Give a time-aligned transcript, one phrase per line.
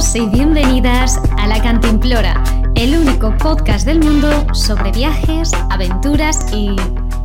[0.00, 2.42] Bienvenidos y bienvenidas a La Cantimplora,
[2.74, 6.74] el único podcast del mundo sobre viajes, aventuras y...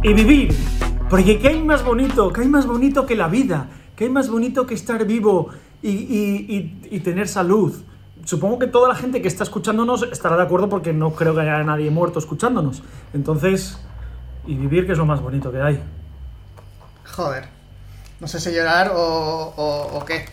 [0.04, 0.54] Y vivir.
[1.10, 2.34] Porque ¿qué hay más bonito?
[2.34, 3.67] ¿Qué hay más bonito que la vida?
[3.96, 6.46] ¿Qué hay más bonito que estar vivo y, y-
[6.90, 7.74] y- y tener salud?
[8.26, 11.42] Supongo que toda la gente que está escuchándonos estará de acuerdo porque no creo que
[11.42, 12.84] haya nadie muerto escuchándonos.
[13.13, 13.80] Entonces,
[14.46, 15.80] y vivir que es lo más bonito que hay.
[17.05, 17.48] Joder.
[18.20, 20.26] No sé si llorar o, o, o qué.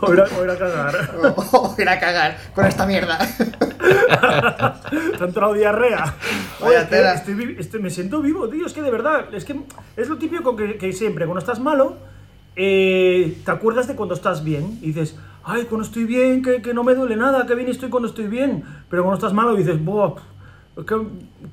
[0.00, 1.14] O ir a, o ir a cagar.
[1.52, 3.16] o, ir a cagar con esta mierda.
[3.18, 6.14] Te ha entrado diarrea.
[6.60, 7.14] Oye, tela.
[7.14, 8.66] estoy me siento vivo, tío.
[8.66, 9.58] Es que de verdad, es que
[9.96, 11.96] es lo típico que, que siempre, cuando estás malo,
[12.56, 14.78] eh, te acuerdas de cuando estás bien.
[14.82, 17.88] Y dices, ay, cuando estoy bien, que, que no me duele nada, que bien estoy
[17.88, 18.64] cuando estoy bien.
[18.90, 20.14] Pero cuando estás malo dices, buah,
[20.76, 20.96] que,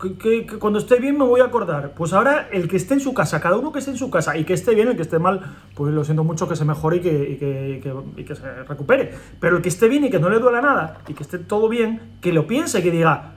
[0.02, 1.91] que- que- que cuando esté bien me voy a acordar.
[1.95, 4.35] Pues ahora el que esté en su casa, cada uno que esté en su casa
[4.35, 5.41] y que esté bien, el que esté mal,
[5.75, 8.36] pues lo siento mucho que se mejore y que, y que- y que- y que
[8.36, 9.14] se recupere.
[9.39, 11.69] Pero el que esté bien y que no le duela nada y que esté todo
[11.69, 13.33] bien, que lo piense y que diga,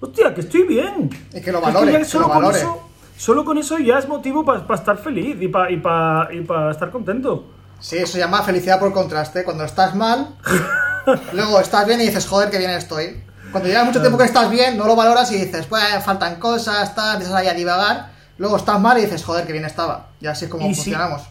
[0.00, 1.08] hostia, que estoy bien.
[1.34, 4.44] Y que lo valore, que solo lo con eso- Solo con eso ya es motivo
[4.44, 6.28] para estar feliz y para pa-
[6.72, 7.46] estar contento.
[7.78, 9.44] Sí, eso se llama felicidad por contraste.
[9.44, 10.34] Cuando estás mal,
[11.32, 13.22] luego estás bien y dices, joder, qué bien estoy.
[13.52, 16.94] Cuando lleva mucho tiempo que estás bien, no lo valoras y dices, pues faltan cosas,
[16.94, 18.10] tal, empiezas ahí a divagar.
[18.38, 20.08] Luego estás mal y dices, joder, qué bien estaba.
[20.20, 21.22] Y así es como Y si- funcionamos.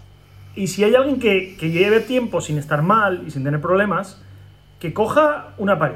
[0.56, 4.18] Y si hay alguien que, que lleve tiempo sin estar mal y sin tener problemas,
[4.80, 5.96] que coja una pared,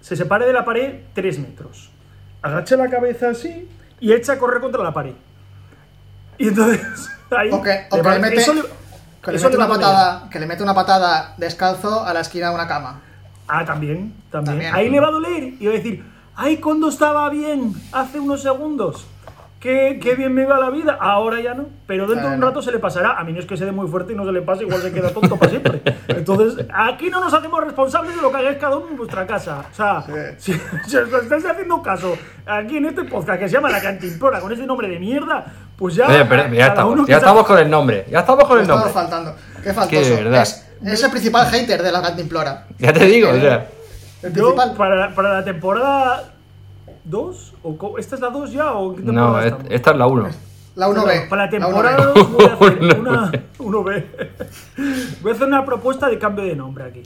[0.00, 1.90] se separe de la pared 3 metros,
[2.42, 3.68] agache la cabeza así
[4.00, 5.14] y echa a correr contra la pared.
[6.38, 6.80] Y entonces
[7.36, 8.62] ahí O que, o le que mete, eso le-
[9.22, 12.54] que le mete una patada, que le mete una patada descalzo a la esquina de
[12.54, 13.00] una cama.
[13.48, 14.74] Ah, también, también, También.
[14.74, 16.04] Ahí le va a doler y va a decir,
[16.36, 19.06] ay, cuando estaba bien, hace unos segundos,
[19.58, 21.64] qué, qué bien me iba la vida, ahora ya no.
[21.86, 22.50] Pero dentro de un Claro.
[22.52, 23.18] rato se le pasará.
[23.18, 24.80] A mí no es que se dé muy fuerte y no se le pase, igual
[24.82, 25.80] se queda tonto para siempre.
[26.08, 29.64] Entonces, aquí no nos hacemos responsables de lo que hagáis cada uno en vuestra casa.
[29.72, 30.04] O sea,
[30.36, 30.52] si,
[30.86, 32.16] si os estáis haciendo caso
[32.46, 35.94] aquí en este podcast que se llama La Cantimplora, con ese nombre de mierda, pues
[35.94, 36.06] ya...
[36.06, 38.04] Oye, pero ya estamos, ya estamos con el nombre.
[38.10, 39.02] Ya estamos con el Estamos nombre.
[39.02, 39.34] faltando.
[39.64, 40.02] Qué faltoso.
[40.16, 40.42] Qué verdad.
[40.42, 42.66] Es, es el principal hater de la cantimplora.
[42.78, 43.66] Ya te digo, o sea.
[44.22, 44.74] El Yo, principal.
[44.76, 46.32] para, para la temporada
[47.04, 48.72] 2, o co- ¿esta es la 2 ya?
[48.72, 49.72] ¿O qué No, temporada es- estamos?
[49.72, 50.28] esta es la 1.
[50.76, 51.28] La 1B.
[51.28, 52.14] Para la temporada 1B.
[52.14, 53.30] 2 voy a hacer Uno una.
[53.30, 53.42] B.
[53.58, 54.04] 1B.
[55.22, 57.02] Voy a hacer una propuesta de cambio de nombre aquí.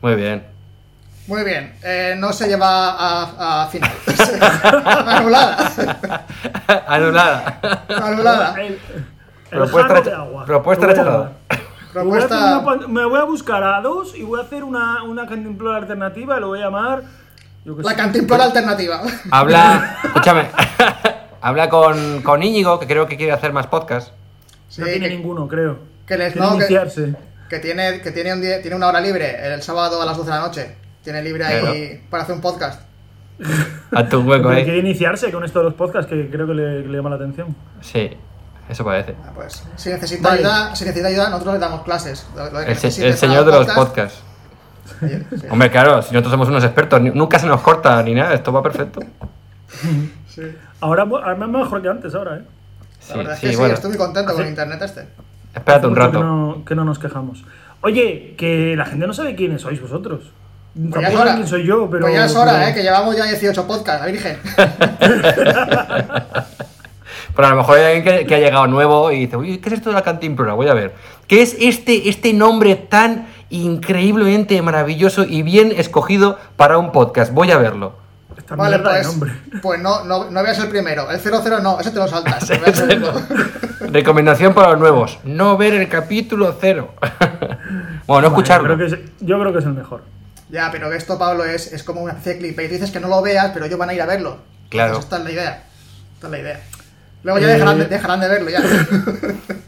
[0.00, 0.44] Muy bien.
[1.26, 1.74] Muy bien.
[1.84, 3.92] Eh, no se lleva a, a final.
[5.06, 5.70] Anulada.
[6.86, 7.60] Anulada.
[7.88, 8.54] Anulada.
[8.60, 8.78] El, el
[9.50, 10.44] Propuesta de agua.
[10.46, 11.32] propuesta rechazada.
[11.94, 12.58] Me voy a hacer Propuesta.
[12.58, 15.78] una pan- me voy a buscar a dos y voy a hacer una, una cantimplora
[15.78, 17.02] alternativa y lo voy a llamar.
[17.64, 17.96] La sé.
[17.96, 19.02] cantimplora alternativa.
[19.30, 19.98] Habla.
[20.04, 20.46] Escúchame.
[21.40, 24.12] Habla con, con Íñigo, que creo que quiere hacer más podcast.
[24.68, 25.78] Sí, no tiene que, ninguno, creo.
[26.06, 27.14] que les- Quiere no, que- iniciarse.
[27.48, 30.30] que tiene, que tiene, un día- tiene una hora libre el sábado a las 12
[30.30, 30.76] de la noche.
[31.04, 32.82] Tiene libre ahí para hacer un podcast.
[33.90, 36.82] A tu hueco Porque quiere iniciarse con esto de los podcasts que creo que le,
[36.84, 37.54] que le llama la atención.
[37.80, 38.10] Sí,
[38.68, 39.14] eso parece.
[39.24, 40.40] Ah, Pues, si necesita Vale.
[40.40, 42.26] ayuda, si necesita ayuda, nosotros le damos clases.
[42.36, 43.76] Lo- lo que El, se- señor de los podcast.
[43.78, 44.22] podcasts.
[45.10, 45.46] Sí.
[45.50, 48.62] Hombre, claro, si nosotros somos unos expertos, nunca se nos corta ni nada, esto va
[48.62, 49.00] perfecto.
[50.80, 52.42] Ahora, ahora mejor que antes, ahora, ¿eh?
[52.42, 53.74] La Sí, verdad es que sí, bueno.
[53.74, 55.06] estoy muy contento con internet este.
[55.54, 56.18] Espérate un rato.
[56.18, 57.44] Que no, que no nos quejamos.
[57.82, 60.30] Oye, que la gente no sabe quiénes sois vosotros.
[60.74, 62.02] Pues Tampoco es saben quién soy yo, pero.
[62.06, 64.38] Pues ya es hora, pero- eh, que llevamos ya 18 podcasts, la virgen.
[67.34, 69.68] Pero a lo mejor hay alguien que, que ha llegado nuevo y dice, uy, ¿qué
[69.70, 70.52] es esto de la cantimplora?
[70.54, 70.94] Voy a ver.
[71.26, 77.32] ¿Qué es este, este nombre tan increíblemente maravilloso y bien escogido para un podcast?
[77.32, 77.94] Voy a verlo.
[78.36, 79.32] Esta Vale, pues, nombre.
[79.62, 81.10] pues no, no, no veas el primero.
[81.10, 82.48] El 00 no, ese te lo saltas.
[83.80, 85.18] Recomendación para los nuevos.
[85.24, 86.94] No ver el capítulo cero.
[87.00, 87.48] bueno,
[88.06, 88.74] no Vale, escucharlo.
[88.76, 90.02] creo que es- yo creo que es el mejor.
[90.50, 92.52] ya, pero que esto, Pablo, es, es como una especie de.
[92.52, 94.38] Tú dices que no lo veas, pero ellos van a ir a verlo.
[94.68, 94.94] Claro.
[94.96, 95.62] Entonces, esta es la idea.
[96.14, 96.60] Esta es la idea.
[97.22, 97.88] Luego ya dejarán, de, Eh.
[97.88, 98.60] dejarán de verlo ya.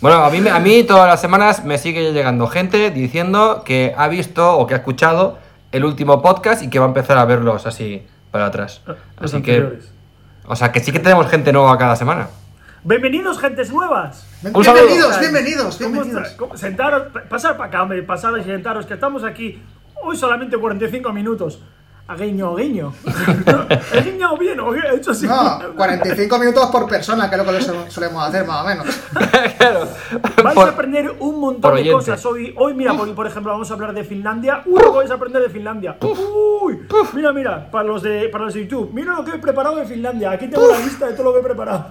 [0.00, 3.92] Bueno, a mí, me- a mí todas las semanas me sigue llegando gente diciendo que
[3.96, 5.38] ha visto o que ha escuchado
[5.72, 8.80] el último podcast y que va a empezar a verlos así para atrás.
[8.86, 9.80] Los Así que,
[10.46, 12.28] o sea, que sí que tenemos gente nueva cada semana.
[12.84, 14.24] Bienvenidos, gentes nuevas.
[14.40, 16.28] Bienvenidos, bienvenidos, ¿Cómo bienvenidos.
[16.38, 19.60] cómo- Sentaros, pa- pasar para acá, hombre, pasar y sentaros, que estamos aquí
[20.00, 21.60] hoy solamente 45 minutos.
[22.10, 22.90] A guiño, a guiño.
[23.92, 25.26] He guiñado bien, o he hecho así.
[25.26, 28.86] No, 45 minutos por persona, que es lo que lo solemos hacer, más o menos.
[29.58, 29.86] claro.
[30.42, 31.92] Vais Por- a aprender un montón de oyente.
[31.92, 32.24] cosas.
[32.24, 34.62] Hoy, hoy mira, por, por ejemplo, vamos a hablar de Finlandia.
[34.64, 35.98] Uy, lo que vais a aprender de Finlandia.
[36.00, 36.78] Uy,
[37.12, 38.90] mira, mira, para los de, para los de YouTube.
[38.94, 40.30] Mira lo que he preparado de Finlandia.
[40.30, 41.88] Aquí tengo la lista de todo lo que he preparado.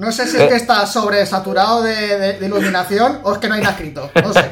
[0.00, 3.54] No sé si es que está sobresaturado de, de- de iluminación o es que no
[3.54, 4.10] hay nada escrito.
[4.22, 4.40] No sé.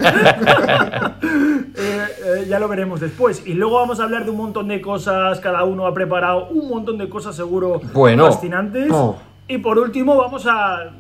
[1.80, 3.42] Eh, eh, ya lo veremos después.
[3.46, 5.38] Y luego vamos a hablar de un montón de cosas.
[5.38, 8.26] Cada uno ha preparado un montón de cosas seguro Bueno.
[8.26, 8.90] fascinantes.
[8.92, 9.16] Oh.
[9.46, 10.90] Y por último vamos a,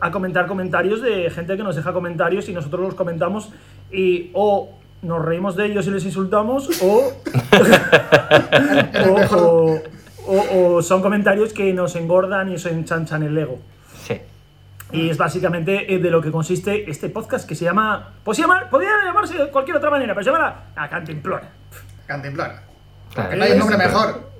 [0.00, 3.48] a comentar comentarios de gente que nos deja comentarios y nosotros los comentamos
[3.90, 4.68] y o
[5.00, 7.12] nos reímos de ellos y les insultamos o,
[9.08, 9.80] o, o-
[10.26, 13.58] o- o son comentarios que nos engordan y nos enchanchan el ego.
[14.92, 18.12] Y es básicamente eh, de lo que consiste este podcast que se llama.
[18.24, 18.68] Pues se llama.
[18.70, 21.48] Podría llamarse de cualquier otra manera, pero se llama La Cantimplora.
[22.06, 22.62] Cantimplora.
[23.12, 23.30] Claro.
[23.30, 24.30] Que no hay un nombre mejor.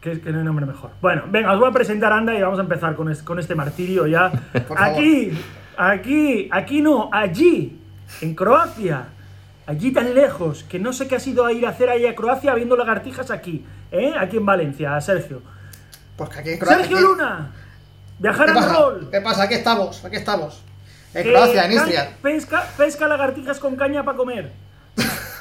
[0.00, 0.90] Que, es que no hay nombre mejor.
[1.00, 3.54] Bueno, venga, os voy a presentar Anda y vamos a empezar con, es- con este
[3.54, 4.30] martirio ya.
[4.52, 4.78] Por favor.
[4.98, 5.38] aquí,
[5.76, 7.80] aquí, aquí no, allí,
[8.20, 9.06] en Croacia.
[9.66, 12.14] Allí tan lejos, que no sé qué ha sido a ir a hacer ahí a
[12.14, 14.14] Croacia viendo lagartijas aquí, ¿eh?
[14.18, 15.42] Aquí en Valencia, Sergio.
[16.16, 16.78] Pues que aquí en Croacia.
[16.78, 17.50] Sergio aquí- Luna,
[18.18, 18.72] viajar ¿Qué pasa?
[18.72, 19.08] rol.
[19.10, 19.42] ¿Qué pasa?
[19.44, 20.62] Aquí estamos, aquí estamos.
[21.14, 22.10] En que Croacia, en Istria.
[22.22, 24.52] Pesca, pesca lagartijas con caña para comer.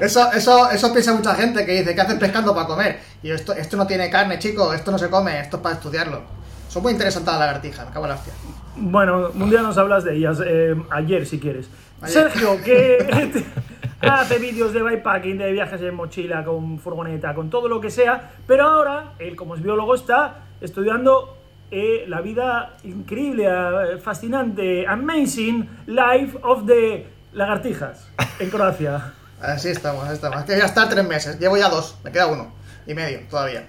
[0.00, 3.00] Eso, eso, eso piensa mucha gente que dice que hacen pescando para comer.
[3.22, 6.22] Y esto, esto no tiene carne, chico, esto no se come, esto es para estudiarlo.
[6.68, 8.32] Son muy interesantes las lagartijas, me cago en la hostia.
[8.76, 11.68] Bueno, un día nos hablas de ellas, eh, ayer si quieres.
[12.00, 12.30] Ayer.
[12.30, 13.44] Sergio, que
[14.00, 18.32] hace vídeos de bikepacking, de viajes en mochila, con furgoneta, con todo lo que sea,
[18.46, 21.36] pero ahora, él como es biólogo está estudiando
[21.70, 28.08] eh, la vida increíble, eh, fascinante, amazing life of the lagartijas
[28.38, 29.12] en Croacia.
[29.40, 30.44] Así estamos, así estamos.
[30.44, 32.52] Voy a estar tres meses, llevo ya dos, me queda uno
[32.88, 33.68] y medio todavía.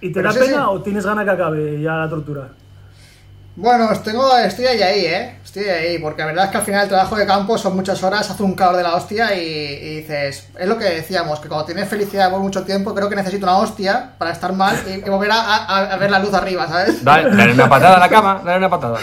[0.00, 0.68] ¿Y te Pero da sí, pena sí.
[0.70, 2.48] o tienes ganas que acabe ya la tortura?
[3.56, 5.38] Bueno, tengo, estoy ahí, ahí, ¿eh?
[5.44, 8.02] Estoy ahí, porque la verdad es que al final el trabajo de campo son muchas
[8.02, 11.46] horas, hace un calor de la hostia y, y dices, es lo que decíamos, que
[11.46, 14.94] cuando tienes felicidad por mucho tiempo, creo que necesito una hostia para estar mal y,
[15.06, 17.04] y volver a, a- a ver la luz arriba, ¿sabes?
[17.04, 18.98] Dale, dale una patada a la cama, dale una patada.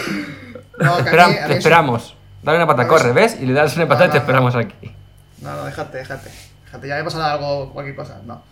[0.78, 2.14] No, que Espera, te esperamos.
[2.42, 3.38] Dale una patada, corre, ¿ves?
[3.40, 4.92] Y le das una patada y te esperamos aquí.
[5.40, 6.30] No, no, déjate, déjate.
[6.66, 8.42] Déjate, ya me pasará algo, cualquier cosa, no.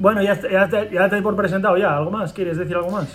[0.00, 1.96] Bueno, ya, ya, te, ya te doy por presentado ya.
[1.96, 2.32] ¿Algo más?
[2.32, 3.06] ¿Quieres decir algo más?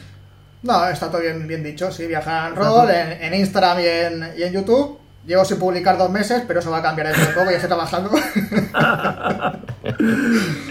[0.64, 4.30] No, está todo bien, bien dicho, sí, viajar en rol, en, en Instagram y en,
[4.38, 5.00] y en YouTube.
[5.28, 7.68] Llevo sin publicar dos meses, pero eso va a cambiar dentro de poco, ya estoy
[7.70, 8.12] trabajando.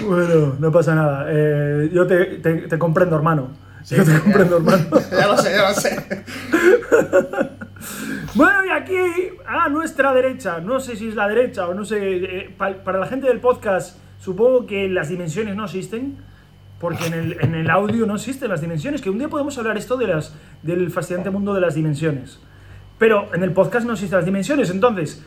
[0.07, 1.27] Bueno, no pasa nada.
[1.29, 3.51] Eh, yo te, te- te comprendo, hermano.
[3.83, 4.75] Sí, yo te comprendo, ya.
[4.75, 5.01] hermano.
[5.11, 6.25] ya lo sé, ya lo sé.
[8.35, 8.97] Bueno, y aquí,
[9.47, 12.99] a nuestra derecha, no sé si es la derecha o no sé, eh, pa- para
[12.99, 16.17] la gente del podcast, supongo que las dimensiones no existen,
[16.85, 19.79] porque en el, en el audio no existen las dimensiones, que un día podemos hablar
[19.79, 22.39] esto de las, del fascinante mundo de las dimensiones.
[22.99, 25.25] Pero en el podcast no existen las dimensiones, entonces,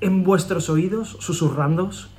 [0.00, 2.10] en vuestros oídos, susurrándos,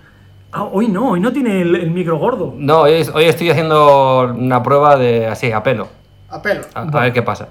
[0.54, 2.54] ah, hoy no, hoy no tiene el, el micro gordo.
[2.58, 5.90] No, hoy, es- hoy estoy haciendo una prueba de así, a pelo.
[6.30, 6.62] A pelo.
[6.74, 7.50] A, a ver qué pasa.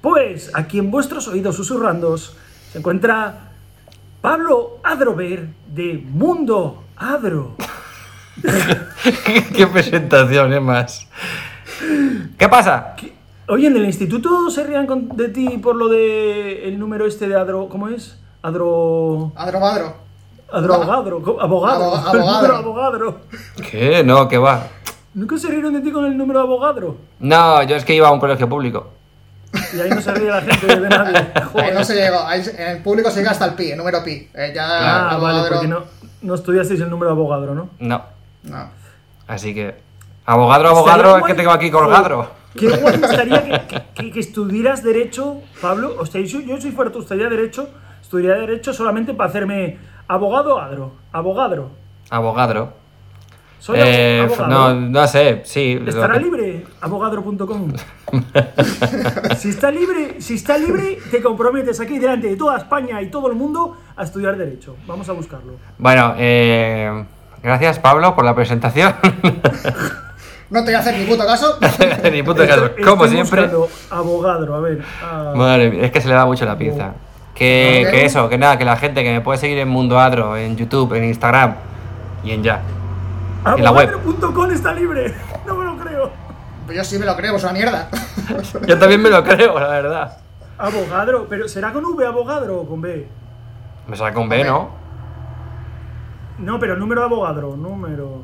[0.00, 2.36] Pues aquí en vuestros oídos susurrandos
[2.72, 3.52] se encuentra
[4.20, 7.54] Pablo Adrover de Mundo Adro.
[9.56, 11.06] qué presentación, es más.
[12.38, 12.96] ¿Qué pasa?
[13.48, 17.28] Oye, ¿en el instituto se rían con- de ti por lo de el número este
[17.28, 17.68] de Adro?
[17.68, 18.18] ¿Cómo es?
[18.42, 19.32] Adro.
[19.36, 19.96] Adromadro.
[20.50, 21.40] Adrogadro.
[21.40, 21.94] Abogado.
[21.94, 23.20] Abo- El número abogadro.
[23.70, 24.02] ¿Qué?
[24.04, 24.66] No, ¿qué va?
[25.14, 26.96] ¿Nunca se rieron de ti con el número abogadro?
[27.20, 28.90] No, yo es que iba a un colegio público.
[29.76, 31.16] Y ahí no se ríe la gente de nadie.
[31.54, 34.02] Ahí no se llegó, ahí en el público se llega hasta el pi, el número
[34.02, 34.28] pi.
[34.34, 35.84] Eh, ya Ah, vale, porque no,
[36.22, 37.68] no estudiasteis el número abogadro, ¿no?
[37.78, 38.02] No.
[38.44, 38.68] No.
[39.26, 39.74] Así que.
[40.26, 42.30] Abogadro, abogadro, Estaría es que tengo aquí colgadro.
[42.56, 45.96] Qué guay estaría que, que- que estudiaras Derecho, Pablo.
[45.98, 47.68] O sea, yo, yo si fuera tú, estudiaría Derecho,
[48.00, 49.76] estudiaría Derecho solamente para hacerme
[50.08, 50.92] abogado adro.
[51.12, 51.70] Abogadro.
[52.10, 52.72] Abogadro.
[53.58, 54.48] Soy Eh, abogado.
[54.74, 55.82] no, no sé, sí.
[55.86, 56.66] ¿Estará que- libre?
[56.80, 57.72] Abogadro.com.
[59.38, 63.28] si está libre, si está libre, te comprometes aquí delante de toda España y todo
[63.28, 64.76] el mundo a estudiar Derecho.
[64.86, 65.54] Vamos a buscarlo.
[65.78, 67.04] Bueno, eh,
[67.44, 68.94] gracias Pablo por la presentación.
[70.50, 71.58] No te voy a hacer ni puto caso.
[72.12, 72.66] Ni puto caso.
[72.66, 73.50] Estoy- Como estoy siempre.
[73.90, 74.84] Abogadro, a ver.
[75.34, 76.92] Madre mía, es que se le da mucho la pinza.
[77.34, 77.90] Que, Ok.
[77.90, 80.54] que eso, que nada, que la gente que me puede seguir en Mundo Adro, en
[80.56, 81.54] YouTube, en Instagram
[82.22, 82.60] y en ya.
[83.56, 83.88] en la web.
[83.94, 85.14] Abogadro.com está libre.
[85.46, 86.10] No me lo creo.
[86.66, 87.88] Pues yo sí me lo creo, es una mierda.
[88.68, 90.18] Yo también me lo creo, la verdad.
[90.58, 93.08] Abogadro, pero ¿será con V abogadro o con B?
[93.88, 94.70] Me sale con B, ¿no?
[96.38, 98.22] No, pero número de abogadro, número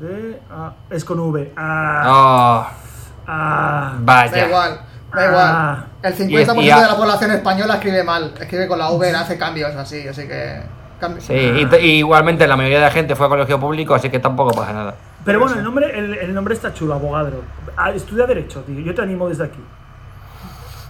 [0.00, 1.52] de ah, es con V.
[1.56, 2.66] Ah, Oh,
[3.26, 4.46] ah, Da vaya.
[4.46, 4.80] igual,
[5.14, 5.26] da Ah.
[5.28, 5.86] igual.
[6.02, 8.34] El 50% Y- y a- de la población española escribe mal.
[8.38, 10.62] Escribe con la V, hace cambios así, así que.
[11.20, 14.18] Sí, y, y igualmente la mayoría de la gente fue a colegio público, así que
[14.18, 14.94] tampoco pasa nada.
[15.24, 17.42] Pero bueno, el nombre, el, el nombre está chulo, abogado.
[17.76, 18.80] Ah, Estudia Derecho, tío.
[18.80, 19.60] Yo te animo desde aquí.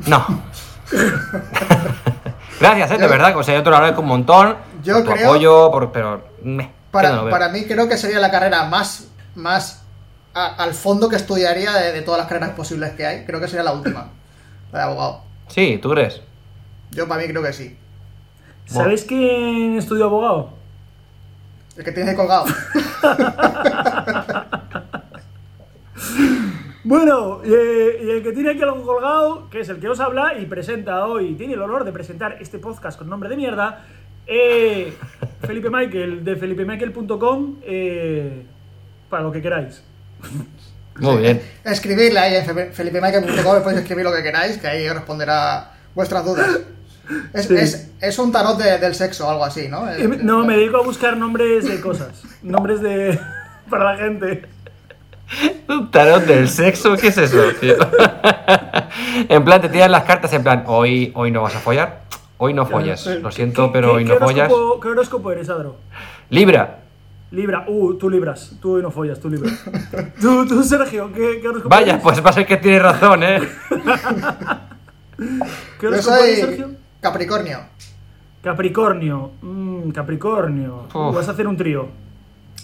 [0.06, 0.24] No.
[2.60, 3.36] Gracias, eh, de verdad.
[3.36, 4.56] O sea, yo te lo agradezco un montón.
[4.82, 6.24] Yo por tu creo- apoyo, por, pero.
[6.42, 9.82] meh, yo no Para, para mí creo que sería la carrera más, más
[10.34, 13.24] a- al fondo que estudiaría de, de todas las carreras posibles que hay.
[13.24, 14.08] Creo que sería la última,
[14.72, 15.22] la de abogado.
[15.48, 16.20] Sí, ¿tú crees?
[16.90, 17.76] Yo para mí creo que sí.
[18.66, 20.50] ¿Sabéis quién estudió abogado?
[21.76, 22.44] El que tiene colgado.
[26.88, 30.38] Bueno, eh, y el que tiene aquí algo colgado, que es el que os habla
[30.38, 33.84] y presenta hoy, tiene el honor de presentar este podcast con nombre de mierda,
[34.26, 34.94] eh,
[35.46, 38.42] Felipe Michael, de felipemichael.com, eh,
[39.10, 39.82] para lo que queráis.
[40.98, 41.42] Muy bien.
[41.62, 46.58] Escribirle ahí en fe- felipemichael.com, podéis escribir lo que queráis, que ahí responderá vuestras dudas.
[47.34, 47.54] Es, Sí.
[47.54, 49.86] es, es un tarot de- del sexo o algo así, ¿no?
[49.92, 53.18] Eh, No, me dedico a buscar nombres de cosas, nombres de...
[53.70, 54.46] para la gente.
[55.68, 57.74] Un tarot del sexo, ¿qué es eso, tío?
[59.28, 62.02] en plan, te tiran las cartas en plan, hoy, hoy no vas a follar,
[62.38, 63.06] hoy no follas.
[63.06, 64.52] Eh, Lo siento, ¿qué- pero qué- hoy qué no follas.
[64.82, 65.76] ¿Qué horóscopo eres, Adro?
[66.30, 66.78] Libra,
[67.30, 69.52] Libra, uh, tú libras, tú hoy no follas, tú libras.
[70.20, 72.02] tú, tú, Sergio, ¿qué, qué horóscopo vaya, eres?
[72.02, 73.40] pues va a ser que tienes razón, ¿eh?
[75.16, 75.24] ¿Qué
[75.82, 76.70] Yo horóscopo eres, Sergio?
[77.00, 77.58] Capricornio.
[78.42, 80.84] Capricornio, mm, Capricornio.
[80.94, 81.14] Uf.
[81.16, 81.88] Vas a hacer un trío,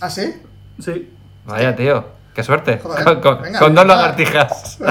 [0.00, 0.32] ¿Ah, sí?
[0.78, 1.10] sí.
[1.44, 2.78] Vaya, tío, qué suerte.
[2.82, 3.96] Joder, con con- venga, con dos venga.
[3.96, 4.78] lagartijas.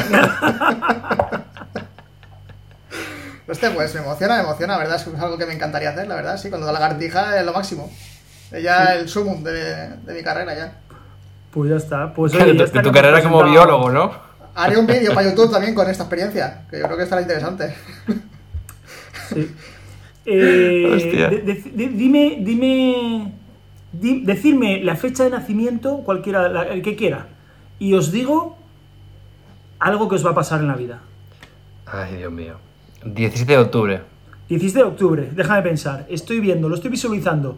[3.47, 5.89] Este pues me emociona, me emociona, la verdad es que es algo que me encantaría
[5.89, 7.91] hacer, la verdad, sí, cuando la lagartija es lo máximo.
[8.51, 10.73] Es ya el sumum de, de mi carrera ya.
[11.51, 12.13] Pues ya está.
[12.13, 14.12] Pues oye, tu, ya está carrera como biólogo, ¿no?
[14.55, 17.75] Haré un vídeo para YouTube también con esta experiencia, que yo creo que estará interesante.
[19.29, 19.53] Sí.
[20.25, 21.27] Eh, Hostia.
[21.29, 23.33] de- de- de- dime, dime,
[23.91, 27.27] di- decirme la fecha de nacimiento, cualquiera, la- el que quiera,
[27.80, 28.56] y os digo
[29.80, 31.00] algo que os va a pasar en la vida.
[31.86, 32.56] Ay, Dios mío.
[33.06, 34.01] 17 de octubre.
[34.50, 37.58] 17 de octubre, déjame pensar, estoy viendo, lo estoy visualizando,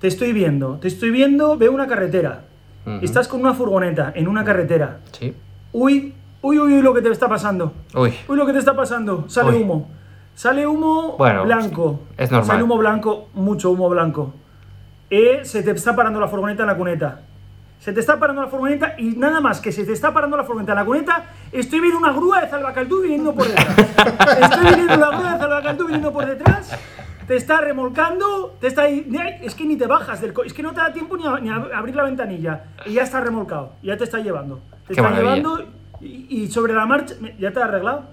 [0.00, 2.42] te estoy viendo, te estoy viendo, veo una carretera,
[3.00, 5.34] estás con una furgoneta en una carretera, Sí.
[5.72, 8.12] uy, uy, uy, uy, lo que te está pasando, Uy.
[8.28, 9.62] uy, lo que te está pasando, sale Uy.
[9.62, 9.88] humo,
[10.34, 12.46] sale humo Bueno, blanco, es normal.
[12.46, 14.34] sale humo blanco, mucho humo blanco,
[15.08, 17.20] Eh, se te está parando la furgoneta en la cuneta.
[17.78, 20.44] Se te está parando la furgoneta y nada más que se te está parando la
[20.44, 23.78] furgoneta la cuneta, estoy viendo una grúa de Salvacaldú viniendo por detrás.
[24.40, 26.76] Estoy viendo una grúa de Salvacaldú viniendo por detrás,
[27.28, 30.72] te está remolcando, te está es que ni te bajas del coche, es que no
[30.72, 33.96] te da tiempo ni a, ni a abrir la ventanilla y ya está remolcado, ya
[33.96, 34.60] te está llevando.
[34.86, 35.34] Te Qué está maravilla.
[35.36, 35.64] llevando
[36.00, 38.04] y, y sobre la marcha, ya te ha arreglado.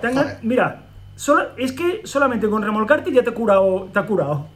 [0.00, 0.38] Te han- Joder.
[0.42, 0.82] mira,
[1.20, 4.46] solo- es que solamente con remolcarte ya te, ha curado, te ha curado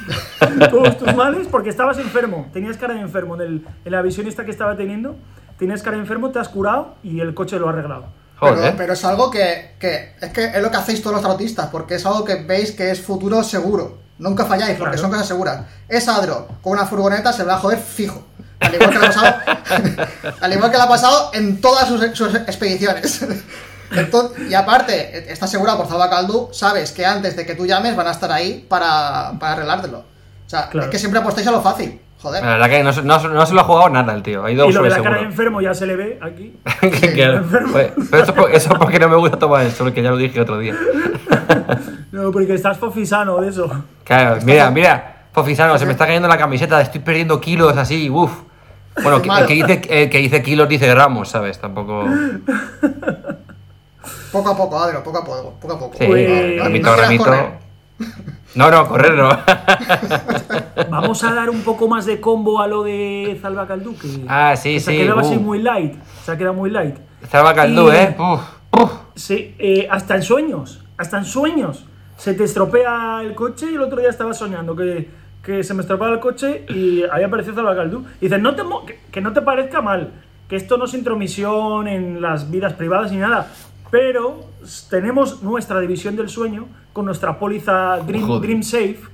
[0.70, 2.48] todos tus males porque estabas enfermo.
[2.52, 5.16] Tenías cara de enfermo en, el- en la visión esta que estaba teniendo.
[5.58, 8.06] Tenías cara de enfermo, te has curado y el coche lo ha arreglado.
[8.40, 8.74] Pero, Joder.
[8.76, 11.96] pero es algo que, que es que es lo que hacéis todos los tarotistas, porque
[11.96, 13.98] es algo que veis que es futuro seguro.
[14.18, 14.98] Nunca falláis, porque Claro.
[15.02, 15.66] son cosas seguras.
[15.88, 18.26] Es Adro con una furgoneta se va a joder fijo.
[18.60, 19.36] Al igual que le ha pasado,
[20.40, 23.26] al igual que ha pasado en todas sus, sus expediciones.
[23.96, 27.96] Entonces, y aparte, estás asegurado por Zalba Caldu, sabes que antes de que tú llames
[27.96, 29.98] van a estar ahí para, para arreglártelo.
[29.98, 30.04] O
[30.50, 30.86] sea, Claro.
[30.86, 32.00] es que siempre apostáis a lo fácil.
[32.22, 32.44] Joder.
[32.44, 34.44] La verdad que no, se- no, se- no se lo ha jugado nada el tío.
[34.44, 35.10] Ha ido y lo de sobre la seguro.
[35.12, 36.54] cara de enfermo ya se le ve aquí.
[36.80, 37.72] Que- que- enfermo.
[37.72, 40.40] pues, pero eso, eso porque no me gusta tomar el sol, que ya lo dije
[40.40, 40.74] otro día.
[42.12, 43.70] No, porque estás fofisano de eso.
[44.04, 48.32] Claro, mira, mira, Fofisano, se me está cayendo la camiseta, estoy perdiendo kilos así, uff.
[49.00, 51.58] Bueno, que- el que, dice, el que dice kilos dice gramos, ¿sabes?
[51.60, 52.04] Tampoco.
[54.32, 55.96] Poco a poco, Adro, poco a poco, poco a poco.
[55.98, 57.24] Sí, Pues- gramito, no quieras gramito.
[57.24, 57.60] correr.
[58.54, 59.28] No, no, correr no.
[60.90, 64.54] Vamos a dar un poco más de combo a lo de Zalba Caldú, que, Ah,
[64.56, 65.40] sí, se sí, ha quedado así uh.
[65.40, 65.94] muy light.
[66.24, 66.96] Se ha quedado muy light.
[67.22, 68.16] Estaba Caldú, Y- ¿eh?
[68.18, 68.40] Uf,
[68.80, 68.92] uf.
[69.14, 71.84] Sí, eh, hasta en sueños, hasta en sueños.
[72.16, 75.08] Se te estropea el coche y el otro día estaba soñando que,
[75.42, 78.04] que se me estropeaba el coche y ahí apareció Zalba Caldú.
[78.20, 80.10] Y dices, no te mo- que, que no te parezca mal,
[80.48, 83.48] que esto no es intromisión en las vidas privadas ni nada,
[83.90, 84.46] pero
[84.88, 88.40] tenemos nuestra división del sueño con nuestra póliza Dream.
[88.40, 88.98] Dream Safe.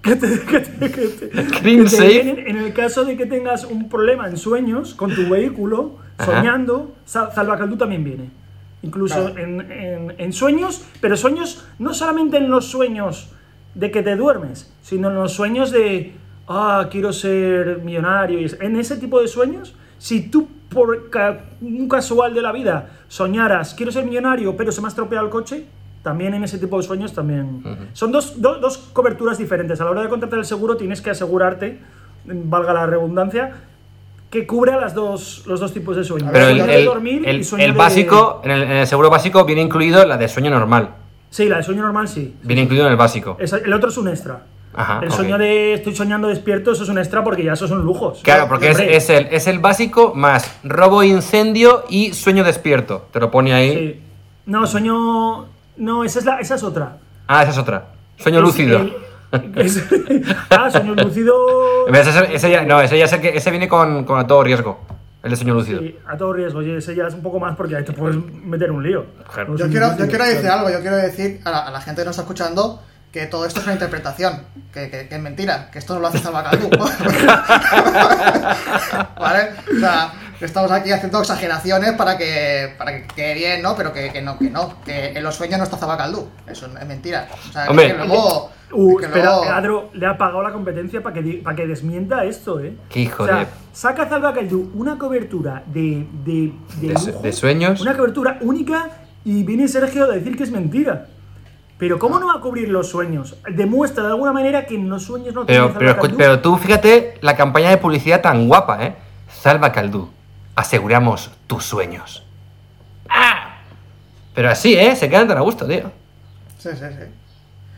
[0.00, 1.26] Que te, que te- que te-
[1.60, 2.48] Dream que Safe.
[2.50, 6.36] en el caso de que tengas un problema en sueños con tu vehículo, Ajá.
[6.36, 8.30] soñando, Sa- Salvacaldú también viene.
[8.82, 9.38] Incluso Claro.
[9.38, 13.30] en, en- en sueños, pero sueños no solamente en los sueños
[13.74, 16.12] de que te duermes, sino en los sueños de,
[16.46, 18.38] ah, quiero ser millonario.
[18.60, 21.08] En ese tipo de sueños, si tú por
[21.60, 25.30] un casual de la vida soñaras, quiero ser millonario, pero se me ha estropeado el
[25.30, 25.64] coche,
[26.02, 27.62] también en ese tipo de sueños también.
[27.92, 29.80] Son dos, do- dos coberturas diferentes.
[29.80, 31.78] A la hora de contratar el seguro tienes que asegurarte,
[32.24, 33.52] valga la redundancia,
[34.30, 36.28] que cubra las dos, los dos tipos de sueño.
[36.32, 38.70] Pero el, sueño de el- dormir el- y sueño el de- básico, en el, en
[38.72, 40.90] el seguro básico viene incluido la de sueño normal.
[41.30, 42.34] Sí, la de sueño normal sí.
[42.42, 43.36] Viene incluido en el básico.
[43.40, 44.42] Esa- el otro es un extra.
[44.78, 47.82] Ajá, el sueño de estoy soñando despierto, eso es un extra porque ya esos son
[47.84, 48.20] lujos.
[48.22, 53.06] Claro, porque es, el, es el básico más robo, incendio y sueño despierto.
[53.12, 53.72] Te lo pone ahí.
[53.72, 54.02] sí.
[54.46, 55.46] No, sueño.
[55.76, 56.96] No, esa es, la, esa es otra.
[57.26, 57.88] Ah, esa es otra.
[58.16, 58.78] Sueño Es lúcido.
[58.78, 58.94] el-
[59.56, 59.84] es-
[60.50, 61.34] ah, sueño lúcido.
[61.92, 64.80] Ese, ese- ya, no, ese ya que ese viene con, con a todo riesgo.
[65.22, 65.80] El de sueño lúcido.
[65.80, 68.16] Sí, a todo riesgo, oye, ese ya es un poco más porque ahí te puedes
[68.44, 69.04] meter un lío.
[69.34, 69.50] Claro.
[69.52, 72.00] No Yo quiero, yo quiero decir algo, yo quiero decir a la, a la gente
[72.02, 72.80] que nos está escuchando
[73.12, 76.08] que todo esto es una interpretación, que, que- que es mentira, que esto no lo
[76.08, 76.68] hace Salvacalú.
[79.18, 79.50] ¿Vale?
[79.76, 83.74] O sea, que estamos aquí haciendo exageraciones para que, para que quede bien, ¿no?
[83.76, 86.28] Pero que, que no, que no, que en los sueños no está Zabacaldú.
[86.46, 87.28] Eso es mentira.
[87.48, 87.86] O sea, que- Hombre.
[87.88, 88.50] que luego.
[88.70, 92.24] Uh, que espera, luego- Adro le ha pagado la competencia para que, para que desmienta
[92.24, 92.76] esto, ¿eh?
[92.90, 97.32] Qué hijo o sea, de- Saca Zalbacaldú una cobertura de, de, de, De lujo, de
[97.32, 97.80] sueños.
[97.80, 98.90] Una cobertura única
[99.24, 101.06] y viene Sergio a decir que es mentira.
[101.78, 103.36] Pero ¿cómo no va a cubrir los sueños?
[103.48, 107.14] Demuestra de alguna manera que en los sueños no Pero, tiene pero, pero tú fíjate
[107.20, 108.96] la campaña de publicidad tan guapa, ¿eh?
[109.32, 110.10] Salva Caldú.
[110.56, 112.24] Aseguramos tus sueños.
[113.08, 113.58] ¡Ah!
[114.34, 114.96] Pero así, ¿eh?
[114.96, 115.90] Se quedan tan a gusto, tío.
[116.58, 117.04] Sí, sí, sí.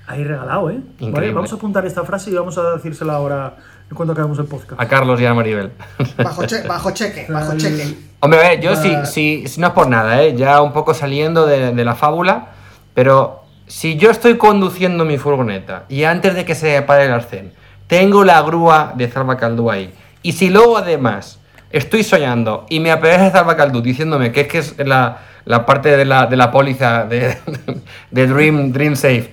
[0.06, 0.80] Ahí regalado, ¿eh?
[1.00, 3.54] Vale, vamos a apuntar esta frase y vamos a decírsela ahora
[3.90, 4.80] en cuanto acabemos el podcast.
[4.80, 5.72] A Carlos y a Maribel.
[6.16, 7.96] Bajo, che- bajo cheque, bajo cheque.
[8.20, 9.04] Hombre, a ver, yo si, Ah.
[9.06, 10.34] si, si no es por nada, ¿eh?
[10.36, 12.48] ya un poco saliendo de, de la fábula,
[12.94, 13.39] pero
[13.70, 17.52] si yo estoy conduciendo mi furgoneta y antes de que se pare el arcén,
[17.86, 21.38] tengo la grúa de Zalbacaldú ahí, y si luego además
[21.70, 26.04] estoy soñando y me aparece Zalbacaldú diciéndome que es que es la, la parte de
[26.04, 27.38] la, de la póliza de,
[28.10, 29.30] de Dream, Dream Safe,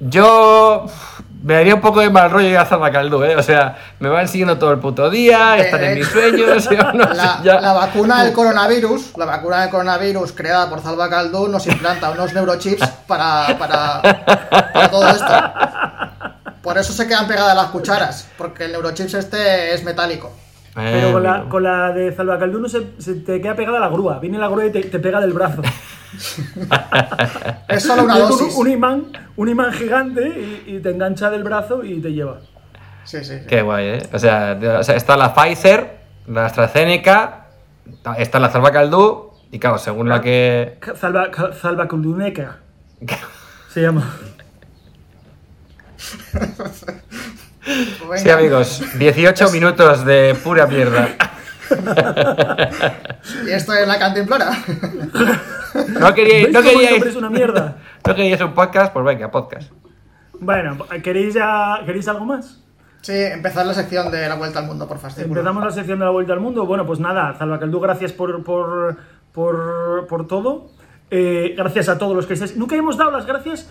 [0.00, 0.84] yo
[1.42, 3.36] me daría un poco de mal rollo ir a Zalbacaldú, ¿eh?
[3.36, 7.04] O sea, me van siguiendo todo el puto día, están Eh, en mis sueños, no
[7.14, 12.10] La, ya- la vacuna del coronavirus, la vacuna del coronavirus creada por Zalbacaldú nos implanta
[12.10, 14.02] unos neurochips para, para,
[14.72, 15.52] para todo esto.
[16.62, 20.30] Por eso se quedan pegadas las cucharas, porque el neurochips este es metálico.
[20.84, 24.18] Pero con la, con la de Zalbacaldú no se, se te queda pegada la grúa.
[24.18, 25.62] Viene la grúa y te, te pega del brazo.
[27.68, 28.54] Es solo una un- dosis.
[28.56, 29.04] Un, imán,
[29.36, 30.28] un imán gigante
[30.66, 32.40] y, y te engancha del brazo y te lleva.
[33.04, 33.46] Sí, sí, sí.
[33.48, 34.02] Qué guay, ¿eh?
[34.12, 37.46] O sea, de- o sea, está la Pfizer, la AstraZeneca,
[38.18, 40.78] está la Zalbacaldú, y claro, según la que...
[40.96, 42.58] Zalba, Zalbacalduneca
[43.70, 44.04] se llama.
[47.68, 48.18] Venga.
[48.18, 51.08] Sí, amigos, 18 minutos de pura mierda.
[53.46, 54.50] Y esto es la cantimplora.
[56.00, 57.76] No queríais, ¿Veis no queríais, es una mierda?
[58.06, 59.70] no queríais un podcast, pues venga, podcast.
[60.40, 62.62] Bueno, ¿queréis, ya, ¿queréis algo más?
[63.02, 65.40] Sí, empezar la sección de la vuelta al mundo por fascículo.
[65.40, 66.66] Empezamos la sección de la vuelta al mundo.
[66.66, 68.96] Bueno, pues nada, Zalbacaldú, gracias por, por,
[69.32, 70.70] por, por todo.
[71.10, 72.56] Eh, gracias a todos los que estáis.
[72.56, 73.68] Nunca hemos dado las gracias.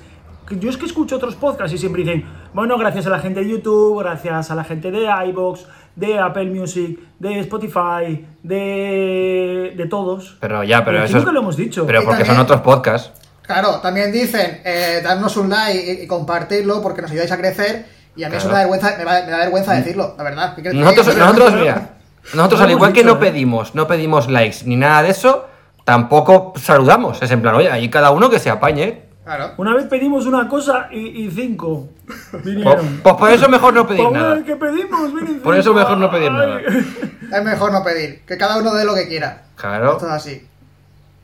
[0.50, 2.26] Yo es que escucho otros podcasts y siempre dicen,
[2.58, 5.66] bueno, gracias a la gente de YouTube, gracias a la gente de iBox,
[5.96, 10.38] de Apple Music, de Spotify, de, de todos.
[10.40, 11.86] Pero ya, pero aquí eso es- nunca lo hemos dicho.
[11.86, 13.12] Pero porque también- son otros podcasts.
[13.44, 17.86] Claro, también dicen, eh, darnos un like y, y compartirlo porque nos ayudáis a crecer.
[18.16, 20.56] Y a mí eso me da vergüenza, me, da- me da vergüenza decirlo, la verdad.
[20.56, 21.90] ¿Qué quieres que Nosotros, nosotros, mira,
[22.34, 23.18] nosotros al igual que no ¿eh?
[23.20, 25.46] pedimos, no pedimos likes ni nada de eso,
[25.86, 27.22] tampoco saludamos.
[27.22, 29.07] Es en plan, oye, ahí cada uno que se apañe.
[29.28, 29.54] Claro.
[29.58, 31.90] Una vez pedimos una cosa y, y cinco
[32.32, 33.02] Pues, vinieron.
[33.04, 34.42] pues por eso mejor no pedir Por nada.
[34.42, 36.62] que pedimos, vienen Por eso mejor no pedir nada.
[37.34, 39.44] Es mejor no pedir, que cada uno dé lo que quiera.
[39.58, 39.92] Claro.
[39.94, 40.48] Esto es así.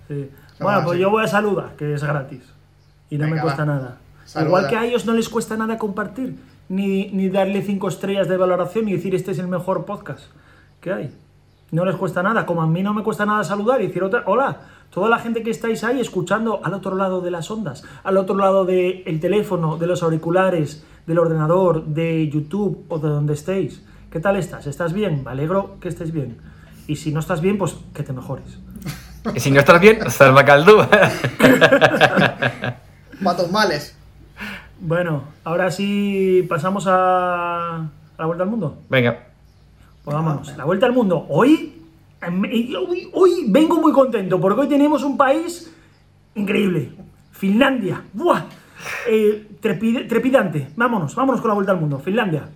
[0.09, 0.29] Sí.
[0.59, 0.99] Bueno, pues así.
[1.01, 2.43] yo voy a saludar, que es gratis.
[3.09, 3.73] Y no Venga, me cuesta va.
[3.73, 3.97] nada.
[4.25, 4.47] Saluda.
[4.49, 6.35] Igual que a ellos no les cuesta nada compartir,
[6.67, 10.25] ni, ni darle cinco estrellas de valoración y decir este es el mejor podcast
[10.81, 11.15] que hay.
[11.71, 14.23] No les cuesta nada, como a mí no me cuesta nada saludar y decir otra,
[14.25, 14.57] hola,
[14.93, 18.35] toda la gente que estáis ahí escuchando al otro lado de las ondas, al otro
[18.35, 23.83] lado del teléfono, de los auriculares, del ordenador, de YouTube o de donde estéis.
[24.11, 24.67] ¿Qué tal estás?
[24.67, 25.23] ¿Estás bien?
[25.25, 26.37] Me alegro que estés bien.
[26.87, 28.59] Y si no estás bien, pues que te mejores.
[29.33, 30.77] Y si no estás bien, salva caldú.
[33.23, 33.97] Pa' tus males.
[34.79, 38.77] Bueno, ahora sí pasamos a, a la vuelta al mundo.
[38.89, 39.27] Venga.
[40.03, 40.55] Pues vámonos.
[40.57, 41.25] La vuelta al mundo.
[41.29, 41.82] Hoy,
[43.11, 45.73] hoy, vengo muy contento porque hoy tenemos un país
[46.35, 46.91] increíble.
[47.31, 48.03] Finlandia.
[48.13, 48.43] ¡Buah!
[49.07, 50.69] Eh, trepidante.
[50.75, 51.99] Vámonos, vámonos con la vuelta al mundo.
[51.99, 52.49] Finlandia.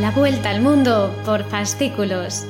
[0.00, 2.46] La vuelta al mundo por fascículos.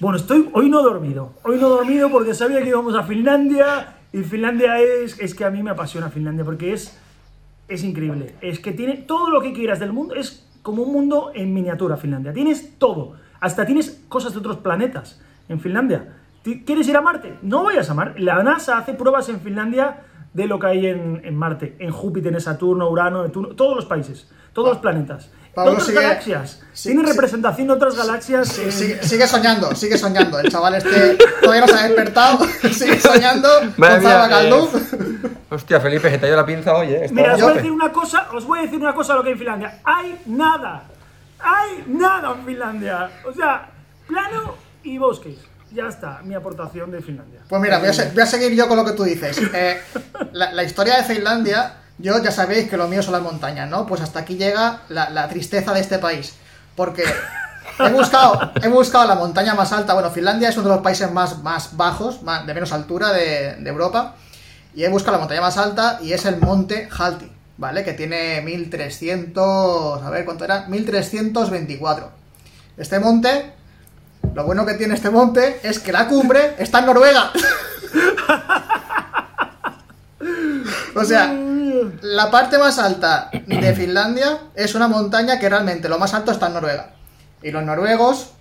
[0.00, 1.34] Bueno, estoy, hoy no he dormido.
[1.44, 5.44] Hoy no he dormido porque sabía que íbamos a Finlandia y Finlandia es, es que
[5.44, 6.98] a mí me apasiona Finlandia porque es,
[7.68, 8.34] es increíble.
[8.40, 10.16] Es que tiene todo lo que quieras del mundo.
[10.16, 12.32] Es como un mundo en miniatura Finlandia.
[12.32, 13.14] Tienes todo.
[13.38, 16.16] Hasta tienes cosas de otros planetas en Finlandia.
[16.42, 17.34] ¿Quieres ir a Marte?
[17.42, 18.20] No vayas a Marte.
[18.20, 20.02] La NASA hace pruebas en Finlandia
[20.32, 23.86] de lo que hay en, en Marte, en Júpiter, en Saturno, Urano, Neptuno, todos los
[23.86, 25.30] países, todos los planetas.
[25.54, 26.58] Pablo otras sigue- galaxias.
[26.72, 27.10] sí, Tiene sí.
[27.12, 28.58] representación de otras galaxias.
[28.58, 30.38] en- Sigue, sigue soñando, sigue soñando.
[30.40, 32.46] El chaval este todavía no se ha despertado.
[32.72, 33.48] Sigue soñando.
[33.76, 37.06] Gonzalo eh, Hostia, Felipe, se te ha ido la pinza hoy, ¿eh?
[37.12, 39.18] Mira, os a voy a decir una cosa, os voy a decir una cosa de
[39.18, 39.80] lo que hay en Finlandia.
[39.84, 40.82] Hay nada.
[41.38, 43.10] Hay nada en Finlandia.
[43.28, 43.68] O sea,
[44.08, 45.36] plano y bosques.
[45.72, 47.40] Ya está, mi aportación de Finlandia.
[47.48, 49.40] Pues mira, voy a, voy a seguir yo con lo que tú dices.
[49.52, 49.80] Eh,
[50.32, 53.86] la, la historia de Finlandia, yo ya sabéis que lo mío son las montañas, ¿no?
[53.86, 56.34] Pues hasta aquí llega la, tristeza de este país.
[56.76, 57.04] Porque
[57.78, 59.94] he buscado, he buscado la montaña más alta.
[59.94, 63.70] Bueno, Finlandia es uno de los países más, más bajos, de menos altura de, de
[63.70, 64.16] Europa.
[64.74, 67.84] Y he buscado la montaña más alta y es el monte Halti, ¿vale?
[67.84, 70.02] Que tiene 1300.
[70.02, 70.66] A ver cuánto era.
[70.66, 72.10] 1324.
[72.76, 73.52] Este monte
[74.34, 77.30] lo bueno que tiene este monte es que la cumbre está en Noruega.
[80.96, 81.32] o sea,
[82.02, 86.48] la parte más alta de Finlandia es una montaña que realmente lo más alto está
[86.48, 86.90] en Noruega.
[87.42, 88.32] Y los noruegos,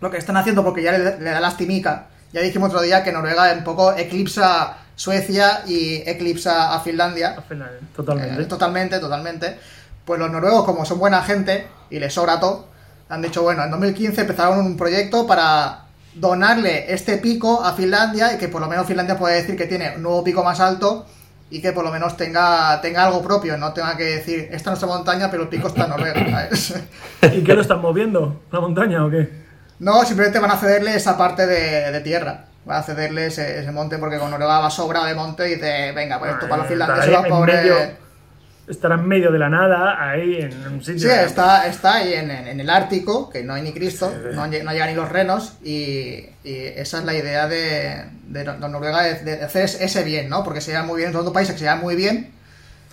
[0.00, 3.12] lo que están haciendo, porque ya le, le da lastimica, ya dijimos otro día que
[3.12, 7.34] Noruega un poco eclipsa Suecia y eclipsa a Finlandia.
[7.38, 8.42] A Finlandia, Totalmente.
[8.42, 9.58] Eh, totalmente, totalmente.
[10.04, 12.68] Pues los noruegos, como son buena gente y les sobra todo,
[13.08, 18.38] han dicho, bueno, en 2015 empezaron un proyecto para donarle este pico a Finlandia y
[18.38, 21.06] que por lo menos Finlandia puede decir que tiene un nuevo pico más alto
[21.50, 24.66] y que por lo menos tenga, tenga algo propio, no tenga que decir, esta es
[24.66, 26.30] nuestra montaña, pero el pico está en Noruega.
[26.30, 26.74] ¿sabes?
[27.34, 28.42] ¿Y qué lo están moviendo?
[28.52, 29.28] ¿La montaña o qué?
[29.80, 32.44] No, simplemente van a cederle esa parte de, de tierra.
[32.64, 35.92] Van a cederle ese, ese monte porque con Noruega va sobra de monte y dice,
[35.92, 37.90] venga, pues esto para los finlandeses, los pobres...
[38.70, 41.08] Estará en medio de la nada, ahí en un sitio.
[41.10, 44.46] Sí, está, está ahí en, en- en el Ártico, que no hay ni Cristo, no,
[44.46, 48.70] lle- no llegan ni los renos, y, y esa es la idea de, de Nor-
[48.70, 50.44] Noruega, de, de hacer es- ese bien, ¿no?
[50.44, 52.30] Porque se llevan muy bien, son dos países que se llevan muy bien,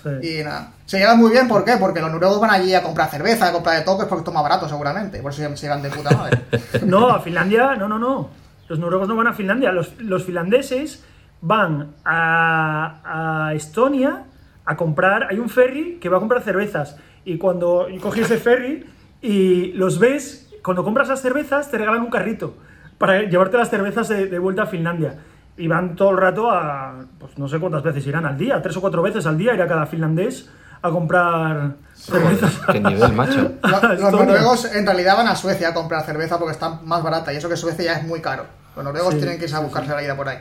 [0.04, 0.40] Sí.
[0.40, 0.72] y nada.
[0.86, 1.76] Se llevan muy bien, ¿por qué?
[1.78, 4.34] Porque los noruegos van allí a comprar cerveza, a comprar de todo, porque esto es
[4.36, 6.42] más barato seguramente, por eso se llevan de puta madre.
[6.86, 8.30] No, a Finlandia, no, no, no.
[8.70, 9.72] Los noruegos no van a Finlandia.
[9.72, 11.04] Los, los finlandeses
[11.42, 14.24] van a, a Estonia
[14.68, 15.28] a comprar.
[15.32, 16.98] Hay un ferry que va a comprar cervezas.
[17.26, 18.86] Y cuando coges ese ferry
[19.22, 22.56] y los ves, cuando compras las cervezas, te regalan un carrito
[23.00, 25.16] para llevarte las cervezas de, de vuelta a Finlandia.
[25.58, 27.06] Y van todo el rato a.
[27.18, 29.66] Pues no sé cuántas veces irán al día, tres o cuatro veces al día irá
[29.68, 30.48] cada finlandés
[30.84, 32.60] a comprar cervezas.
[32.72, 33.54] Qué nivel, macho.
[34.00, 37.38] Los noruegos en realidad van a Suecia a comprar cerveza porque está más barata, y
[37.38, 38.46] eso que Suecia ya es muy caro.
[38.76, 39.96] Los noruegos Sí, tienen que irse a buscarse sí.
[39.96, 40.38] la vida por ahí.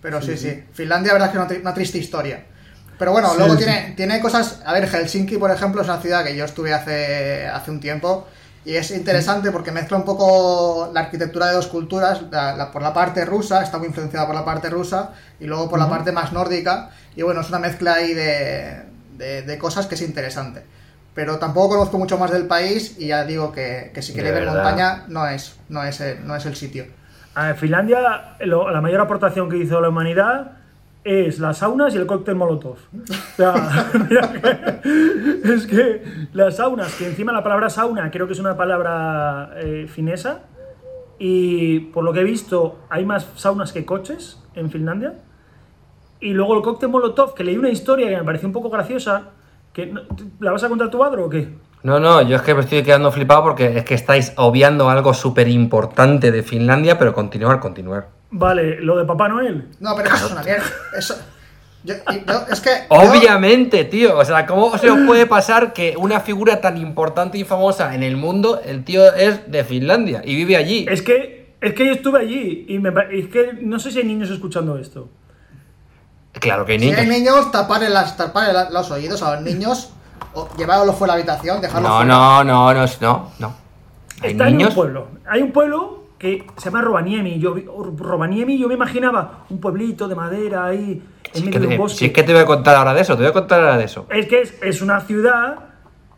[0.00, 0.62] Pero sí, sí.
[0.72, 2.44] Finlandia, la verdad es que es una triste historia.
[2.98, 4.62] Pero bueno, Sí, luego tiene, tiene cosas.
[4.64, 8.26] A ver, Helsinki, por ejemplo, es una ciudad que yo estuve hace, hace un tiempo.
[8.64, 12.22] Y es interesante porque mezcla un poco la arquitectura de dos culturas.
[12.30, 15.10] la- la- por la parte rusa, está muy influenciada por la parte rusa.
[15.40, 16.90] Y luego por la parte más nórdica.
[17.16, 18.82] Y bueno, es una mezcla ahí de,
[19.18, 20.62] de, de cosas que es interesante.
[21.14, 22.94] Pero tampoco conozco mucho más del país.
[22.98, 26.46] Y ya digo que, que si queréis ver montaña, no es, no, es, no es
[26.46, 26.86] el sitio.
[27.34, 30.52] A ver, Finlandia, lo- la mayor aportación que hizo la humanidad
[31.04, 32.76] es las saunas y el cóctel Molotov.
[32.76, 33.54] O sea,
[34.82, 39.52] que- es que las saunas, que encima la palabra sauna creo que es una palabra
[39.56, 40.42] eh, finesa,
[41.18, 45.14] y por lo que he visto hay más saunas que coches en Finlandia.
[46.20, 49.30] Y luego el cóctel Molotov, que leí una historia que me pareció un poco graciosa,
[49.72, 49.92] que
[50.40, 51.48] ¿la vas a contar tu Adro o qué?
[51.84, 55.12] No, no, yo es que me estoy quedando flipado porque es que estáis obviando algo
[55.14, 58.08] súper importante de Finlandia, pero continuar, continuar.
[58.30, 59.68] Vale, lo de Papá Noel.
[59.80, 60.64] No, pero eso es una mierda.
[60.98, 61.14] Eso,
[61.84, 62.70] yo- y- yo- es que.
[62.70, 64.16] yo- Obviamente, tío.
[64.18, 68.02] O sea, ¿cómo se os puede pasar que una figura tan importante y famosa en
[68.02, 70.86] el mundo, el tío es de Finlandia y vive allí?
[70.88, 74.06] Es que, es que yo estuve allí y me, es que no sé si hay
[74.06, 75.10] niños escuchando esto.
[76.32, 76.98] Claro que hay Si niños.
[77.00, 79.93] hay niños, taparle, las, taparle la- los oídos a los niños,
[80.34, 82.14] o llevároslos fuera de la habitación, dejarlos No, fuera.
[82.14, 83.54] no, no, no, no, no.
[84.22, 84.74] Hay Está en un niños.
[84.74, 85.06] pueblo.
[85.28, 87.38] Hay un pueblo que se llama Rovaniemi.
[87.38, 87.54] Yo,
[87.98, 91.66] Rovaniemi yo me imaginaba un pueblito de madera ahí en Si es, medio que de
[91.74, 91.98] un bosque.
[91.98, 93.76] si es que te voy a contar ahora de eso, te voy a contar ahora
[93.76, 94.06] de eso.
[94.10, 95.56] Es que es, es una ciudad,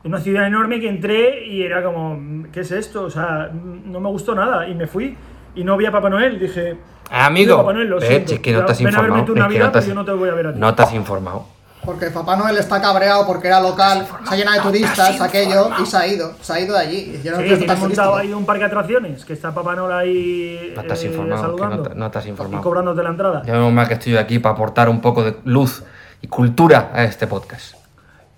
[0.04, 3.04] una ciudad enorme que entré y era como, ¿qué es esto?
[3.04, 5.16] O sea, no me gustó nada y me fui
[5.56, 6.38] y no vi a Papá Noel.
[6.38, 6.76] Dije,
[7.10, 8.28] Amigo, "Papá Noel, lo ve, siento.
[8.28, 9.16] si es que no te has informado.
[9.16, 10.60] es que no te has, pero yo no te voy a ver a ti.
[10.60, 11.46] no te has informado.
[11.86, 15.86] Porque Papá Noel está cabreado porque era local, se ha llenado de turistas, aquello, y
[15.86, 17.16] se ha ido, se ha ido de allí.
[17.16, 19.32] Y ya no Sí, es que tan han montado ahí un parque de atracciones, que
[19.32, 22.60] está Papá Noel ahí No has eh, informado, saludando no no has informado.
[22.60, 23.42] y cobrándote la entrada.
[23.46, 25.84] Ya menos mal que estoy aquí para aportar un poco de luz
[26.20, 27.76] y cultura a este podcast.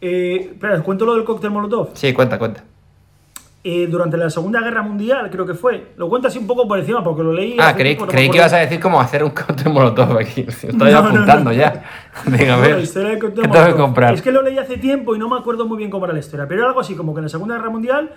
[0.01, 1.91] Eh, espera, ¿os cuento lo del cóctel Molotov?
[1.95, 2.63] Sí, cuenta, cuenta.
[3.65, 5.93] Eh, durante la Segunda Guerra Mundial, creo que fue.
[5.97, 7.57] Lo cuento así un poco por encima porque lo leí.
[7.59, 10.43] Ah, creí, tiempo, no creí que ibas a decir cómo hacer un cóctel molotov aquí.
[10.49, 11.53] Estoy No, apuntando no.
[11.53, 11.83] ya.
[12.27, 12.79] Venga, a ver.
[14.15, 16.21] Es que lo leí hace tiempo y no me acuerdo muy bien cómo era la
[16.21, 18.11] historia, pero era algo así como que en la Segunda Guerra Mundial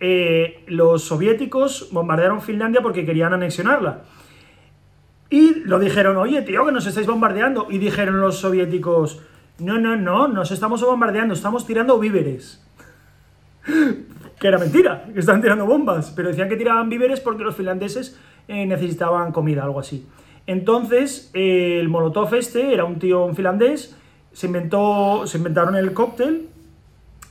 [0.00, 4.00] eh, los soviéticos bombardearon Finlandia porque querían anexionarla.
[5.30, 7.68] Y lo dijeron, oye, tío, que nos estáis bombardeando.
[7.70, 9.20] Y dijeron los soviéticos,
[9.60, 12.64] no, no, no, nos estamos bombardeando, estamos tirando víveres.
[14.40, 18.18] Que era mentira, que estaban tirando bombas, pero decían que tiraban víveres porque los finlandeses
[18.46, 20.06] eh, necesitaban comida, algo así.
[20.46, 23.96] Entonces, eh, el Molotov este era un tío finlandés,
[24.32, 26.48] se inventó, se inventaron el cóctel,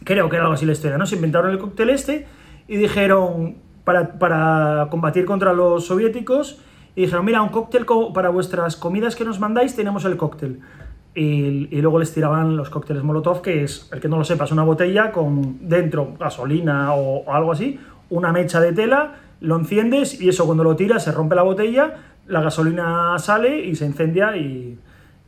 [0.03, 1.05] creo que era algo así la historia, ¿no?
[1.05, 2.27] Se inventaron el cóctel este
[2.67, 6.61] y dijeron, para, para combatir contra los soviéticos,
[6.97, 10.61] y dijeron, mira, un cóctel para vuestras comidas que nos mandáis, tenemos el cóctel.
[11.19, 14.45] Y, y luego les tiraban los cócteles Molotov, que es, el que no lo sepa,
[14.45, 17.79] es una botella con dentro gasolina o, o algo así,
[18.11, 21.95] una mecha de tela, lo enciendes y eso cuando lo tiras se rompe la botella,
[22.27, 24.77] la gasolina sale y se incendia y,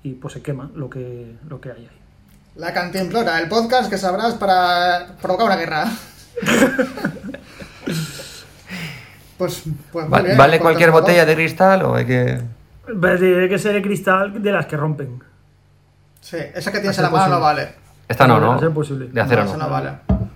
[0.04, 2.00] y, pues se quema lo que, lo que hay ahí.
[2.56, 5.86] La cantimplora, el podcast que sabrás para provocar una guerra.
[9.40, 12.42] pues, pues bien, ¿Vale el cualquier botella de cristal o hay que.?
[13.00, 15.29] Pues Tiene que ser de cristal de las que rompen.
[16.22, 17.70] Sí, esa que tienes en la mano no vale.
[18.08, 18.60] Esta no, No.
[18.60, 19.56] De acero no, no.
[19.56, 19.92] esa no vale.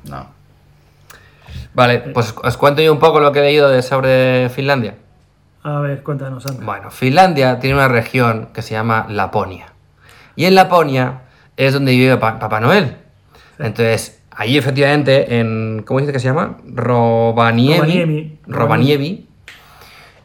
[0.09, 0.27] No.
[1.73, 4.95] Vale, pues os cuento yo un poco lo que he leído de sobre Finlandia.
[5.63, 6.65] A ver, cuéntanos, Sandra.
[6.65, 9.67] Bueno, Finlandia tiene una región que se llama Laponia.
[10.35, 11.21] Y en Laponia
[11.57, 12.97] es donde vive Pa- Papá Noel.
[13.59, 15.83] Entonces, allí efectivamente, en.
[15.85, 16.57] ¿Cómo dice que se llama?
[16.65, 17.77] Rovaniemi.
[17.79, 18.39] Rovaniemi.
[18.47, 19.27] Rovaniemi.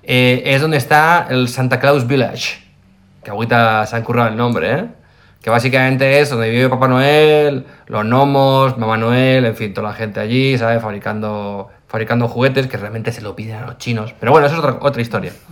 [0.02, 2.62] eh, es donde está el Santa Claus Village.
[3.22, 4.86] Que ahorita se han currado el nombre, ¿eh?
[5.42, 9.94] Que básicamente es donde vive Papá Noel, los gnomos, Mamá Noel, en fin, toda la
[9.94, 10.82] gente allí, ¿sabes?
[10.82, 14.14] Fabricando, fabricando juguetes que realmente se lo piden a los chinos.
[14.18, 15.32] Pero bueno, eso es otra, historia.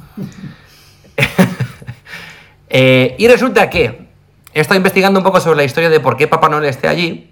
[2.68, 4.08] Eh, y resulta que
[4.52, 7.30] he estado investigando un poco sobre la historia de por qué Papá Noel esté allí.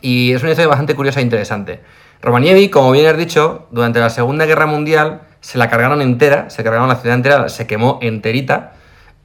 [0.00, 1.80] Y es una historia bastante curiosa e interesante.
[2.20, 6.64] Rovaniemi, como bien has dicho, durante la Segunda Guerra Mundial se la cargaron entera, se
[6.64, 8.72] cargaron la ciudad entera, se quemó enterita.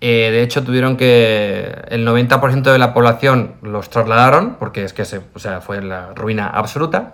[0.06, 1.74] Eh, de hecho, tuvieron que.
[1.88, 6.08] El 90% de la población los trasladaron, porque es que se, o sea, fue la
[6.14, 7.14] ruina absoluta.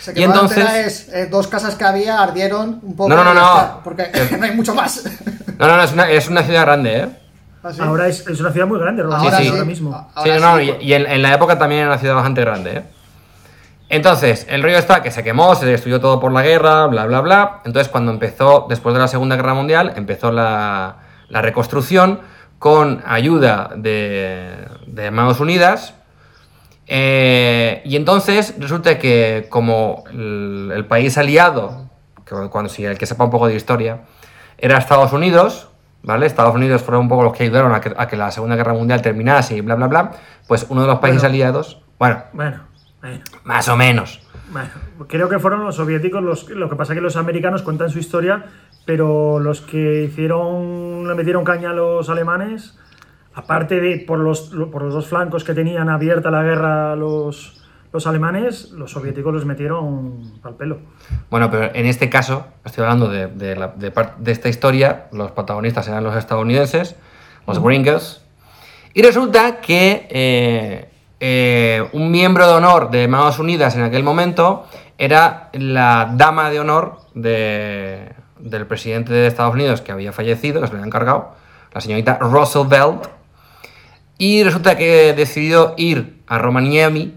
[0.00, 3.10] Se Y entonces- es eh, dos casas que había ardieron un poco.
[3.10, 3.80] No, no, no, no.
[3.84, 5.04] Porque no hay mucho más.
[5.58, 7.08] No, no, no, es una, es una ciudad grande, ¿eh?
[7.62, 7.80] Así.
[7.82, 9.46] Ahora es, es una ciudad muy grande, Ahora sí.
[9.48, 9.66] ahora sí.
[9.66, 9.90] mismo.
[9.94, 12.14] Ah, Ahora sí, no, sí, y, y en, en la época también era una ciudad
[12.14, 12.82] bastante grande, ¿eh?
[13.90, 17.20] Entonces, el rollo está que se quemó, se destruyó todo por la guerra, bla, bla,
[17.20, 17.60] bla.
[17.66, 20.96] Entonces, cuando empezó, después de la Segunda Guerra Mundial, empezó la,
[21.28, 22.20] la reconstrucción
[22.58, 25.94] con ayuda de, de Manos Unidas.
[26.86, 31.88] Eh, y entonces resulta que como el, el país aliado,
[32.24, 34.00] que cuando si el que sepa un poco de historia,
[34.58, 35.68] era Estados Unidos,
[36.02, 36.26] ¿vale?
[36.26, 38.74] Estados Unidos fueron un poco los que ayudaron a que, a que la Segunda Guerra
[38.74, 40.10] Mundial terminase y bla, bla, bla.
[40.46, 41.34] Pues uno de los países Bueno.
[41.34, 42.60] aliados, bueno, Bueno,
[43.00, 43.20] bueno.
[43.44, 44.20] más o menos.
[44.54, 44.70] Bueno,
[45.08, 47.98] creo que fueron los soviéticos los lo que pasa es que los americanos cuentan su
[47.98, 48.44] historia,
[48.86, 52.78] pero los que hicieron le metieron caña a los alemanes,
[53.34, 57.60] aparte de por los lo- por los dos flancos que tenían abierta la guerra los
[57.92, 60.78] los alemanes, los soviéticos los metieron al pelo.
[61.30, 65.86] Bueno, pero en este caso, estoy hablando de, de la- de esta historia, los protagonistas
[65.88, 66.96] eran los estadounidenses,
[67.46, 68.24] los gringos,
[68.94, 70.88] y resulta que eh,
[71.26, 74.66] eh, un miembro de honor de Manos Unidas en aquel momento
[74.98, 80.66] era la dama de honor de- del presidente de Estados Unidos que había fallecido, que
[80.66, 81.32] se lo habían cargado,
[81.72, 83.06] la señorita Roosevelt,
[84.18, 87.14] y resulta que decidió ir a Romaniemi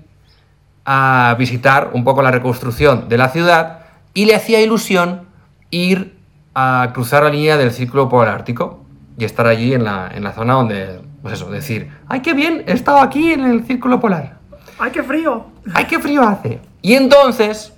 [0.86, 3.80] a visitar un poco la reconstrucción de la ciudad
[4.14, 5.28] y le hacía ilusión
[5.70, 6.16] ir
[6.56, 8.86] a cruzar la línea del círculo polar ártico
[9.18, 12.64] y estar allí en la, en la zona donde, pues eso, decir, ¡ay, qué bien!
[12.68, 14.38] He estado aquí en el círculo polar.
[14.80, 15.46] ¡Ay, qué frío!
[15.74, 16.60] ¡Ay, qué frío hace!
[16.82, 17.74] Y entonces,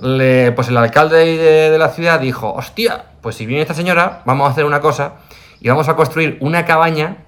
[0.00, 4.22] le- pues el alcalde de, de la ciudad dijo, hostia, pues si viene esta señora,
[4.24, 5.14] vamos a hacer una cosa
[5.60, 7.18] y vamos a construir una cabaña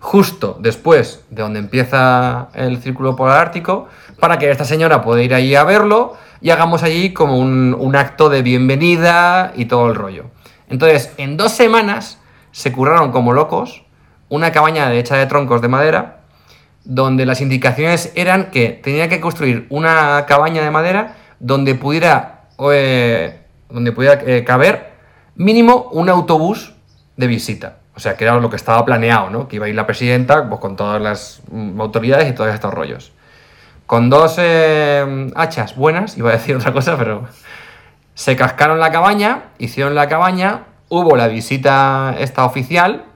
[0.00, 5.34] justo después de donde empieza el círculo polar ártico para que esta señora pueda ir
[5.34, 9.94] allí a verlo y hagamos allí como un, un acto de bienvenida y todo el
[9.94, 10.24] rollo.
[10.68, 12.18] Entonces, en dos semanas
[12.50, 13.84] se curraron como locos
[14.32, 16.20] una cabaña hecha de troncos de madera
[16.84, 23.42] donde las indicaciones eran que tenía que construir una cabaña de madera donde pudiera, eh,
[23.68, 24.92] donde pudiera eh, caber
[25.36, 26.72] mínimo un autobús
[27.18, 27.76] de visita.
[27.94, 29.48] O sea, que era lo que estaba planeado, ¿no?
[29.48, 32.72] Que iba a ir la presidenta pues, con todas las mm, autoridades y todos estos
[32.72, 33.12] rollos.
[33.84, 37.26] Con dos eh, hachas buenas, iba a decir otra cosa, pero
[38.14, 43.11] se cascaron la cabaña, hicieron la cabaña, hubo la visita esta oficial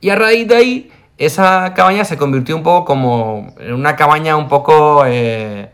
[0.00, 4.38] y a raíz de ahí esa cabaña se convirtió un poco como en una cabaña
[4.38, 5.68] un poco, eh,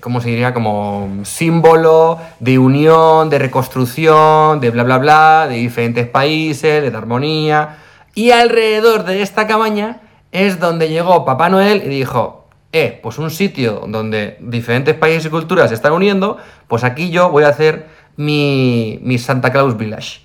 [0.00, 0.54] ¿cómo se diría?
[0.54, 7.76] Como símbolo de unión, de reconstrucción, de bla, bla, bla, de diferentes países, de armonía.
[8.14, 10.00] Y alrededor de esta cabaña
[10.32, 15.28] es donde llegó Papá Noel y dijo, eh, pues un sitio donde diferentes países y
[15.28, 20.22] culturas se están uniendo, pues aquí yo voy a hacer mi, mi Santa Claus Village.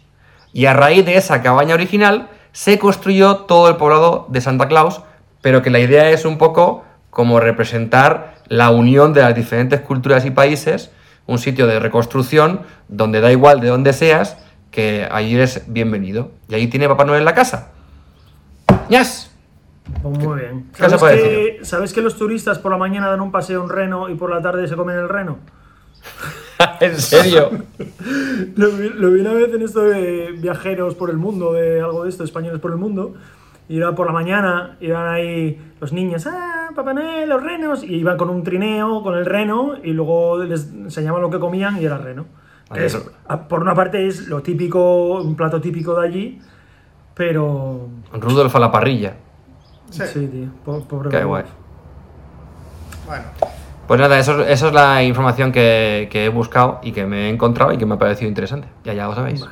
[0.54, 5.04] Y a raíz de esa cabaña original se construyó todo el poblado de Santa Claus,
[5.44, 10.26] pero que la idea es un poco como representar la unión de las diferentes culturas
[10.26, 10.90] y países,
[11.28, 14.40] un sitio de reconstrucción donde da igual de dónde seas,
[14.72, 16.32] que ahí eres bienvenido.
[16.50, 17.74] Y ahí tiene Papá Noel en la casa.
[18.90, 19.30] ¡Ñas!
[20.02, 20.72] Pues muy bien.
[20.76, 23.62] ¿Qué se ¿Sabes puede que, ¿Sabes que los turistas por la mañana dan un paseo
[23.62, 25.38] en reno y por la tarde se comen el reno?
[26.80, 27.50] ¿En serio?
[28.56, 32.04] Lo vi, lo vi una vez en esto de viajeros por el mundo, de algo
[32.04, 33.14] de esto, españoles por el mundo.
[33.70, 37.84] Y era por la mañana, iban ahí los niños, ¡ah, Papá Noel, los renos!
[37.84, 41.82] Y iban con un trineo, con el reno, y luego les enseñaban lo que comían
[41.82, 42.26] y era reno.
[42.70, 46.42] Vale, Es- eso- a- por una parte es lo típico, un plato típico de allí,
[47.14, 47.90] pero...
[48.14, 49.16] Rudolf a la parrilla.
[49.90, 50.04] Sí.
[50.14, 51.44] Sí, tío, po- pobre Qué guay.
[53.06, 53.24] Bueno,
[53.88, 57.30] Pues nada, eso, eso es la información que, que he buscado y que me he
[57.30, 58.68] encontrado y que me ha parecido interesante.
[58.84, 59.46] Ya, ya lo sabéis.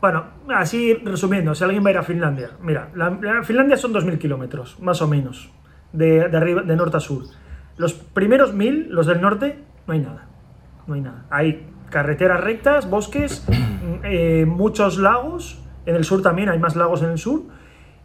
[0.00, 3.92] Bueno, así resumiendo, si alguien va a ir a Finlandia, mira, la, la- Finlandia son
[3.94, 5.50] 2.000 kilómetros, más o menos,
[5.92, 7.22] de, de arriba, de norte a sur.
[7.76, 10.26] Los primeros 1.000, los del norte, no hay nada,
[10.86, 11.24] no hay nada.
[11.30, 13.46] Hay carreteras rectas, bosques,
[14.02, 17.42] eh, muchos lagos, en el sur también hay más lagos en el sur,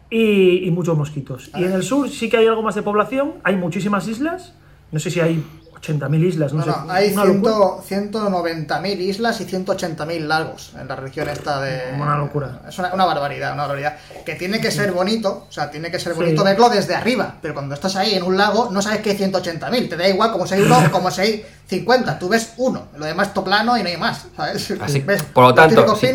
[0.10, 1.50] y, y muchos mosquitos.
[1.56, 4.56] Y en el sur sí que hay algo más de población, hay muchísimas islas,
[4.92, 5.44] no sé si hay
[5.82, 6.80] 80.000 islas, no, no, sé.
[6.86, 7.82] no, hay una locura.
[7.86, 11.94] 100 190.000 islas y 180.000 lagos en la región esta de...
[11.96, 12.62] Una locura.
[12.68, 13.98] Es una, una barbaridad, una barbaridad.
[14.26, 16.20] Que tiene que ser bonito, o sea, tiene que ser Sí.
[16.20, 19.18] bonito verlo desde arriba, pero cuando estás ahí en un lago no sabes que hay
[19.18, 22.88] 180.000, te da igual como si hay uno como si hay 50, tú ves uno,
[22.98, 24.72] lo demás es plano y no hay más, ¿sabes?
[24.82, 25.22] Así, ¿Ves?
[25.24, 26.08] por lo tanto, si,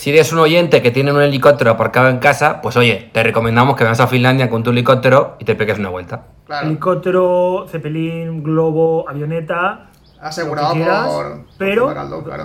[0.00, 3.76] si eres un oyente que tiene un helicóptero aparcado en casa, pues oye, te recomendamos
[3.76, 6.22] que vayas a Finlandia con tu helicóptero y te pegues una vuelta.
[6.46, 9.90] claro, Helicóptero, cepelín, globo, avioneta.
[10.18, 11.86] asegurado quieras, por, pero
[12.24, 12.44] claro.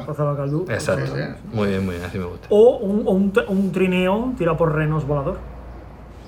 [0.70, 1.06] Exacto.
[1.16, 1.30] Sí, sí.
[1.54, 2.48] Muy bien, muy bien, así me gusta.
[2.50, 5.38] O un, o un, t- un trineo tirado por renos volador.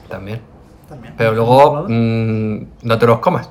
[0.08, 0.40] También.
[0.88, 1.14] También.
[1.18, 3.50] Pero luego mm, no te los comas.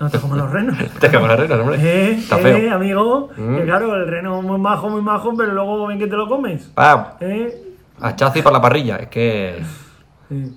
[0.00, 0.76] No te comen los renos.
[1.00, 1.76] Te comas las reinas, hombre.
[1.80, 3.28] Eh, Está eh, amigo.
[3.36, 3.56] Mm.
[3.58, 6.70] Que claro, el reno muy majo, muy majo, pero luego ven que te lo comes.
[6.76, 7.62] Ah, Eh,
[8.00, 8.96] hachazo y para la parrilla.
[8.96, 9.62] Es que.
[10.28, 10.56] sí.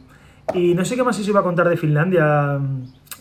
[0.53, 2.57] Y no sé qué más se iba a contar de Finlandia.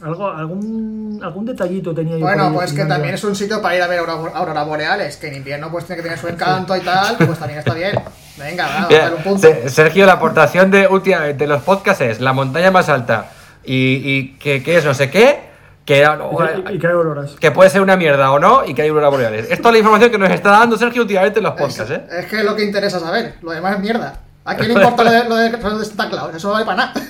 [0.02, 2.20] Algo, algún, algún detallito tenía yo.
[2.24, 5.28] Bueno, pues que también es un sitio para ir a ver aurora, aurora boreales, que
[5.28, 7.96] en invierno pues tiene que tener su encanto y tal, pues también está bien.
[8.36, 9.38] Venga, va, Mira, dale un punto.
[9.40, 13.30] Se- Sergio, la aportación de, última- de los podcasts es la montaña más alta
[13.64, 15.41] y, y que, que es no sé qué,
[15.84, 17.32] que, Y que- Y que hay auroras.
[17.32, 19.46] que puede ser una mierda o no y que hay auroras boreales.
[19.50, 22.04] Esto es la información que nos está dando Sergio últimamente en los podcasts, ¿eh?
[22.18, 24.20] es que es lo que interesa saber, lo demás es mierda.
[24.44, 26.34] ¿A quién le importa lo de, lo de, lo de Santa Claus?
[26.34, 26.92] Eso no vale para nada.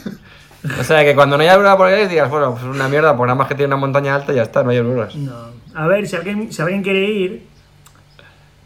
[0.78, 3.26] O sea, que cuando no hay auroras boreales digas, bueno, pues es una mierda, pues
[3.26, 5.12] nada más que tiene una montaña alta y ya está, no hay auroras.
[5.16, 5.34] No.
[5.74, 7.46] A ver, si alguien, si alguien quiere ir,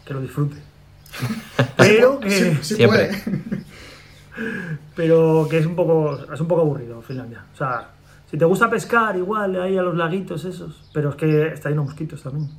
[0.05, 0.57] que lo disfrute.
[1.75, 3.07] Pero que, Sí, sí Siempre.
[3.07, 3.63] puede.
[4.95, 7.43] pero que es un poco es un poco aburrido Finlandia.
[7.53, 7.87] O sea,
[8.29, 11.83] si te gusta pescar, igual ahí a los laguitos esos, pero es que está lleno
[11.83, 12.49] de mosquitos también.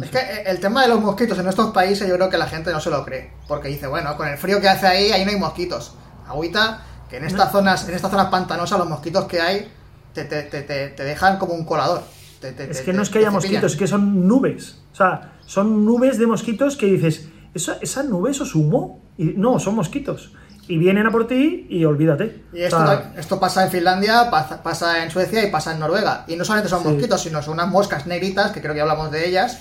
[0.00, 2.46] Es que eh, el tema de los mosquitos en estos países yo creo que la
[2.46, 3.32] gente no se lo cree.
[3.46, 5.94] Porque dice, bueno, con el frío que hace ahí, ahí no hay mosquitos.
[6.26, 9.70] Agüita, que en estas zonas, en estas zonas pantanosas los mosquitos que hay
[10.12, 12.02] te, te, te, te, dejan como un colador.
[12.42, 14.78] Es que no es que haya mosquitos, es que son nubes.
[14.92, 19.02] O sea, son nubes de mosquitos que dices, ¿esa, esa nube, eso es humo?
[19.16, 20.32] Y no, son mosquitos.
[20.66, 22.42] Y vienen a por ti y olvídate.
[22.52, 25.80] Y O esto, sea, esto pasa en Finlandia, pasa, pasa en Suecia y pasa en
[25.80, 26.24] Noruega.
[26.26, 26.88] Y no solamente son Sí.
[26.88, 29.58] mosquitos, sino son unas moscas negritas, que creo que hablamos de ellas,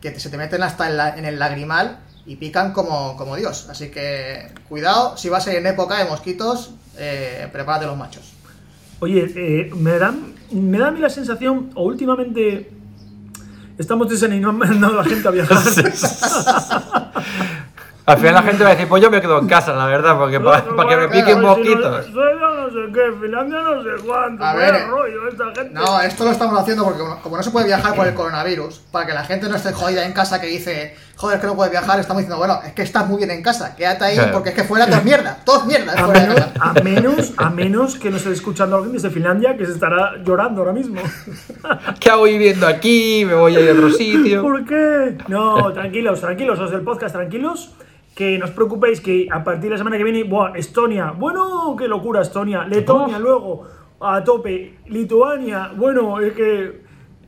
[0.00, 3.68] que se te meten hasta en, la- en el lagrimal y pican como, como Dios.
[3.70, 8.32] Así que cuidado, si vas a ir en época de mosquitos, eh, prepárate los machos.
[8.98, 10.12] Oye, eh, me, da,
[10.50, 12.70] me da a mí la sensación, o últimamente
[13.78, 15.58] estamos desanimando a la gente a viajar.
[18.10, 20.18] Al final la gente va a decir, pues yo me quedo en casa, la verdad,
[20.18, 22.06] porque para, para que me piquen claro, mosquitos.
[22.06, 24.44] Si no, sé qué, Finlandia no sé cuánto.
[24.44, 25.70] A ver, rollo esta gente.
[25.72, 29.06] No, esto lo estamos haciendo porque como- no se puede viajar por el coronavirus, para
[29.06, 31.70] que la gente no esté jodida en casa que dice, joder, es que no puedes
[31.70, 34.32] viajar, estamos diciendo, bueno, es que estás muy bien en casa, quédate ahí Claro.
[34.32, 37.50] porque es que fuera todo es mierda, todo es mierda A menos, a menos, a
[37.50, 41.00] menos que nos esté escuchando alguien desde Finlandia que se estará llorando ahora mismo.
[42.00, 43.24] ¿Qué hago viviendo aquí?
[43.24, 44.42] Me voy a ir a otro sitio.
[44.42, 45.16] ¿Por qué?
[45.28, 47.70] No, tranquilos, tranquilos, los del podcast, tranquilos.
[48.14, 51.74] Que no os preocupéis que a partir de la semana que viene, buah, Estonia, bueno,
[51.78, 53.66] qué locura Estonia, Letonia luego,
[54.00, 56.82] a tope, Lituania, bueno, es que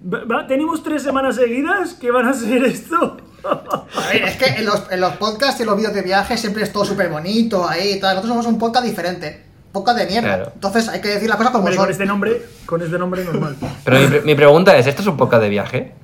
[0.04, 3.16] va- tenemos tres semanas seguidas que van a ser esto.
[3.44, 6.62] A ver, es que en los, en los podcasts y los vídeos de viaje siempre
[6.62, 8.16] es todo súper bonito ahí y tal.
[8.16, 10.28] Nosotros somos un podcast diferente, podcast de mierda.
[10.36, 10.50] Claro.
[10.54, 11.84] Entonces hay que decir las cosas como Hombre, son.
[11.84, 13.56] con este nombre, con este nombre normal.
[13.84, 15.94] Pero mi, pre- mi pregunta es, ¿esto es un podcast de viaje?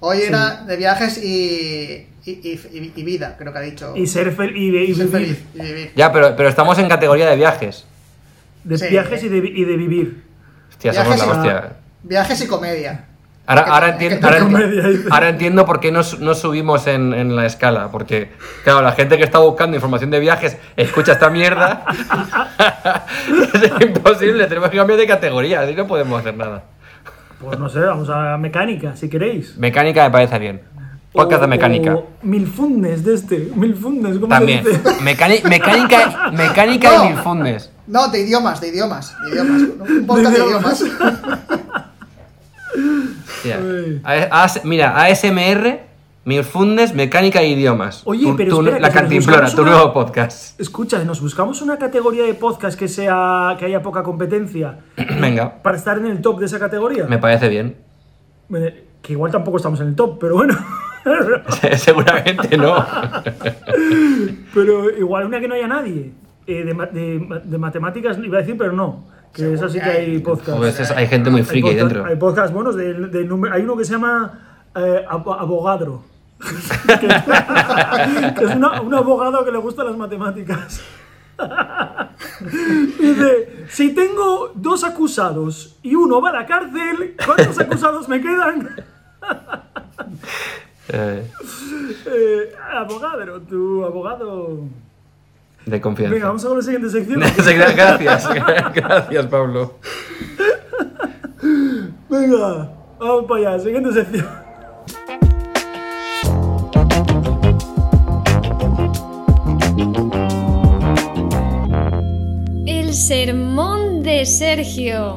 [0.00, 3.94] Hoy era de viajes y, y, y- y vida, creo que ha dicho.
[3.96, 5.10] Y ser fel y, ser vivir.
[5.10, 5.92] feliz y vivir.
[5.96, 7.84] Ya, pero, pero estamos en categoría de viajes.
[8.64, 8.86] De Sí.
[8.88, 10.22] viajes y de, y de vivir.
[10.70, 11.72] Hostia, somos Viajes la y- hostia.
[12.04, 13.04] Viajes y comedia.
[13.50, 14.28] Ahora, entiendo,
[15.10, 17.90] ahora, entiendo por qué no, no subimos en, en la escala.
[17.90, 18.30] Porque,
[18.62, 21.82] claro, la gente que está buscando información de viajes escucha esta mierda.
[23.54, 26.62] es imposible, tenemos que cambiar de categoría, así no podemos hacer nada.
[27.40, 29.56] Pues no sé, vamos a mecánica, si queréis.
[29.56, 30.60] Mecánica me parece bien.
[31.12, 31.94] Podcast de O- mecánica.
[31.96, 33.50] o Milfundes de este.
[33.54, 34.62] Milfundes, ¿cómo También.
[34.64, 34.82] se dice?
[35.02, 37.04] Mecani- mecánica mecánica No.
[37.04, 37.70] y milfundes.
[37.86, 39.62] No, de idiomas, de idiomas, de idiomas.
[39.62, 40.84] Un podcast de idiomas.
[44.64, 45.80] mira, ASMR,
[46.24, 48.02] milfundes, mecánica y idiomas.
[48.04, 50.60] Oye, Tu- pero tu- espera, La cantimplora, tu una- nuevo podcast.
[50.60, 54.78] Escucha, nos buscamos una categoría de podcast que sea que haya poca competencia
[55.20, 57.04] Venga, para estar en el top de esa categoría.
[57.06, 57.76] me parece bien.
[59.02, 60.54] Que igual tampoco estamos en el top, pero bueno.
[61.76, 62.74] Seguramente no.
[64.54, 66.12] pero igual una que no haya nadie.
[66.46, 69.04] Eh, de, de de matemáticas iba a decir, pero no.
[69.34, 70.18] Que eso sí que hay hay.
[70.20, 70.56] podcast.
[70.58, 72.04] Pues es- hay gente muy Hay friki ahí podcast- dentro.
[72.06, 74.47] Hay podcasts buenos de, de número- Hay uno que se llama
[74.78, 76.02] eh, abo- Abogadro.
[77.00, 80.80] que, es una- un abogado que le gustan las matemáticas.
[83.00, 88.68] Dice, si tengo dos acusados y uno va a la cárcel, ¿cuántos acusados me quedan?
[90.88, 91.30] Eh,
[92.06, 94.60] Eh, abogadro, tu abogado.
[95.66, 96.14] de confianza.
[96.14, 97.20] Venga, vamos a la siguiente sección.
[97.20, 98.28] Gracias,
[98.74, 99.74] gracias, Pablo.
[102.08, 104.26] Venga, vamos para allá, siguiente sección.
[112.88, 115.16] El sermón de Sergio.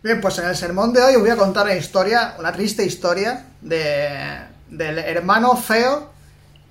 [0.00, 2.84] Bien, pues en el sermón de hoy os voy a contar una historia, una triste
[2.84, 4.38] historia de,
[4.70, 6.10] del hermano feo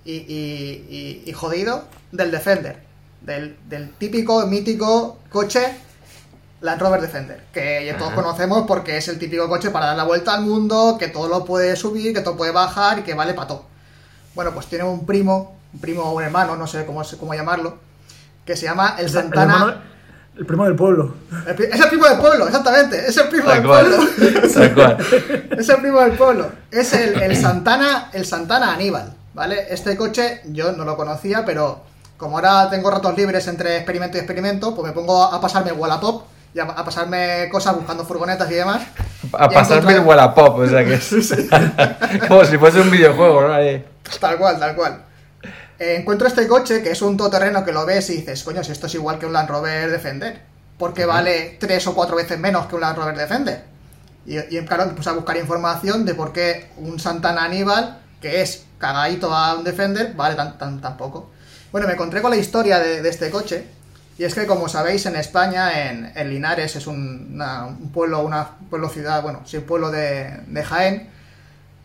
[0.06, 0.86] y, y-
[1.26, 1.84] y- y jodido
[2.14, 2.84] del Defender,
[3.20, 5.76] del, del típico mítico coche
[6.62, 8.22] Land Rover Defender, que ya todos Ajá.
[8.22, 11.43] conocemos porque es el típico coche para dar la vuelta al mundo, que todo lo
[11.43, 13.66] puede subir, que todo puede bajar y que vale para todo.
[14.36, 17.78] Bueno, pues tiene un primo, un primo o un hermano, no sé cómo, cómo llamarlo,
[18.45, 19.53] que se llama el El, Santana...
[19.53, 19.91] hermano-
[20.38, 21.13] el primo del pueblo.
[21.45, 23.05] El Es el primo del pueblo, exactamente.
[23.05, 23.86] Es el primo Tal del cual.
[23.86, 24.49] pueblo.
[24.53, 24.97] Tal cual.
[25.59, 26.51] Es el primo del pueblo.
[26.72, 29.67] Es el, el Santana, el Santana Aníbal, ¿vale?
[29.69, 31.84] Este coche yo no lo conocía, pero
[32.15, 36.24] como ahora tengo ratos libres entre experimento y experimento, pues me pongo a pasarme Wallapop
[36.53, 38.84] y a, a pasarme cosas buscando furgonetas y demás.
[39.34, 41.09] A Y pasarme el Wallapop, o sea que es.
[42.30, 43.53] Como si fuese un videojuego, ¿no?
[43.53, 43.86] Ahí.
[44.19, 45.03] Tal cual, tal cual.
[45.82, 48.71] Eh, encuentro este coche que es un todoterreno que lo ves y dices, coño, si
[48.71, 50.39] esto es igual que un Land Rover Defender.
[50.77, 53.63] Porque vale tres o cuatro veces menos que un Land Rover Defender.
[54.27, 58.41] Y, y claro, me puse a buscar información de por qué un Santana Aníbal, que
[58.43, 61.32] es cagadito a un Defender, vale tan, tan, tan poco.
[61.71, 63.65] Bueno, me encontré con la historia de, de este coche.
[64.19, 68.19] Y es que, como sabéis, en España, en, en Linares, es un, una- un pueblo,
[68.21, 71.09] una pueblo ciudad, bueno, sí, pueblo de, de Jaén,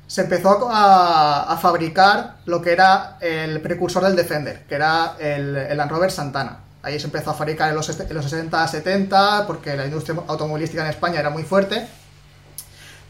[0.07, 5.91] se empezó a, fabricar lo que era el precursor del Defender, que era el, Land
[5.91, 6.61] Rover Santana.
[6.83, 10.83] Ahí se empezó a fabricar en los, est- en los 60-70, porque la industria automovilística
[10.85, 11.89] en España era muy fuerte.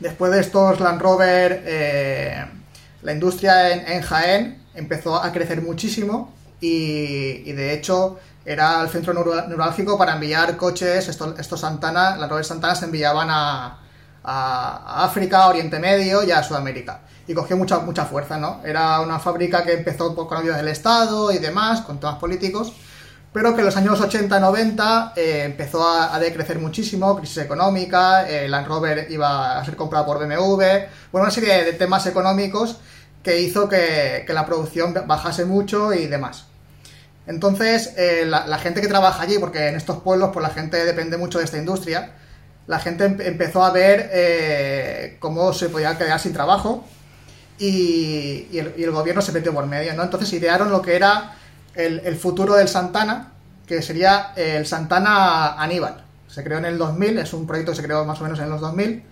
[0.01, 2.45] Después de estos Land Rover, eh,
[3.03, 9.99] la industria en, Jaén empezó a crecer muchísimo y, de hecho era el centro neurálgico
[9.99, 13.81] para enviar coches, estos, estos Santana, Land Rover Santana se enviaban a,
[14.27, 17.01] a- a África, Oriente Medio y a Sudamérica.
[17.29, 18.61] Y cogió mucha, mucha fuerza, ¿no?
[18.65, 22.73] Era una fábrica que empezó con ayuda del Estado y demás, con temas políticos,
[23.33, 28.49] pero que en los años 80-90 eh, empezó a, a decrecer muchísimo, crisis económica, eh,
[28.49, 30.63] Land Rover iba a ser comprado por BMW,
[31.13, 32.77] bueno, una serie de temas económicos
[33.23, 36.47] que hizo que, que la producción bajase mucho y demás.
[37.27, 40.85] Entonces, eh, la, la gente que trabaja allí, porque en estos pueblos, pues la gente
[40.85, 42.13] depende mucho de esta industria,
[42.67, 46.85] la gente em- empezó a ver eh, cómo se podía quedar sin trabajo
[47.59, 50.03] y, y el, y el gobierno se metió por medio, ¿no?
[50.03, 51.35] Entonces idearon lo que era
[51.75, 53.33] el, el futuro del Santana,
[53.67, 56.05] que sería el Santana Aníbal.
[56.29, 58.51] Se creó en el 2000, es un proyecto que se creó más o menos en
[58.51, 59.03] los 2000,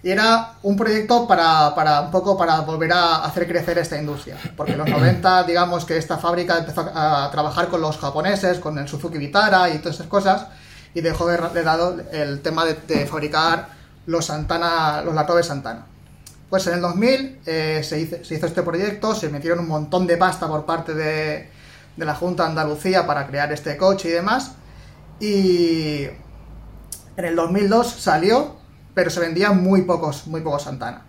[0.00, 4.36] y era un proyecto para, para un poco para volver a hacer crecer esta industria.
[4.56, 8.58] Porque en los 90, digamos que esta fábrica empezó a, a trabajar con los japoneses,
[8.60, 10.46] con el Suzuki Vitara y todas esas cosas,
[10.94, 13.68] y dejó de, de lado el tema de, fabricar
[14.06, 15.86] los Santana, los Rover Santana.
[16.48, 18.16] Pues en el 2000 eh, se, hizo,
[18.46, 21.50] este proyecto, se metieron un montón de pasta por parte de,
[21.96, 24.52] de la Junta de Andalucía para crear este coche y demás.
[25.20, 26.04] Y
[27.16, 28.56] en el 2002 salió,
[28.94, 31.02] pero se vendían muy pocos, muy pocos Santana.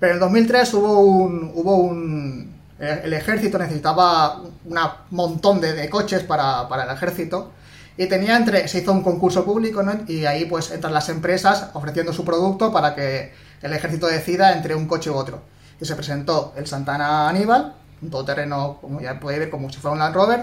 [0.00, 4.78] Pero en el 2003 hubo un, hubo un el ejército necesitaba un
[5.10, 7.52] montón de, de coches para, para, el ejército
[7.96, 9.92] y tenía entre se hizo un concurso público ¿no?
[10.08, 13.32] y ahí pues entran las empresas ofreciendo su producto para que
[13.62, 15.40] el ejército decida entre un coche u otro
[15.80, 19.92] y se presentó el Santana Aníbal un todoterreno como ya puede ver como si fuera
[19.92, 20.42] un Land Rover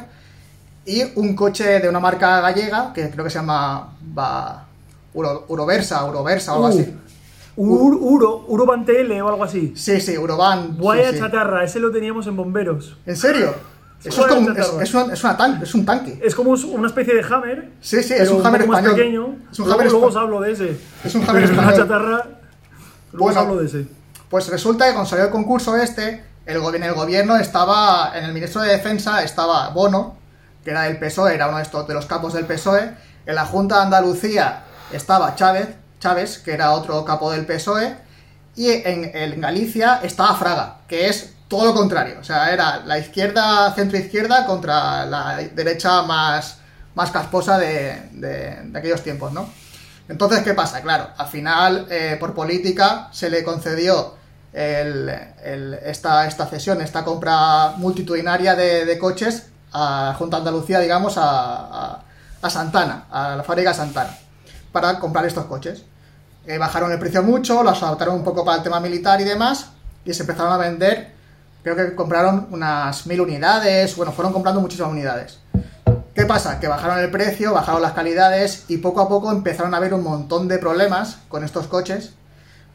[0.85, 4.65] y un coche de una marca gallega que creo que se llama va,
[5.13, 6.79] Uro, Uroversa Uroversa o algo Uh.
[6.81, 6.97] así
[7.57, 9.73] Ur, Uro, Uroban TL o algo así.
[9.75, 11.19] sí sí Urovan Vaya sí, sí.
[11.19, 12.97] chatarra, ese lo teníamos en bomberos.
[13.05, 13.53] ¿En serio?
[14.03, 14.83] Eso es, como, es, chatarra.
[14.83, 16.19] es una, es, una tan- es un tanque.
[16.23, 17.71] Es como una especie de Hammer.
[17.81, 19.35] Sí, sí, es un Hammer poco más pequeño.
[19.51, 20.77] Es un luego, Hammer luego os hablo de ese.
[21.03, 21.87] Es un Hammer Pero una español.
[21.87, 22.25] chatarra.
[23.13, 23.87] Luego os hablo de ese.
[24.29, 28.33] Pues resulta que cuando salió el concurso este, el, en el gobierno estaba, en el
[28.33, 30.15] ministro de Defensa estaba Bono,
[30.63, 32.91] que era del PSOE, era uno de, estos, de los capos del PSOE.
[33.25, 37.95] En la Junta de Andalucía estaba Chávez, Chávez, que era otro capo del PSOE.
[38.55, 42.15] Y en, en Galicia estaba Fraga, que es todo lo contrario.
[42.21, 46.59] O sea, era la izquierda, centro-izquierda contra la derecha más,
[46.95, 49.49] más casposa de, de- aquellos tiempos, ¿no?
[50.07, 50.81] Entonces, ¿qué pasa?
[50.81, 54.15] Claro, al final, eh, por política, se le concedió
[54.53, 61.23] el- esta, esta cesión, esta compra multitudinaria de, de coches a Junta Andalucía, digamos, a,
[61.25, 62.03] a-
[62.41, 64.17] a Santana, a la fábrica Santana,
[64.71, 65.83] para comprar estos coches.
[66.47, 69.67] Eh, bajaron el precio mucho, los adaptaron un poco para el tema militar y demás,
[70.05, 71.19] y se empezaron a vender,
[71.63, 75.39] creo que compraron unas mil unidades, bueno, fueron comprando muchísimas unidades.
[76.13, 76.59] ¿Qué pasa?
[76.59, 80.03] Que bajaron el precio, bajaron las calidades y poco a poco empezaron a haber un
[80.03, 82.13] montón de problemas con estos coches,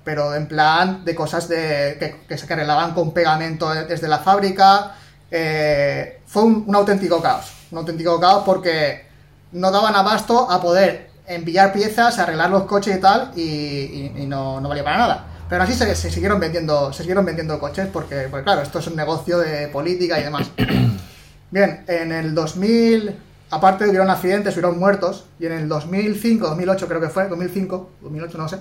[0.04, 4.94] pero en plan de cosas de, que, se arreglaban con pegamento desde la fábrica.
[5.30, 9.06] eh, fue un, auténtico caos, un auténtico caos porque
[9.52, 14.84] no daban abasto a poder enviar piezas, arreglar los coches y tal, y, no valía
[14.84, 15.35] para nada.
[15.48, 18.86] Pero así se, se siguieron vendiendo, se siguieron vendiendo coches porque, porque, claro, esto es
[18.88, 20.50] un negocio de política y demás.
[21.50, 23.14] Bien, en el 2000,
[23.50, 28.38] aparte hubieron accidentes, hubieron muertos, y en el 2005, 2008 creo que fue, 2005, 2008
[28.38, 28.58] no sé,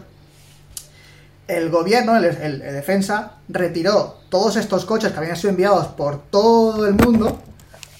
[1.47, 6.19] el gobierno, el, el- el defensa, retiró todos estos coches que habían sido enviados por
[6.29, 7.39] todo el mundo.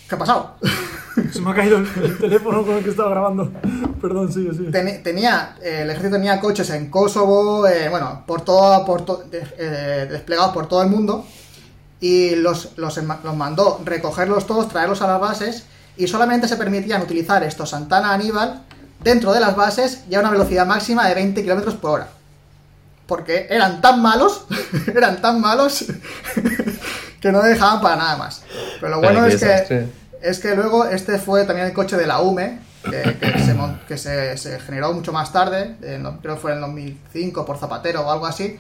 [0.08, 0.56] ¿Qué ha pasado?
[1.32, 3.52] Se me ha caído el, el teléfono con el que estaba grabando.
[4.02, 4.72] Perdón, sigue, sigue.
[4.72, 9.24] Ten- tenía, eh, el ejército tenía coches en Kosovo, eh, bueno, por todo, por to-
[9.32, 11.26] eh, desplegados por todo el mundo,
[12.02, 15.64] y los, los, los mandó recogerlos todos, traerlos a las bases,
[15.98, 18.62] y solamente se permitían utilizar estos Santana Aníbal
[19.02, 22.10] dentro de las bases y a una velocidad máxima de 20 km por hora.
[23.08, 24.46] Porque eran tan malos,
[24.94, 25.86] eran tan malos,
[27.22, 28.44] que no dejaban para nada más.
[28.80, 29.88] Pero lo bueno es que
[30.26, 33.56] es que luego este fue también el coche de la UME, que, que se,
[33.88, 37.58] que se, se generó mucho más tarde, en creo que fue en el 2005 por
[37.58, 38.58] Zapatero o algo así,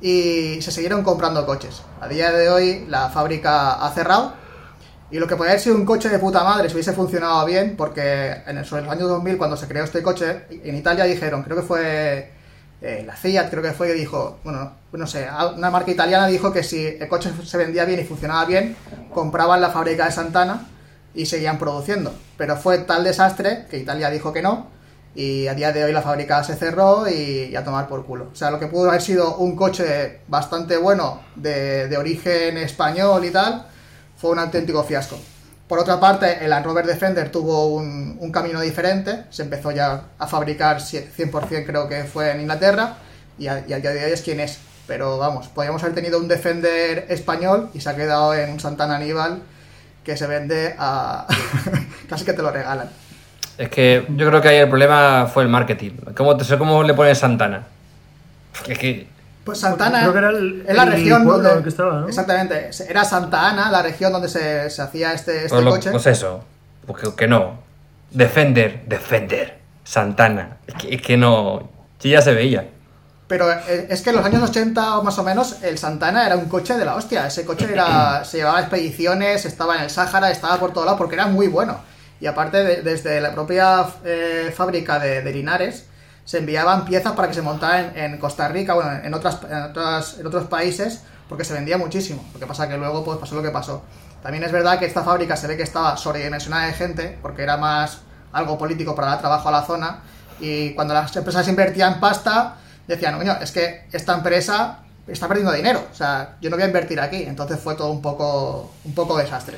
[0.00, 1.82] y se siguieron comprando coches.
[2.00, 4.34] A día de hoy la fábrica ha cerrado,
[5.10, 7.74] y lo que podría haber sido un coche de puta madre si hubiese funcionado bien,
[7.76, 11.42] porque en el, sobre los años 2000 cuando se creó este coche, en Italia dijeron,
[11.42, 12.30] creo que fue
[12.82, 16.52] eh, la Fiat, creo que fue, que dijo, bueno, no sé, una marca italiana dijo
[16.52, 18.76] que si el coche se vendía bien y funcionaba bien,
[19.12, 20.66] compraban la fábrica de Santana
[21.14, 22.14] y seguían produciendo.
[22.38, 24.68] Pero fue tal desastre que Italia dijo que no
[25.14, 28.28] y a día de hoy la fábrica se cerró y, a tomar por culo.
[28.32, 33.24] O sea, lo que pudo haber sido un coche bastante bueno de, de origen español
[33.24, 33.66] y tal,
[34.16, 35.18] fue un auténtico fiasco.
[35.70, 40.26] Por otra parte, el Land Rover Defender tuvo un, camino diferente, se empezó ya a
[40.26, 42.96] fabricar 100% creo que fue en Inglaterra
[43.38, 44.58] y a, y a día de hoy es quien es.
[44.88, 48.96] Pero vamos, podríamos haber tenido un Defender español y se ha quedado en un Santana
[48.96, 49.42] Aníbal
[50.04, 51.28] que se vende a...
[52.08, 52.90] casi que te lo regalan.
[53.56, 55.92] Es que yo creo que ahí el problema fue el marketing.
[56.16, 57.68] ¿Cómo, cómo le pones Santana?
[58.66, 59.06] Es que
[59.44, 61.68] Pues Santana Creo que era el- es la el región pueblo donde en el que
[61.70, 62.08] estaba, ¿no?
[62.08, 65.90] exactamente era Santa Ana la región donde se, se hacía este, este Pues, lo- coche
[65.90, 66.44] pues eso.
[66.86, 67.58] Pues que, no.
[68.10, 69.58] Defender, Defender.
[69.84, 70.58] Santana.
[70.66, 71.68] Es que, es que no.
[71.98, 72.68] Sí, ya se veía.
[73.28, 76.36] Pero eh, es que en los años 80 o más o menos, el Santana era
[76.36, 77.26] un coche de la hostia.
[77.26, 80.96] Ese coche era, se llevaba a expediciones, estaba en el Sáhara, estaba por todo lado
[80.98, 81.78] porque era muy bueno.
[82.20, 85.86] Y aparte, de- desde la propia eh, fábrica de, de Linares,
[86.30, 89.62] se enviaban piezas para que se montaran en, en Costa Rica, bueno, en, otras, en,
[89.64, 92.24] otras, en otros países, porque se vendía muchísimo.
[92.32, 93.82] Lo que pasa que luego pues, pasó lo que pasó.
[94.22, 97.56] También es verdad que esta fábrica se ve que estaba sobredimensionada de gente, porque era
[97.56, 100.02] más algo político para dar trabajo a la zona.
[100.38, 102.54] Y cuando las empresas invertían pasta,
[102.86, 104.78] decían, coño, es que esta empresa
[105.08, 105.82] está perdiendo dinero.
[105.90, 107.24] O sea, yo no voy a invertir aquí.
[107.24, 109.56] Entonces fue todo un poco, un poco desastre.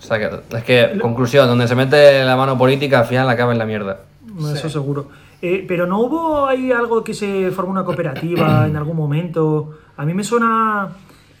[0.00, 3.52] O sea, que, es que, conclusión, donde se mete la mano política, al final acaba
[3.52, 4.00] en la mierda.
[4.52, 5.22] Eso seguro.
[5.44, 9.78] Eh, pero no hubo ahí algo que se formó una cooperativa en algún momento.
[9.96, 10.90] A mí me suena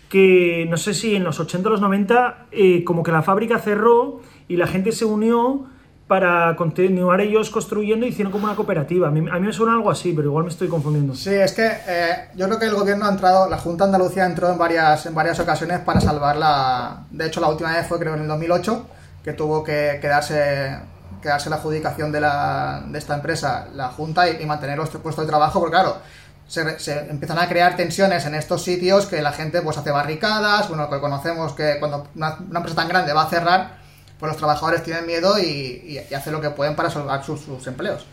[0.08, 3.58] que, no sé si en los 80 o los 90, eh, como que la fábrica
[3.58, 5.66] cerró y la gente se unió
[6.12, 9.08] para continuar ellos construyendo y hicieron como una cooperativa.
[9.08, 11.14] A mí, a mí me suena algo así, pero igual me estoy confundiendo.
[11.14, 14.26] Sí, es que eh, yo creo que el gobierno ha entrado, la Junta de Andalucía
[14.26, 17.06] entró en varias, en varias ocasiones para salvarla.
[17.10, 18.86] De hecho, la última vez fue creo en el 2008,
[19.24, 20.76] que tuvo que quedarse,
[21.22, 25.24] quedarse la adjudicación de, la, de esta empresa, la Junta, y, y mantener los puestos
[25.24, 25.96] de trabajo, porque claro,
[26.48, 26.60] se,
[27.08, 31.00] empiezan a crear tensiones en estos sitios que la gente pues hace barricadas, bueno, que
[31.00, 33.78] conocemos que cuando una, una empresa tan grande va a cerrar,
[34.18, 37.40] pues los trabajadores tienen miedo y, y- y hacen lo que pueden para salvar sus,
[37.40, 38.04] sus empleos.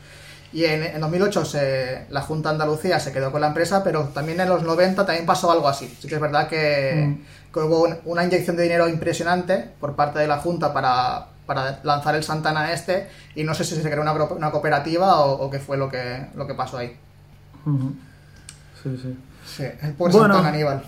[0.51, 4.05] Y en, en 2008 se, la Junta de Andalucía se quedó con la empresa, pero
[4.05, 5.95] también en los 90 también pasó algo así.
[6.01, 7.20] Sí que es verdad que,
[7.53, 11.80] que hubo un- una inyección de dinero impresionante por parte de la Junta para, para
[11.84, 15.58] lanzar el Santana este y no sé si se creó una, cooperativa o, o qué
[15.60, 16.95] fue lo que, lo que pasó ahí.
[18.84, 19.18] Sí, sí.
[19.45, 20.36] Sí, el pobre Bueno.
[20.36, 20.84] Santana Aníbal.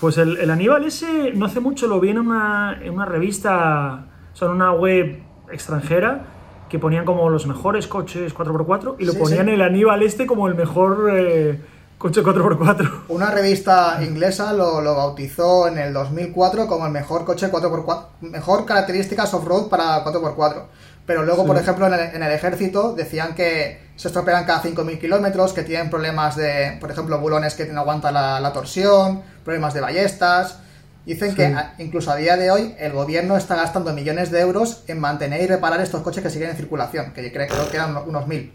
[0.00, 4.04] Pues el, el Aníbal ese, no hace mucho lo vi en una, en una revista,
[4.34, 6.24] o sea, en una web extranjera,
[6.68, 9.52] que ponían como los mejores coches 4x4 y lo Sí, ponían sí.
[9.52, 11.60] el Aníbal este como el mejor eh,
[12.04, 13.04] coche 4x4.
[13.08, 18.66] Una revista inglesa lo, lo bautizó en el 2004 como el mejor coche 4x4, mejor
[18.66, 20.64] características off-road para 4x4.
[21.06, 25.00] Pero luego, por ejemplo, en el, en el ejército decían que se estropean cada 5.000
[25.00, 29.72] kilómetros, que tienen problemas de, por ejemplo, bulones que no aguantan la, la torsión, problemas
[29.72, 30.58] de ballestas.
[31.06, 35.00] Dicen que incluso a día de hoy el gobierno está gastando millones de euros en
[35.00, 38.26] mantener y reparar estos coches que siguen en circulación, que creo, creo que eran unos
[38.26, 38.52] mil.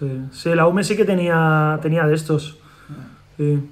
[0.00, 2.58] Sí, sí, la UME sí que tenía, tenía de estos.
[3.36, 3.70] Sí.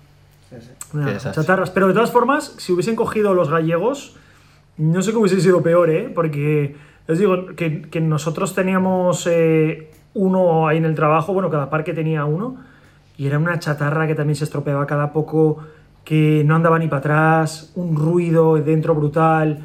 [0.92, 1.32] Desastre.
[1.32, 1.70] chatarras.
[1.70, 4.14] Pero de todas formas, si hubiesen cogido los gallegos,
[4.76, 6.10] no sé qué hubiese sido peor, ¿eh?
[6.14, 6.76] Porque
[7.06, 11.94] les digo que, que nosotros teníamos eh, uno ahí en el trabajo, bueno, cada parque
[11.94, 12.56] tenía uno,
[13.16, 15.58] y era una chatarra que también se estropeaba cada poco,
[16.04, 19.60] que no andaba ni para atrás, un ruido dentro brutal.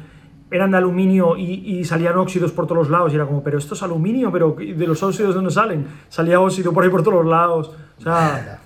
[0.50, 1.44] Eran de aluminio y,
[1.78, 3.12] y salían óxidos por todos los lados.
[3.12, 5.86] Y era como, pero esto es aluminio, pero ¿de los óxidos de dónde salen?
[6.08, 7.70] Salía óxido por ahí por todos los lados.
[7.98, 8.60] O sea,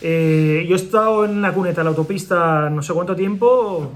[0.00, 3.90] eh, yo he estado en la cuneta, en la autopista, no sé cuánto tiempo,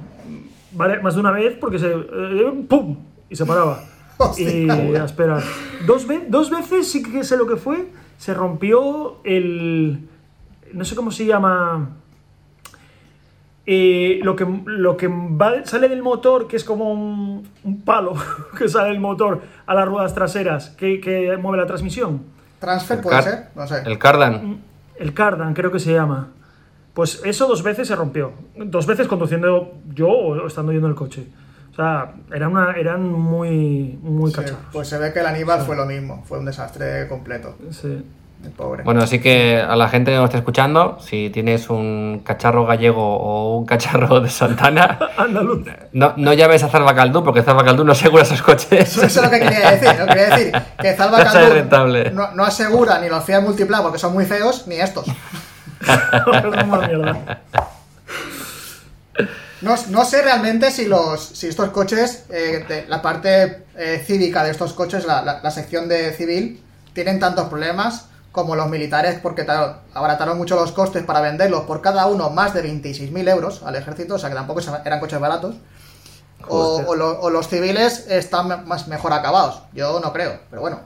[0.73, 1.91] vale, más de una vez, porque se.
[1.93, 2.97] eh, ¡Pum!
[3.29, 3.85] Y se paraba.
[4.39, 5.43] y a esperar.
[5.87, 7.89] Dos, ve- dos veces sí que sé lo que fue.
[8.17, 10.09] Se rompió el.
[10.73, 11.91] No sé cómo se llama.
[13.71, 18.15] Eh, lo que, lo que va- sale del motor, que es como un, un palo
[18.59, 22.23] que sale del motor a las ruedas traseras, que, que mueve la transmisión.
[22.59, 23.49] ¿Transfer El puede car- ser?
[23.55, 23.83] No sé.
[23.85, 24.61] El Cardan.
[24.97, 26.29] El Cardan, creo que se llama.
[26.95, 28.33] Pues eso dos veces se rompió.
[28.57, 31.27] Dos veces conduciendo yo o estando yo en el coche.
[31.71, 34.61] O sea, eran, una, eran muy, muy Sí, cacharros.
[34.73, 37.55] pues se ve que el Aníbal fue lo mismo, fue un desastre completo.
[37.71, 38.03] Sí.
[38.45, 38.85] El pobre.
[38.85, 43.17] Bueno, así que a la gente que nos esté escuchando, si tienes un cacharro gallego
[43.17, 45.67] o un cacharro de Santana, Andaluz.
[45.93, 48.71] no, no llames a Zalbacaldú porque Zalbacaldú no asegura esos coches.
[48.97, 49.91] Eso es lo que quería decir.
[49.99, 50.07] ¿no?
[50.07, 52.03] Quería decir que Zalba No rentable.
[52.05, 55.07] Caldún no, no asegura ni los Fiat Multipla porque son muy feos, ni estos.
[55.09, 57.41] es una mierda.
[59.61, 64.45] No, no sé realmente si los si estos coches, eh, de- la parte eh, cívica
[64.45, 66.63] de estos coches, la, la- la sección de civil,
[66.93, 68.07] tienen tantos problemas
[68.43, 69.47] como los militares porque
[69.95, 74.15] abarataron mucho los costes para venderlos por cada uno más de 26.000 euros al ejército,
[74.15, 75.57] o sea que tampoco eran coches baratos.
[76.47, 79.61] O, o lo- o los civiles están más mejor acabados.
[79.75, 80.81] Yo no creo, pero bueno.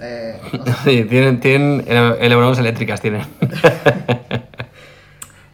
[0.00, 0.72] eh, no sé.
[0.84, 3.26] Sí, tienen, tienen elevadoras eléctricas, tienen.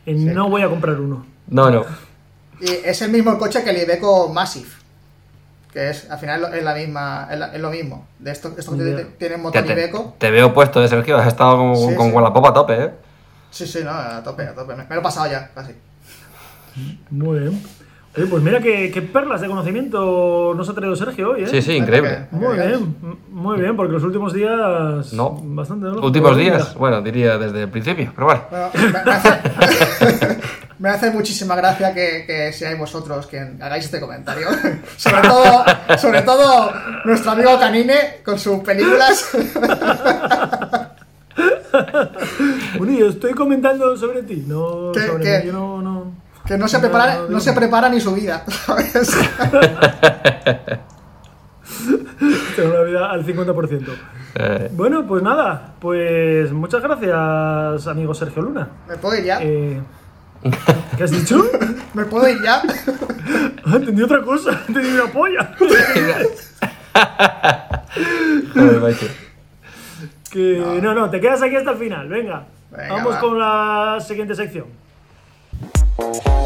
[0.07, 1.25] No voy a comprar uno.
[1.49, 1.85] No, no.
[2.61, 4.69] Y es el mismo coche que el Iveco Massive.
[5.75, 8.07] Que es, al final es la misma, es, la- es lo mismo.
[8.21, 8.97] De estos, estos que Ya.
[8.97, 10.15] t- tienen Te, motor te- Iveco.
[10.19, 11.19] te veo puesto, de Sergio.
[11.19, 12.13] Has estado como, Sí, con sí.
[12.13, 12.91] Wallapop a tope, ¿eh?
[13.51, 14.75] Sí, sí, no, a tope, a tope.
[14.77, 15.73] Me, me lo he pasado ya, casi.
[17.11, 17.63] Muy bien.
[18.17, 21.47] Oye, pues mira qué, qué perlas de conocimiento nos ha traído Sergio hoy, ¿eh?
[21.49, 22.29] Sí, sí, increíble.
[22.31, 22.97] Muy bien,
[23.31, 25.13] muy bien, porque los últimos días.
[25.13, 25.31] No.
[25.43, 25.95] Bastante, ¿no?
[26.01, 28.43] Últimos Pero días, bueno, diría desde el principio, pero bueno.
[28.49, 30.39] Bueno, me, me hace,
[30.79, 34.49] me hace muchísima gracia que, que seáis vosotros quien hagáis este comentario.
[34.97, 35.65] sobre todo,
[35.99, 36.73] sobre todo
[37.05, 39.31] nuestro amigo Canine con sus películas.
[42.79, 45.39] Bueno, yo estoy comentando sobre ti, no ¿Qué- sobre qué?
[45.41, 45.47] mí.
[45.47, 46.13] Yo no, no.
[46.47, 48.45] Que no se No, prepara, no, se prepara ni su vida.
[48.47, 48.93] ¿sabes?
[52.57, 53.87] Tengo una vida al 50%.
[54.37, 58.69] Eh, Bueno, pues nada, pues muchas gracias, amigo Sergio Luna.
[58.89, 59.39] ¿Me puedo ir ya?
[59.43, 59.81] Eh,
[60.97, 61.45] ¿Qué has dicho?
[61.95, 62.63] ¿Me puedo ir ya?
[63.67, 65.55] Ah, entendí otra cosa, entendí una polla.
[68.55, 69.07] joder, macho.
[70.31, 72.45] Que no, no, te quedas aquí hasta el final, venga.
[72.71, 73.21] Venga, Vamos va.
[73.21, 74.67] con la siguiente sección.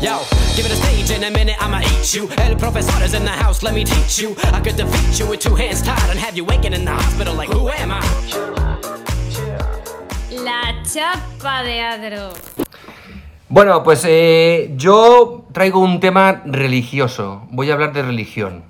[0.01, 0.21] Yo,
[0.55, 2.29] give it a stage in a minute, I'ma eat you.
[2.47, 4.37] El professor is in the house, let me teach you.
[4.53, 7.35] I could defeat you with two hands tied and have you waking in the hospital
[7.35, 8.01] like, who am I?
[10.31, 12.33] La chapa de Adro.
[13.51, 17.47] Bueno, pues eh, yo traigo un tema religioso.
[17.51, 18.63] Voy a hablar de religión.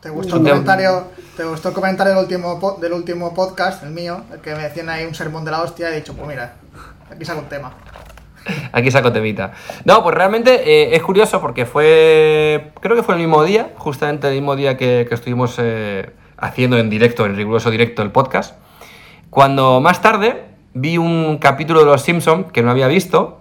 [0.00, 1.04] ¿Te gustó el comentario,
[1.36, 4.90] te gustó el comentario del último, del último podcast, el mío, el que me decían
[4.90, 5.90] ahí un sermón de la hostia?
[5.90, 6.56] Y he dicho, pues mira,
[7.10, 7.72] aquí saco un tema.
[8.72, 9.52] Aquí saco temita.
[9.84, 12.72] No, pues realmente eh, es curioso porque fue.
[12.80, 16.78] Creo que fue el mismo día, justamente el mismo día que, que estuvimos eh, haciendo
[16.78, 18.54] en directo, en riguroso directo, el podcast.
[19.30, 23.37] Cuando más tarde vi un capítulo de Los Simpson que no había visto.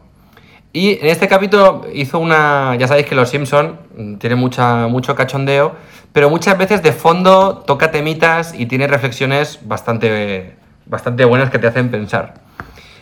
[0.78, 2.76] Y en este capítulo hizo una.
[2.76, 3.80] Ya sabéis que Los Simpson
[4.20, 5.74] tiene mucha, mucho cachondeo,
[6.14, 10.56] pero muchas veces de fondo toca temitas y tiene reflexiones bastante,
[10.86, 12.36] bastante buenas que te hacen pensar.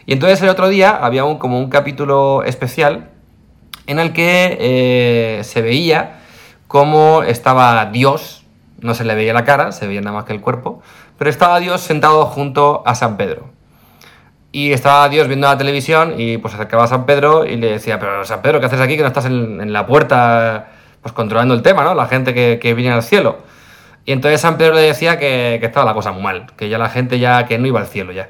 [0.05, 3.09] Y entonces el otro día había un, como un capítulo especial
[3.87, 6.21] en el que eh, se veía
[6.69, 8.45] cómo estaba Dios,
[8.79, 10.81] no se le veía la cara, se veía nada más que el cuerpo,
[11.17, 13.54] pero estaba Dios sentado junto a San Pedro.
[14.55, 17.99] Y estaba Dios viendo la televisión y pues acercaba a San Pedro y le decía,
[17.99, 20.67] pero San Pedro, ¿qué haces aquí que no estás en, en la puerta
[21.01, 21.93] pues controlando el tema, ¿no?
[21.93, 23.39] La gente que, que viene al cielo.
[24.05, 26.77] Y entonces San Pedro le decía que, que estaba la cosa muy mal, que ya
[26.77, 28.29] la gente ya, que no iba al cielo ya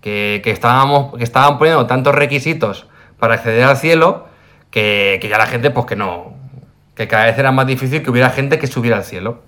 [0.00, 2.86] que, que estábamos, que estaban poniendo tantos requisitos
[3.18, 4.26] para acceder al cielo
[4.70, 6.34] que, que ya la gente, pues que no,
[6.94, 9.42] que cada vez era más difícil que hubiera gente que subiera al cielo.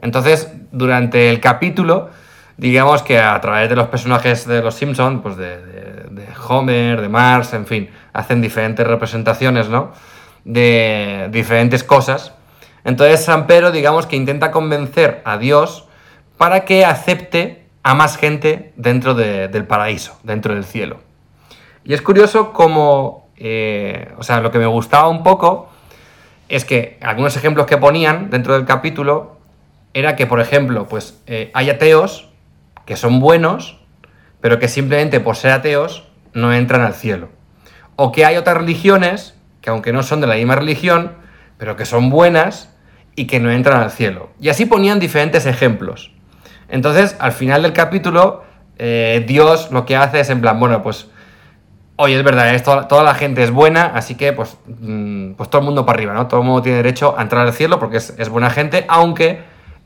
[0.00, 2.10] Entonces, durante el capítulo,
[2.56, 7.08] digamos que a través de los personajes de los Simpsons, pues de, de- Homer, de
[7.08, 9.92] Marx, en fin, hacen diferentes representaciones, ¿no?
[10.44, 12.34] De diferentes cosas.
[12.84, 15.86] Entonces, San Pedro, digamos que intenta convencer a Dios
[16.36, 20.98] para que acepte a más gente dentro de- del paraíso, dentro del cielo.
[21.84, 25.70] Y es curioso como, eh, o sea, lo que me gustaba un poco
[26.48, 29.38] es que algunos ejemplos que ponían dentro del capítulo
[29.94, 32.30] era que, por ejemplo, pues eh, hay ateos
[32.86, 33.80] que son buenos,
[34.40, 37.30] pero que simplemente por ser ateos no entran al cielo.
[37.96, 41.12] O que hay otras religiones que aunque no son de la misma religión,
[41.56, 42.74] pero que son buenas
[43.14, 44.30] y que no entran al cielo.
[44.40, 46.12] Y así ponían diferentes ejemplos.
[46.68, 48.42] Entonces, al final del capítulo,
[48.78, 51.08] eh, Dios lo que hace es en plan, bueno, pues,
[51.96, 55.60] oye, es verdad, esto, toda la gente es buena, así que, pues, mm, pues todo
[55.60, 56.26] el mundo para arriba, ¿no?
[56.26, 59.44] Todo el mundo tiene derecho a entrar al cielo porque es, es buena gente, aunque,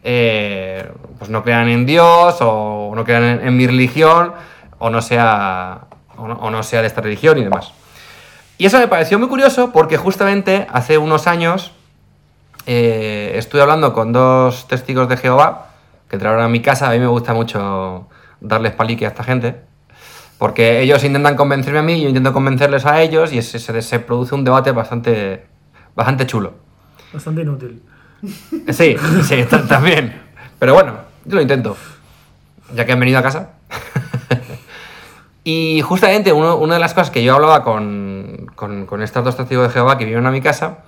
[0.09, 0.89] eh,
[1.19, 4.33] pues, no crean en Dios o no crean en, mi religión
[4.79, 5.87] o no sea,
[6.17, 7.73] o no, sea de esta religión y demás.
[8.57, 11.73] Y eso me pareció muy curioso porque justamente hace unos años
[12.67, 15.71] eh, estuve hablando con dos testigos de Jehová
[16.09, 16.89] que entraron a mi casa.
[16.89, 18.07] A mí me gusta mucho
[18.41, 19.61] darles palique a esta gente.
[20.39, 24.37] Porque ellos intentan convencerme a mí yo intento convencerles a ellos y se- se produce
[24.37, 25.47] un debate bastante,
[25.97, 26.55] bastante chulo.
[27.13, 27.83] Bastante inútil.
[28.73, 30.21] Sí, sí, ta- también.
[30.59, 30.95] Pero bueno,
[31.25, 31.77] yo lo intento.
[32.75, 33.51] Ya que han venido a casa.
[35.45, 39.99] y justamente una de las cosas que yo hablaba con, con, dos testigos de Jehová
[39.99, 40.79] que vinieron a mi casa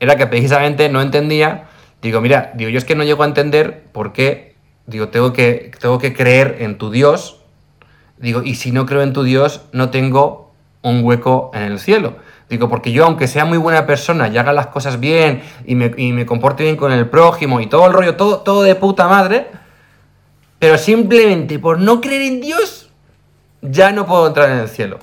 [0.00, 1.68] era que precisamente no entendía.
[2.02, 4.56] Digo, mira, digo, yo es que no llego a entender por qué.
[4.86, 7.40] Digo, tengo que, tengo que creer en tu Dios.
[8.18, 10.52] Digo, y si no creo en tu Dios, no tengo
[10.82, 12.16] un hueco en el cielo.
[12.52, 15.90] Digo, porque yo, aunque sea muy buena persona y haga las cosas bien y me,
[15.96, 19.08] y me comporte bien con el prójimo y todo el rollo, todo, todo de puta
[19.08, 19.46] madre,
[20.58, 22.90] pero simplemente por no creer en Dios,
[23.62, 24.98] ya no puedo entrar en el cielo.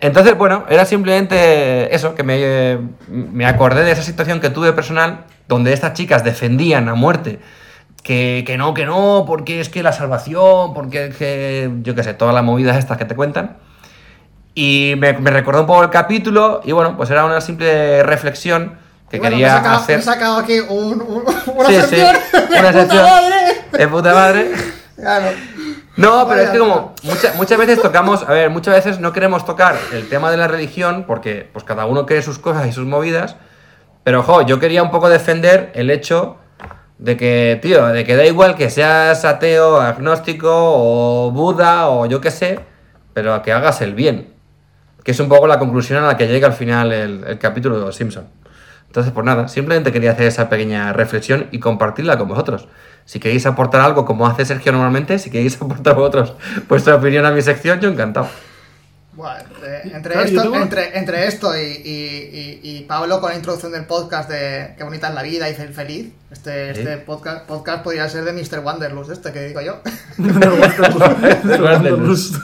[0.00, 5.26] Entonces, bueno, era simplemente eso, que me, me acordé de esa situación que tuve personal,
[5.46, 7.38] donde estas chicas defendían a muerte
[8.02, 12.02] que, que no, que no, porque es que la salvación, porque es que, yo qué
[12.02, 13.58] sé, todas las movidas estas que te cuentan.
[14.54, 18.78] Y me, me recordó un poco el capítulo y bueno, pues era una simple reflexión
[19.10, 19.96] que bueno, quería me he sacado, hacer...
[19.98, 21.24] me sacado aquí un, un-
[21.56, 22.16] una Sí, sí, sección
[22.50, 23.36] de una puta madre.
[23.72, 24.50] De puta madre.
[24.96, 25.26] Claro.
[25.96, 29.44] No, pero es que como mucha- muchas veces tocamos, a ver, muchas veces no queremos
[29.44, 32.86] tocar el tema de la religión porque pues cada uno cree sus cosas y sus
[32.86, 33.36] movidas,
[34.04, 36.36] pero ojo, yo quería un poco defender el hecho
[36.98, 42.20] de que, tío, de que da igual que seas ateo, agnóstico o Buda o yo
[42.20, 42.60] qué sé,
[43.12, 44.33] pero que hagas el bien,
[45.04, 47.78] que es un poco la conclusión a la que llega al final el, el capítulo
[47.78, 48.26] de Los Simpson.
[48.88, 52.68] Entonces, pues nada, simplemente quería hacer esa pequeña reflexión y compartirla con vosotros.
[53.04, 56.34] Si queréis aportar algo como hace Sergio normalmente, si queréis aportar vosotros
[56.68, 58.28] vuestra opinión a mi sección, yo encantado.
[59.14, 63.20] Bueno, entre, entre Claro, yo esto, tengo- entre, entre esto y, y- y- y Pablo
[63.20, 66.74] con la introducción del podcast de Qué bonita es la vida y ser feliz, este,
[66.74, 66.80] Sí.
[66.80, 68.58] este podcast, podcast podría ser de Mr.
[68.64, 69.80] Wanderlust, este que digo yo.
[71.60, 72.36] Wanderlust.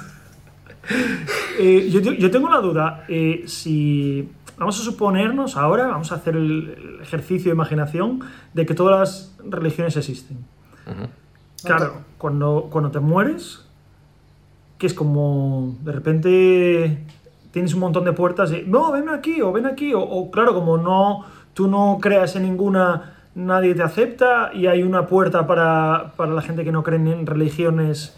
[1.59, 3.05] Eh, yo, te- yo tengo la duda.
[3.09, 4.27] eh, si
[4.57, 8.21] vamos a suponernos ahora, vamos a hacer el, el ejercicio de imaginación
[8.55, 10.39] de que todas las religiones existen.
[11.63, 13.67] Claro, cuando, cuando te mueres,
[14.79, 17.05] que es como de repente
[17.51, 20.55] tienes un montón de puertas de no, ven aquí o ven aquí, o, o, claro,
[20.55, 26.13] como no tú no creas en ninguna, nadie te acepta y hay una puerta para,
[26.17, 28.17] para la gente que no cree en religiones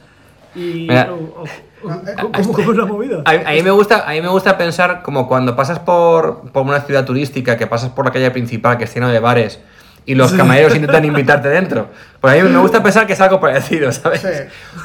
[0.54, 1.08] y Mira.
[1.12, 1.44] o- o-
[1.88, 3.22] o- ¿cómo, cómo es la movida?
[3.24, 6.62] A, a mí me gusta, a mí me gusta pensar como cuando pasas por, por
[6.64, 9.60] una ciudad turística, que pasas por la calle principal, que es lleno de bares,
[10.04, 11.86] y los camareros intentan invitarte dentro.
[12.20, 14.20] Pues a mí me gusta pensar que es algo parecido, ¿sabes?
[14.20, 14.28] Sí.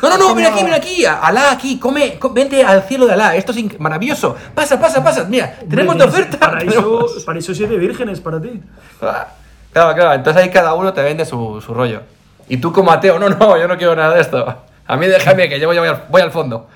[0.02, 3.14] No, no, no, Como- aquí, ven aquí, Alá, aquí, come, co- vente al cielo de
[3.14, 4.36] Alá, esto es maravilloso.
[4.56, 6.38] Pasa, pasa, pasa, mira, tenemos de oferta.
[6.40, 8.62] Paraíso, tenemos- paraíso siete vírgenes para ti.
[9.02, 9.28] Ah,
[9.74, 12.02] Claro, claro, entonces ahí cada uno te vende su, su rollo.
[12.50, 14.64] Y tú como ateo, no, no, yo no quiero nada de esto.
[14.88, 16.68] A mí déjame que yo voy, al, voy al fondo.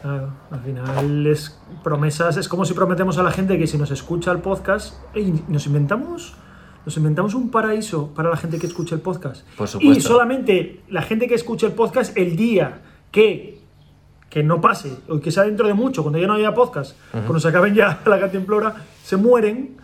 [0.00, 3.92] Claro, al final es promesas, es como si prometemos a la gente que si nos
[3.92, 6.34] escucha el podcast, ey, nos inventamos,
[6.84, 9.46] nos inventamos un paraíso para la gente que escucha el podcast.
[9.56, 9.96] Por supuesto.
[9.96, 12.80] Y solamente la gente que escuche el podcast el día
[13.12, 13.62] que
[14.32, 17.38] que no pase, o que sea dentro de mucho, cuando ya no haya podcast, cuando
[17.38, 18.74] se acaben ya la cantimplora,
[19.04, 19.76] se mueren,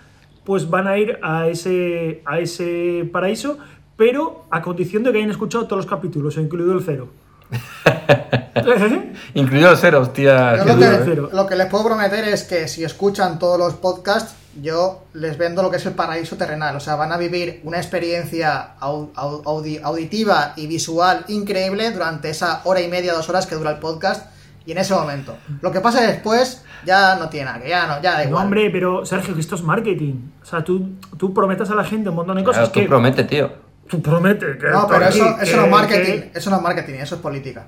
[0.42, 3.58] pues van a ir a ese, a ese paraíso,
[3.98, 7.08] pero a condición de que hayan escuchado todos los capítulos, incluido el cero.
[9.34, 10.56] Incluido el cero, hostia.
[10.58, 11.00] Yo lo, que, ¿eh?
[11.04, 11.30] Cero.
[11.32, 15.62] lo que les puedo prometer es que si escuchan todos los podcasts, yo les vendo
[15.62, 16.76] lo que es el paraíso terrenal.
[16.76, 22.30] O sea, van a vivir una experiencia au- au- audi- auditiva y visual increíble durante
[22.30, 24.30] esa hora y media, dos horas que dura el podcast.
[24.66, 25.34] Y en ese momento.
[25.62, 28.68] Lo que pasa después ya no tiene nada, que ya no, ya da No, hombre,
[28.70, 30.14] pero Sergio, que esto es marketing.
[30.42, 32.86] O sea, tú, tú prometes a la gente un montón de cosas tú que.
[32.86, 33.50] promete, tío.
[33.88, 34.56] Tú prometes.
[34.58, 36.94] Que No, pero aquí, eso, eso que- no es marketing, que- eso no es marketing,
[36.94, 37.66] eso es política.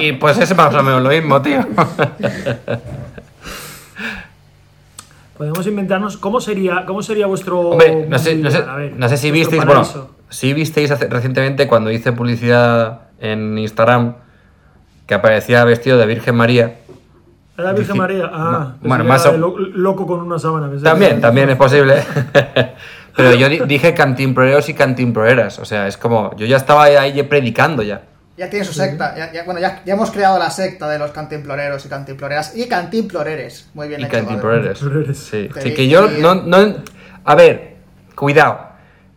[0.00, 1.66] Y pues es más o menos lo mismo, tío.
[5.36, 7.60] Podemos inventarnos cómo sería, cómo sería vuestro.
[7.60, 9.92] Hombre, no sé, no sé, A ver, no sé si visteis, paraíso.
[9.92, 14.14] bueno, si visteis hace- recientemente cuando hice publicidad en Instagram
[15.06, 16.78] que aparecía vestido de Virgen María.
[17.56, 18.30] Era Virgen Dici- María.
[18.32, 20.70] Ah, bueno, más o- lo- loco con una sábana.
[20.82, 22.02] También, también es posible.
[23.18, 25.58] Pero yo di- dije cantimploreros y cantimploreras.
[25.58, 28.02] O sea, es como, yo ya estaba ahí predicando ya.
[28.36, 29.14] Ya tiene su secta.
[29.16, 32.56] Ya, ya- bueno, ya, ya hemos creado la secta de los cantimploreros y cantimploreras.
[32.56, 33.68] Y cantimploreres.
[33.74, 34.78] Muy bien Y hecho, cantimploreres.
[34.78, 35.18] Cantimploreres.
[35.18, 35.48] Sí.
[35.56, 36.76] Así que yo no, no.
[37.24, 37.76] A ver,
[38.14, 38.66] cuidado.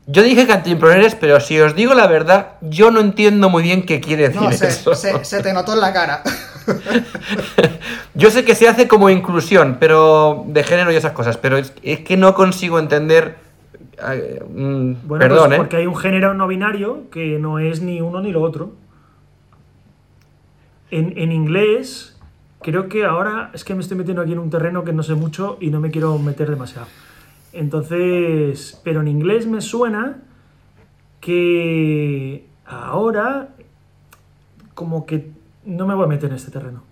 [0.07, 4.01] Yo dije cantimploreres, pero si os digo la verdad, yo no entiendo muy bien qué
[4.01, 4.95] quiere decir No, se, eso.
[4.95, 6.23] se- se te notó en la cara.
[8.13, 11.73] Yo sé que se hace como inclusión, pero de género y esas cosas, pero es,
[11.83, 13.37] es que no consigo entender.
[14.01, 15.57] Mm, Bueno, perdón, pues ¿eh?
[15.57, 18.71] porque hay un género no binario que no es ni uno ni lo otro.
[20.89, 22.19] En, en inglés,
[22.61, 25.15] creo que ahora es que me estoy metiendo aquí en un terreno que no sé
[25.15, 26.87] mucho y no me quiero meter demasiado.
[27.53, 30.17] Entonces, pero en inglés me suena
[31.19, 33.49] que ahora
[34.73, 35.31] como que
[35.65, 36.83] no me voy a meter en este terreno.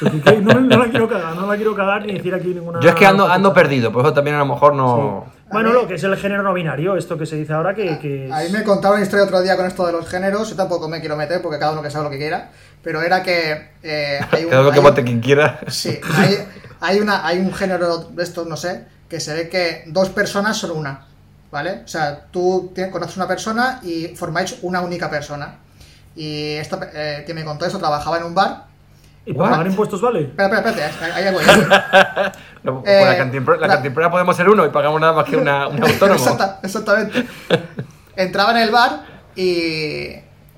[0.00, 2.80] Porque no, no la quiero cagar, no la quiero cagar ni decir aquí ninguna...
[2.80, 5.26] Yo es que ando, ando perdido, por eso también a lo mejor no.
[5.52, 8.26] Bueno, lo que es el género no binario, esto que se dice ahora que, que
[8.26, 10.48] es- A mí me contaron una historia otro día con esto de los géneros.
[10.50, 12.50] Yo tampoco me quiero meter porque cada uno que sabe lo que quiera.
[12.82, 14.50] Pero era que eh, hay un.
[14.50, 15.60] Cada uno que vote quien quiera.
[15.68, 16.36] Sí, hay,
[16.80, 20.56] hay, una, hay un género de estos, no sé, que se ve que dos personas
[20.56, 21.06] son una,
[21.50, 21.82] ¿vale?
[21.84, 25.56] O sea, tú tienes- conoces una persona y formáis una única persona.
[26.16, 28.69] Y esta eh, que me contó eso trabajaba en un bar.
[29.30, 30.22] ¿Y para pagar impuestos vale?
[30.22, 31.44] Espera, espera, espérate, ahí voy.
[31.46, 32.32] ahí.
[32.62, 35.36] No, Eh, con la cantimplora, la cantimplora podemos ser uno y pagamos nada más que
[35.36, 36.18] una, un autónomo.
[36.18, 37.26] Exacta- exactamente.
[38.16, 39.02] Entraba en el bar
[39.36, 40.14] y,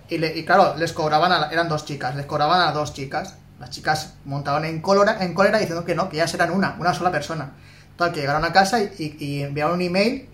[0.09, 3.37] y, le- y claro, les cobraban, a, eran dos chicas, les cobraban a dos chicas,
[3.61, 6.93] Las chicas montaron en cólera, en cólera diciendo que no, que ellas eran una, una
[6.95, 7.51] sola persona.
[7.97, 10.29] Total, que llegaron a casa y, y- y enviaron un email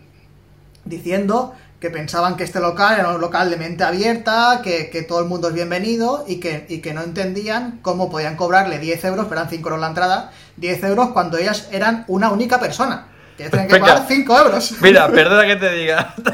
[0.84, 5.20] diciendo que pensaban que este local era un local de mente abierta, que, que todo
[5.20, 9.26] el mundo es bienvenido y que, y que no entendían cómo podían cobrarle 10 euros,
[9.28, 13.06] pero eran 5 euros la entrada, 10 euros cuando ellas eran una única persona.
[13.36, 14.74] Que tenían que pagar 5 euros.
[14.80, 16.14] Mira, perdona que te diga.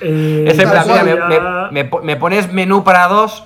[0.00, 3.44] Eh, Es en plan, mira, me, me pones menú para dos,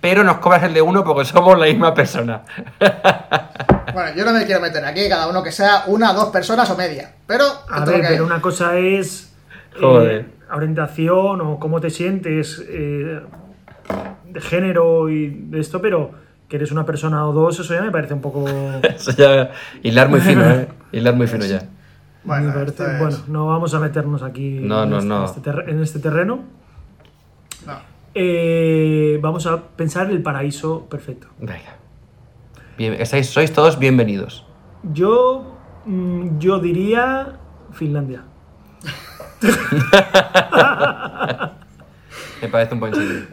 [0.00, 2.42] pero nos cobras el de uno porque somos la misma persona.
[3.94, 6.76] Bueno, yo no me quiero meter aquí, cada uno que sea una, dos personas o
[6.76, 7.14] media.
[7.26, 9.32] Pero, A ver, pero una cosa es
[9.74, 10.26] eh, Joder.
[10.52, 13.20] orientación o cómo te sientes eh,
[14.24, 16.12] de género y de esto, pero
[16.48, 18.44] que eres una persona o dos, eso ya me parece un poco...
[18.82, 19.52] Eso ya.
[19.82, 20.68] Hilar muy fino, ¿eh?
[20.92, 21.62] Hilar muy fino ya.
[22.24, 25.08] Bueno, me parece- esto es- bueno, no vamos a meternos aquí No, en, no, este,
[25.08, 25.18] no.
[25.18, 26.40] en este terre- en este terreno.
[27.66, 27.90] no.
[28.14, 31.28] Eh, vamos a pensar el paraíso perfecto.
[31.38, 31.76] Venga.
[32.80, 34.46] Bien, estáis, sois todos bienvenidos.
[34.94, 35.54] Yo,
[35.84, 37.38] mm, yo diría
[37.72, 38.24] Finlandia.
[42.40, 43.26] Me parece un buen sitio.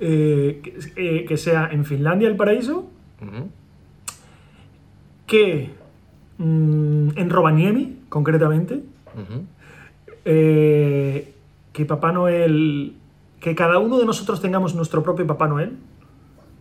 [0.00, 2.88] Eh, que, eh, que sea en Finlandia el paraíso,
[5.26, 5.74] que
[6.38, 8.82] mm, en Rovaniemi, concretamente,
[10.24, 11.34] eh,
[11.74, 12.96] que Papá Noel,
[13.40, 15.76] que cada uno de nosotros tengamos nuestro propio Papá Noel,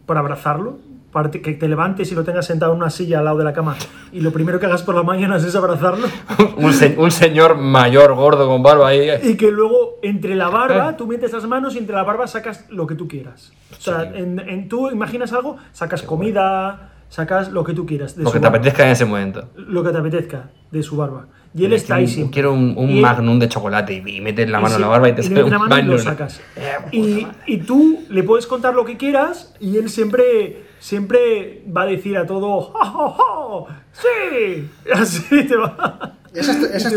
[0.06, 0.80] para abrazarlo,
[1.14, 3.44] para te- que te levantes y lo tengas sentado en una silla al lado de
[3.46, 3.76] la cama
[4.12, 6.08] y lo primero que hagas por la mañana es abrazarlo
[6.58, 9.08] un, se- un señor mayor, gordo, con barba ahí.
[9.24, 12.66] y que luego entre la barba tú metes las manos y entre la barba sacas
[12.70, 13.54] lo que tú quieras.
[13.78, 14.10] O sea, Sí.
[14.20, 18.16] en, en- tú imaginas algo, sacas comida, sacas lo que tú quieras.
[18.16, 18.58] De Lo que te barba.
[18.58, 19.50] apetezca en ese momento.
[19.56, 21.28] Lo que te apetezca de su barba.
[21.56, 22.32] Y él está ahí Quiero un-.
[22.32, 24.88] Quiero un, un Y él- magnum de chocolate y, y metes la mano en la
[24.88, 26.42] barba y te sale le un la mano y lo sacas.
[26.92, 31.86] Y, y tú le puedes contar lo que quieras y él siempre, siempre va a
[31.86, 33.84] decir a todo, ¡Ja, ja, ja!
[33.94, 34.70] ¡Sí!
[34.94, 36.12] Así te va.
[36.36, 36.94] Y Ese es, tu, ese es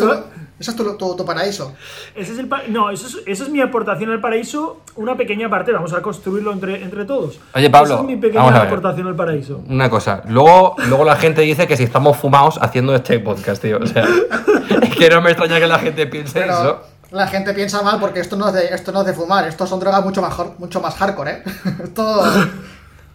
[1.24, 1.74] paraíso.
[2.16, 5.48] Ese es el pa- no, eso es, esa es mi aportación al paraíso, una pequeña
[5.48, 7.38] parte, vamos a construirlo entre, entre todos.
[7.54, 9.62] Oye, Pablo, Esa es mi pequeña aportación al paraíso.
[9.68, 13.78] Una cosa, luego, luego la gente dice que si estamos fumados haciendo este podcast, tío.
[13.80, 14.04] O sea,
[14.82, 16.80] es que no me extraña que la gente piense Pero eso.
[17.12, 19.66] la gente piensa mal porque esto no es de, esto no es de fumar, esto
[19.66, 21.42] son drogas mucho mejor, mucho más hardcore, ¿eh?
[21.84, 22.22] esto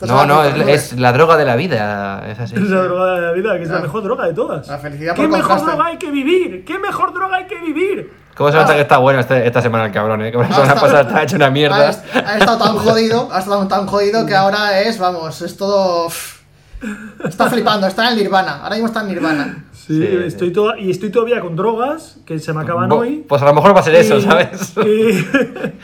[0.07, 2.23] No, no, es, la droga de la vida.
[2.29, 2.55] Es así.
[2.55, 3.81] Es la droga de la vida, que es la Ah.
[3.81, 4.67] mejor droga de todas.
[4.67, 5.75] La felicidad ¿Qué por mejor contraste.
[5.75, 6.65] droga hay que vivir?
[6.65, 8.13] ¿Qué mejor droga hay que vivir?
[8.35, 10.31] ¿Cómo se nota que está bueno este- esta semana el cabrón, eh?
[10.31, 11.89] Que la Ha semana pasada estaba hecho una mierda.
[11.89, 16.07] ha estado tan jodido, ha estado tan jodido que ahora es, vamos, es todo.
[17.23, 18.63] Está flipando, está en el Nirvana.
[18.63, 19.65] Ahora mismo está en Nirvana.
[19.71, 23.23] Sí, Sí, estoy toda- y estoy todavía con drogas que se me acaban Bo- hoy.
[23.27, 24.73] Pues a lo mejor va a ser eso, ¿sabes?
[24.85, 25.17] y-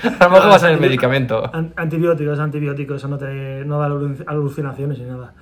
[0.07, 1.49] A lo mejor va a ser el medicamento.
[1.53, 5.33] an- Antibióticos, antibióticos, eso no, te, no da alu- alucinaciones ni nada.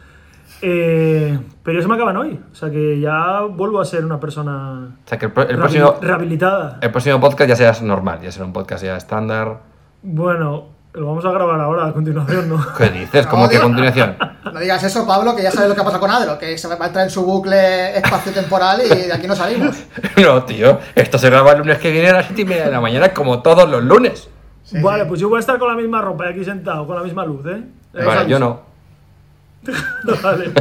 [0.61, 2.39] Eh, pero eso me acaban hoy.
[2.51, 5.49] O sea que ya vuelvo a ser una persona O sea, que el, pro- el
[5.55, 6.79] rehabil- próximo, rehabilitada.
[6.81, 9.61] el próximo podcast ya será normal, ya será un podcast ya estándar.
[10.01, 12.65] Bueno, lo vamos a grabar ahora a continuación, ¿no?
[12.77, 13.27] ¿Qué dices?
[13.27, 14.15] ¿Cómo No, que a continuación?
[14.55, 16.77] No digas eso, Pablo, que ya sabes lo que pasa con Adro, que se va
[16.79, 19.75] a entrar en su bucle espacio-temporal y de aquí no salimos.
[20.17, 22.71] No, tío, esto se graba el lunes que viene a las 7 y media de
[22.71, 24.29] la mañana, como todos los lunes.
[24.63, 25.09] Sí, vale, sí.
[25.09, 27.25] pues yo voy a estar con la misma ropa y aquí sentado, con la misma
[27.25, 27.61] luz, ¿eh?
[27.95, 28.61] Eh, Vale, yo no.
[30.23, 30.51] Vale.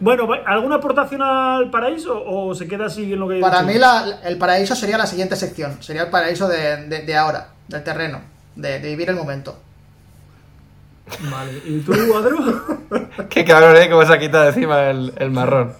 [0.00, 4.18] Bueno, ¿alguna aportación al paraíso o se queda así en lo que Para mí la-
[4.24, 5.80] el paraíso sería la siguiente sección.
[5.82, 8.20] Sería el paraíso de, de- de ahora, del terreno,
[8.58, 9.56] de, de vivir el momento.
[11.30, 12.36] Vale, ¿y tú, Adro?
[13.30, 13.88] Qué cabrón, ¿eh?
[13.88, 15.72] Cómo se ha quitado encima el, el marrón.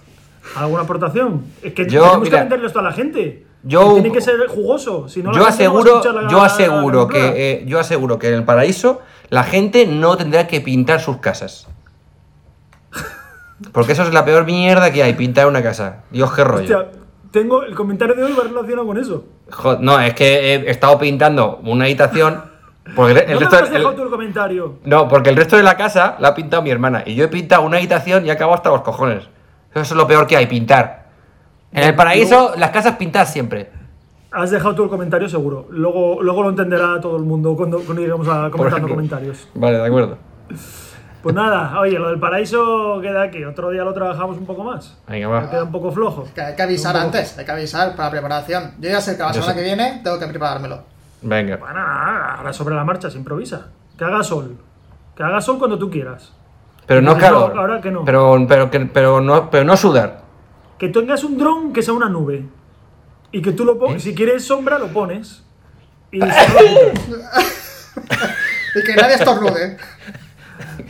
[0.55, 1.45] ¿Alguna aportación?
[1.61, 3.45] Es que Yo, tenemos mira, que venderle esto a la gente.
[3.63, 5.07] yo- Que tiene que ser jugoso.
[5.07, 8.43] Si no, Yo no aseguro, la- yo aseguro que eh, yo aseguro que en el
[8.43, 11.67] paraíso la gente no tendrá que pintar sus casas.
[13.71, 16.03] Porque eso es la peor mierda que hay, pintar una casa.
[16.09, 16.61] Dios qué rollo.
[16.79, 16.99] Hostia,
[17.31, 19.25] tengo el comentario de hoy va relacionado con eso.
[19.81, 22.48] No, es que he estado pintando una habitación.
[22.95, 24.75] Porque el, el ¿Dónde resto me has el- dejado el comentario?
[24.83, 27.03] No, porque el resto de la casa la ha pintado mi hermana.
[27.05, 29.23] Y yo he pintado una habitación y he acabado hasta los cojones.
[29.71, 31.07] Eso es lo peor que hay, pintar.
[31.71, 33.69] En el paraíso, las casas pintadas siempre.
[34.31, 35.67] Has dejado tú el comentario seguro.
[35.71, 39.47] Luego, luego lo entenderá todo el mundo cuando, cuando lleguemos a comentando comentarios.
[39.55, 40.17] Vale, de acuerdo.
[41.21, 43.43] Pues nada, oye, lo del paraíso queda aquí.
[43.43, 44.97] Otro día lo trabajamos un poco más.
[45.07, 45.49] Venga, Me va.
[45.49, 46.25] queda un poco flojo.
[46.33, 48.71] Que hay que avisar poco- antes, hay que avisar para la preparación.
[48.79, 50.83] Yo ya sé que la semana que viene tengo que preparármelo.
[51.21, 51.57] Venga.
[51.57, 53.67] Bueno, ahora sobre la marcha se improvisa.
[53.97, 54.57] Que haga sol.
[55.15, 56.33] Que haga sol cuando tú quieras.
[56.85, 57.53] Pero no No, calor.
[57.57, 58.05] ahora que no.
[58.05, 60.23] Pero, pero, que- pero, no, pero no sudar.
[60.77, 62.45] Que tengas un dron que sea una nube.
[63.31, 63.79] Y que tú lo ¿Eh?
[63.79, 64.01] pongas.
[64.01, 65.43] Si quieres sombra, lo pones.
[66.11, 66.19] Y.
[68.75, 69.77] Y que nadie estornude.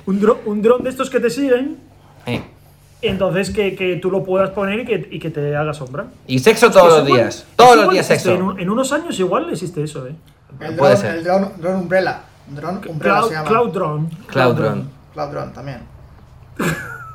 [0.06, 1.80] Un, dro- un dron de estos que te siguen,
[2.26, 2.44] Eh.
[3.02, 6.08] Entonces que, que tú lo puedas poner y que, y que te haga sombra.
[6.28, 7.46] Y sexo todos los igual- días.
[7.56, 8.36] Todos los días existe, sexo.
[8.36, 10.16] En, un- en unos años igual existe eso, ¿eh?
[10.60, 11.16] El Puede dron, ser.
[11.16, 12.22] el dron, dron umbrella.
[12.48, 13.48] Dron umbrella Cloud, se llama.
[13.48, 14.10] Cloud Drone.
[14.28, 14.84] Cloud Drone.
[15.14, 15.82] Cloud drone también.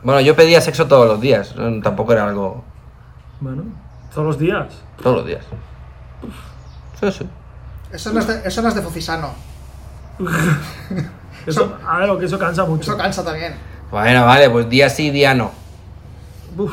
[0.02, 1.54] Bueno, yo pedía sexo todos los días.
[1.82, 2.64] Tampoco era algo.
[3.40, 3.64] Bueno,
[4.12, 4.66] todos los días.
[5.02, 5.44] Todos los días.
[7.00, 7.26] Sí, sí.
[7.92, 9.30] Eso no es de, eso no es de Fofisano.
[11.46, 12.92] Eso, a ver, lo que eso cansa mucho.
[12.92, 13.54] Eso cansa también.
[13.90, 15.50] Bueno, vale, pues día sí, día no.
[16.56, 16.72] Uf.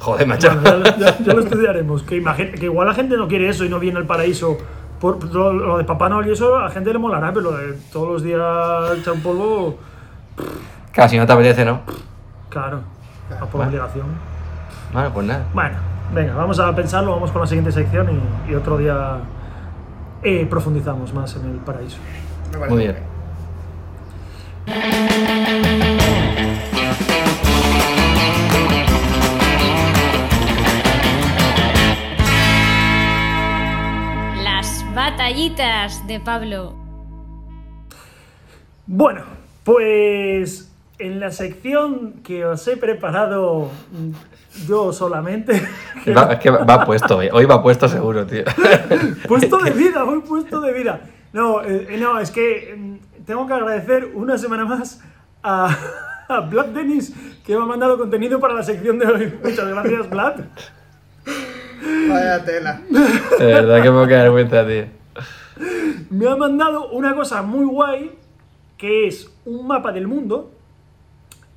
[0.00, 0.48] Joder, macho.
[0.60, 2.02] Bueno, ya, ya- ya lo estudiaremos.
[2.02, 2.16] Que,
[2.62, 4.56] igual la gente no quiere eso y no viene al paraíso.
[5.00, 7.56] Por, lo, lo de Papá Noel y eso a la gente le molará, pero lo
[7.56, 8.40] de todos los días
[8.98, 9.78] echar un polvo,
[10.92, 11.80] Claro, si no te apetece, ¿no?
[12.48, 12.80] claro,
[13.40, 14.06] a por obligación.
[14.92, 15.44] Bueno, pues nada.
[15.54, 15.76] Bueno,
[16.12, 18.08] venga, vamos a pensarlo, vamos con la siguiente sección
[18.48, 19.18] y, y otro día
[20.24, 21.98] eh, profundizamos más en el paraíso.
[22.52, 22.96] Me parece Muy bien.
[35.22, 36.74] Batallitas de Pablo.
[38.86, 39.22] Bueno,
[39.64, 43.68] pues en la sección que os he preparado
[44.68, 45.60] yo solamente,
[46.04, 47.28] que Va- es que va puesto, hoy.
[47.32, 48.44] hoy va puesto seguro, tío.
[49.28, 51.00] puesto de vida, voy puesto de vida.
[51.32, 55.02] No, eh, no, es que mm, tengo que agradecer una semana más
[55.42, 55.76] a,
[56.28, 57.12] a Vlad Dennis
[57.44, 59.34] que me ha mandado contenido para la sección de hoy.
[59.42, 60.34] Muchas gracias, Vlad.
[62.08, 62.80] Vaya tela.
[63.38, 64.97] De verdad que me voy a vergüenza, tío.
[66.10, 68.18] Me ha mandado una cosa muy guay
[68.76, 70.52] que es un mapa del mundo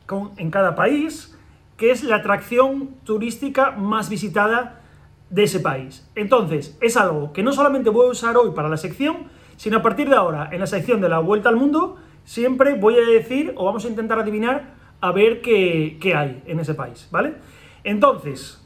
[0.08, 1.38] con, en cada país,
[1.78, 4.82] que es la atracción turística más visitada
[5.30, 6.08] de ese país.
[6.16, 9.82] Entonces, es algo que no solamente voy a usar hoy para la sección, sino a
[9.82, 13.54] partir de ahora, en la sección de la vuelta al mundo, siempre voy a decir
[13.56, 17.36] o vamos a intentar adivinar a ver qué, qué hay en ese país, ¿vale?
[17.84, 18.62] Entonces,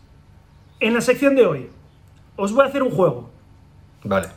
[0.80, 1.70] en la sección de hoy,
[2.36, 3.30] os voy a hacer un juego.
[4.04, 4.28] Vale.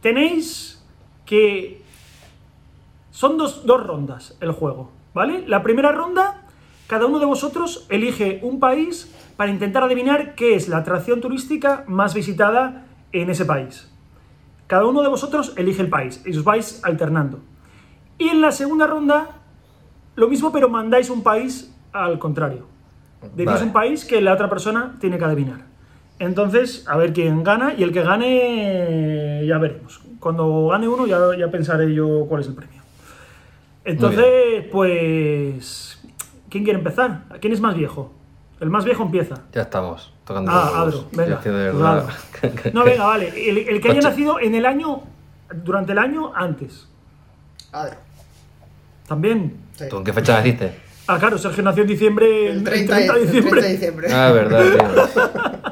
[0.00, 0.84] Tenéis
[1.26, 1.82] que...
[3.10, 5.42] Son dos, dos rondas el juego, ¿vale?
[5.48, 6.42] La primera ronda,
[6.86, 11.84] cada uno de vosotros elige un país para intentar adivinar qué es la atracción turística
[11.88, 13.90] más visitada en ese país.
[14.68, 17.40] Cada uno de vosotros elige el país y os vais alternando.
[18.18, 19.40] Y en la segunda ronda,
[20.14, 22.66] lo mismo, pero mandáis un país al contrario.
[23.34, 23.64] Decís Vale.
[23.64, 25.66] un país que la otra persona tiene que adivinar.
[26.18, 30.00] Entonces, a ver quién gana y el que gane ya veremos.
[30.20, 32.82] Cuando gane uno ya, ya pensaré yo cuál es el premio.
[33.84, 35.98] Entonces, pues...
[36.50, 37.24] ¿Quién quiere empezar?
[37.40, 38.12] ¿Quién es más viejo?
[38.60, 39.36] El más viejo empieza.
[39.52, 40.12] Ya estamos.
[40.24, 41.40] Tocando Ah, los Adro, venga.
[42.72, 43.50] No, venga, vale.
[43.50, 44.08] El, el que haya Ocho.
[44.10, 45.02] nacido en el año...
[45.64, 46.86] Durante el año antes.
[47.72, 47.96] Adro.
[49.06, 49.56] También.
[49.76, 49.84] Sí.
[49.88, 50.74] ¿Tú en qué fecha naciste?
[51.06, 52.50] Ah, claro, Sergio nació en diciembre.
[52.50, 53.62] El el 30, 30 de el 30 diciembre.
[53.62, 54.12] de diciembre.
[54.12, 55.62] Ah, verdad, tío.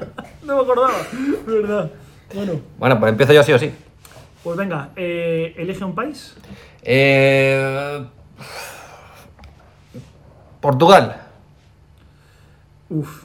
[0.47, 0.93] No me acordaba.
[1.47, 1.91] Verdad.
[2.35, 3.71] Bueno, Bueno, pues empiezo yo sí o sí.
[4.43, 6.37] pues venga, eh, elige un país.
[6.83, 8.05] Eh...
[10.61, 11.23] Portugal.
[12.89, 13.25] Uf,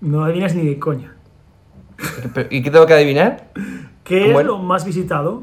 [0.00, 1.14] no adivinas ni de coña.
[2.50, 3.48] ¿Y qué tengo que adivinar?
[4.04, 5.42] ¿Qué es lo más visitado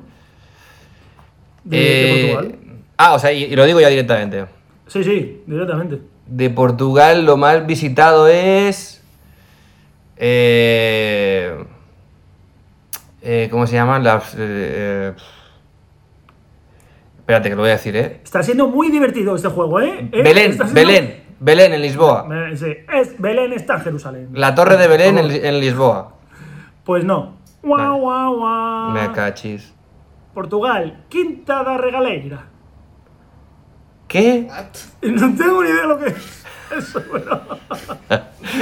[1.63, 2.59] de, de Eh, Portugal?
[2.97, 4.45] Ah, o sea, y, y lo digo ya directamente.
[4.87, 5.99] Sí, sí, directamente.
[6.27, 9.02] De Portugal lo más visitado es...
[10.17, 11.65] Eh...
[13.21, 14.33] eh, ¿Cómo se llaman las...?
[14.35, 15.13] eh, eh,
[17.19, 18.19] Espérate, que lo voy a decir, ¿eh?
[18.23, 20.09] Está siendo muy divertido este juego, ¿eh?
[20.11, 20.23] ¿Eh?
[20.23, 22.27] Belén, siendo- Belén, Belén en Lisboa.
[22.55, 24.29] Sí, es, Belén está en Jerusalén.
[24.33, 26.15] La torre de Belén en, en Lisboa.
[26.83, 27.37] Pues no.
[27.61, 27.99] Guau, Vale.
[28.01, 28.91] guau, guau.
[28.91, 29.73] Me cachis.
[30.33, 32.47] Portugal, Quinta da Regaleira.
[34.09, 34.47] ¿Qué?
[35.01, 36.42] No tengo ni idea de lo que es
[36.77, 37.41] eso, pero...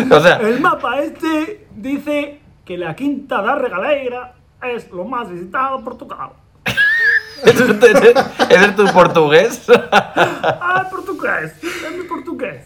[0.15, 4.33] O sea, El mapa este dice que la Quinta da Regaleira
[4.63, 6.29] es lo más visitado de Portugal.
[7.43, 9.63] ¿ese es tu portugués?
[9.73, 12.65] Ah, portugués, es mi portugués.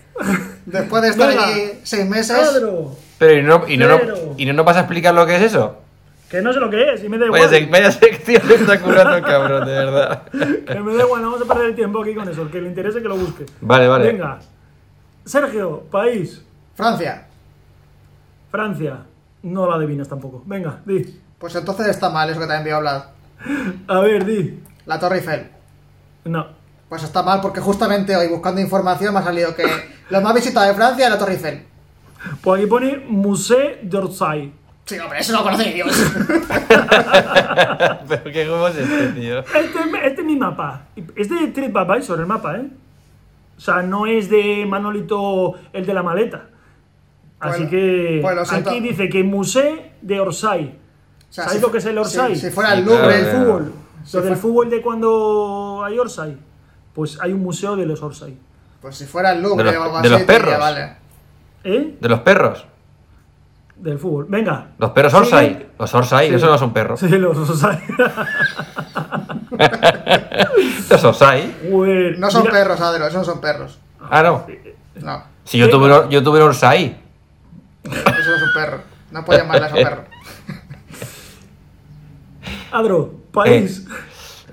[0.65, 1.45] Después de estar Venga.
[1.47, 2.37] allí seis meses.
[2.37, 4.15] Pedro, Pero ¿y no, y, no, no- Cero.
[4.37, 5.77] ¿y no nos vas a explicar lo que es eso?
[6.29, 7.41] que no sé lo que es y me da igual.
[7.41, 10.23] Vaya, sec- vaya sección me está curando el cabrón, de verdad.
[10.31, 12.41] Que me da igual, no vamos a perder el tiempo aquí con eso.
[12.41, 13.45] El que le interese que lo busque.
[13.61, 14.07] Vale, vale.
[14.11, 14.39] Venga.
[15.25, 16.41] Sergio, país,
[16.75, 17.27] Francia.
[18.51, 18.99] Francia.
[19.41, 20.43] No la adivinas tampoco.
[20.45, 21.19] Venga, di.
[21.39, 23.11] Pues entonces está mal eso que también voy a hablar.
[23.87, 24.61] A ver, di.
[24.85, 25.49] La Torre Eiffel.
[26.25, 26.47] No.
[26.87, 29.65] Pues está mal porque justamente hoy buscando información me ha salido que
[30.09, 31.65] lo más visitado de Francia es la Torre Eiffel.
[32.41, 34.53] Pues aquí pone Musée d'Orsay.
[34.85, 35.91] Sí, hombre, eso no lo conoce Dios.
[38.07, 39.39] Pero qué juego es este, tío.
[39.39, 40.83] Este, este es mi mapa.
[41.15, 42.69] Es de TripAdvisor el mapa, ¿eh?
[43.57, 46.49] O sea, no es de Manolito el de la maleta.
[47.39, 50.77] Así Pues- que pues aquí dice que Museo de Orsay.
[51.29, 52.35] O sea, ¿Sabéis si- lo que es el Orsay?
[52.35, 53.39] Si, si fuera el Louvre, del claro.
[53.39, 53.73] fútbol.
[54.03, 56.37] Si Lo del fútbol de cuando hay Orsay.
[56.93, 58.37] Pues hay un museo de los Orsay.
[58.81, 60.59] pues si fuera el Louvre De los- o algo de así, los perros.
[60.59, 60.93] vale.
[61.63, 61.97] ¿Eh?
[61.99, 62.65] De los perros.
[63.77, 64.25] Del fútbol.
[64.29, 64.67] Venga.
[64.77, 65.13] Los perros.
[65.13, 65.67] Orsay.
[65.77, 66.35] Los Orsay, Sí.
[66.35, 66.99] esos no son perros.
[66.99, 67.79] Sí, los Orsay.
[70.89, 71.55] Los Orsay.
[72.17, 73.79] No son mira, perros, Adro, esos no son perros.
[74.09, 74.45] Ah, no.
[75.01, 76.97] No, Si yo tuve, un- yo tuve un Orsay.
[77.83, 78.79] eso no es un perro.
[79.11, 80.03] No puedo llamarle a eso perro.
[82.71, 83.85] Adro, país.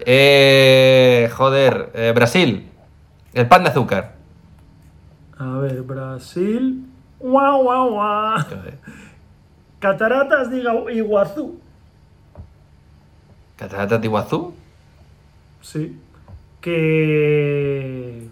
[0.04, 2.68] Eh, joder, eh, Brasil.
[3.34, 4.14] El pan de azúcar.
[5.38, 6.86] A ver, Brasil.
[7.18, 8.36] Guau, guau, guau.
[9.82, 10.58] Cataratas de
[10.94, 11.58] Iguazú.
[13.56, 14.54] Cataratas de Iguazú.
[15.60, 15.98] Sí.
[16.60, 18.28] Que.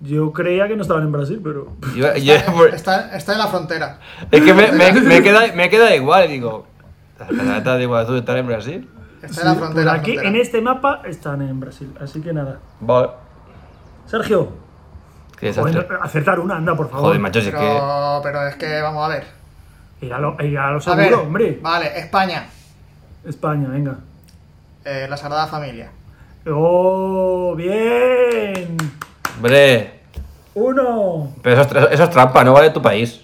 [0.00, 1.68] Yo creía que no estaban en Brasil, pero.
[1.96, 4.00] Yo- yo- Está, está en la frontera.
[4.32, 6.28] es que me, me- me queda, me queda igual.
[6.28, 6.66] Digo,
[7.20, 8.90] ¿las cataratas de Iguazú están en Brasil?
[9.22, 9.72] Está en la Sí, frontera.
[9.74, 10.28] pues la aquí, frontera.
[10.28, 11.94] en este mapa, están en Brasil.
[12.00, 12.58] Así que nada.
[12.80, 13.10] Vale.
[14.06, 14.48] Sergio.
[16.02, 17.06] Acertar una, anda, por favor.
[17.06, 17.60] Joder, macho, si es que.
[17.60, 19.43] Pero, pero es que vamos a ver.
[20.00, 21.58] Ir a lo, ir a lo A seguro, ver, hombre.
[21.62, 22.46] vale, España,
[23.24, 23.96] España, venga.
[24.84, 25.90] eh, la Sagrada Familia.
[26.46, 27.54] ¡Oh!
[27.56, 28.76] ¡Bien!
[29.36, 30.00] Hombre.
[30.54, 31.32] Uno.
[31.42, 33.22] Pero eso, es- eso es trampa, no vale tu país.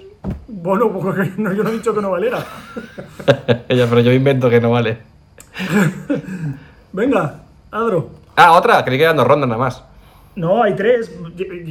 [0.49, 2.39] Bueno, porque no, yo no he dicho que no valiera.
[3.69, 4.99] Ella, pero yo invento que no vale.
[6.93, 7.41] Venga,
[7.71, 8.11] Adro.
[8.37, 9.83] Ah, otra, creí que eran dos rondas nada más.
[10.35, 11.13] No, hay tres.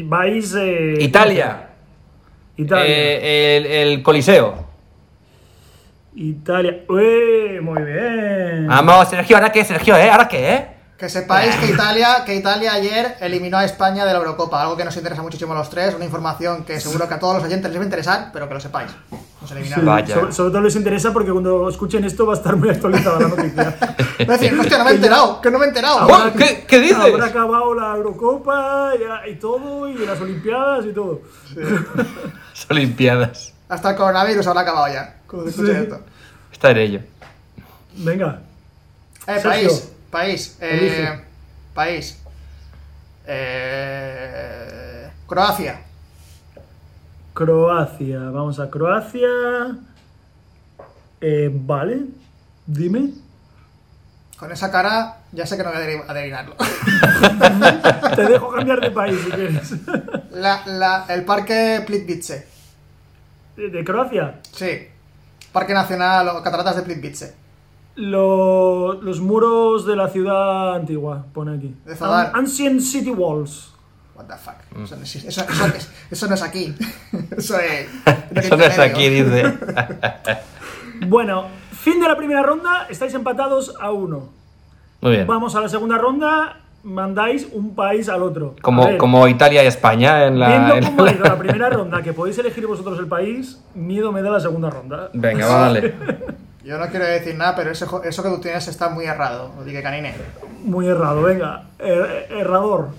[0.06, 0.54] Vais.
[0.56, 1.70] eh, Italia.
[2.58, 2.86] Italia.
[2.88, 4.69] Eh, el, el Coliseo.
[6.22, 6.84] Italia.
[6.90, 7.60] ¡Uy!
[7.62, 8.68] Muy bien.
[8.68, 10.10] Vamos, Sergio, ¿ahora qué, Sergio, eh?
[10.10, 10.68] ¿Ahora qué, eh?
[10.98, 14.84] Que sepáis que Italia, que Italia ayer eliminó a España de la Eurocopa, algo que
[14.84, 17.70] nos interesa muchísimo a los tres, una información que seguro que a todos los oyentes
[17.72, 18.92] les va a interesar, pero que lo sepáis.
[19.10, 19.86] Nos Sí, eliminaron.
[19.86, 20.14] Vaya.
[20.14, 23.28] sobre, sobre todo les interesa porque cuando escuchen esto va a estar muy actualizada la
[23.30, 23.78] noticia.
[24.30, 26.06] Va a decir, hostia, no me he enterado, que no me he enterado.
[26.38, 26.98] ¿qué- qué dices?
[26.98, 28.92] Habrá acabado la Eurocopa
[29.26, 31.22] y, y todo, y las Olimpiadas y todo.
[31.56, 33.54] Las Olimpiadas.
[33.70, 35.16] Hasta el coronavirus habrá acabado ya.
[35.30, 35.80] Cuando se escuche Sí.
[35.84, 36.02] esto.
[36.52, 37.00] Está en ello.
[37.98, 38.42] Venga.
[39.28, 39.50] Eh, Sergio.
[39.52, 41.22] país, país, eh,
[41.74, 42.18] país.
[43.72, 45.82] Eh, Croacia.
[47.34, 48.20] Croacia.
[48.32, 49.28] Vamos a Croacia.
[51.22, 52.02] Eh, vale.
[52.66, 53.12] Dime.
[54.38, 56.56] Con esa cara ya sé que no voy a adivin- adivinarlo.
[58.16, 59.74] Te dejo cambiar de país si quieres.
[60.32, 62.48] La- la- el parque Plitvice.
[63.58, 64.40] ¿De, de Croacia?
[64.54, 64.88] Sí.
[65.52, 67.36] Parque Nacional o Cataratas de Plitvice.
[67.96, 71.76] Lo- los muros de la ciudad antigua, pone aquí.
[71.86, 72.28] De Zadar.
[72.28, 73.74] An- Ancient City Walls.
[74.16, 74.56] What the fuck.
[74.84, 75.30] Eso, no existe.
[75.30, 76.76] Eso- eso es- eso no es aquí.
[77.38, 77.88] Eso es.
[78.36, 79.44] Eso no es aquí, dice.
[81.08, 84.30] Bueno, fin de la primera ronda, estáis empatados a uno.
[85.02, 85.28] Muy bien.
[85.28, 88.56] Vamos a la segunda ronda, mandáis un país al otro.
[88.62, 90.48] Como, ver, como Italia y España en la.
[90.50, 93.60] Viendo en cómo la- ha ido la primera ronda, que podéis elegir vosotros el país,
[93.76, 95.10] miedo me da la segunda ronda.
[95.14, 95.94] Venga, va, dale.
[96.64, 99.52] Yo no quiero decir nada, pero ese jo- eso que tú tienes está muy errado.
[99.58, 100.14] Lo dije canine.
[100.64, 101.64] Muy errado, venga.
[101.80, 102.90] Er- errador.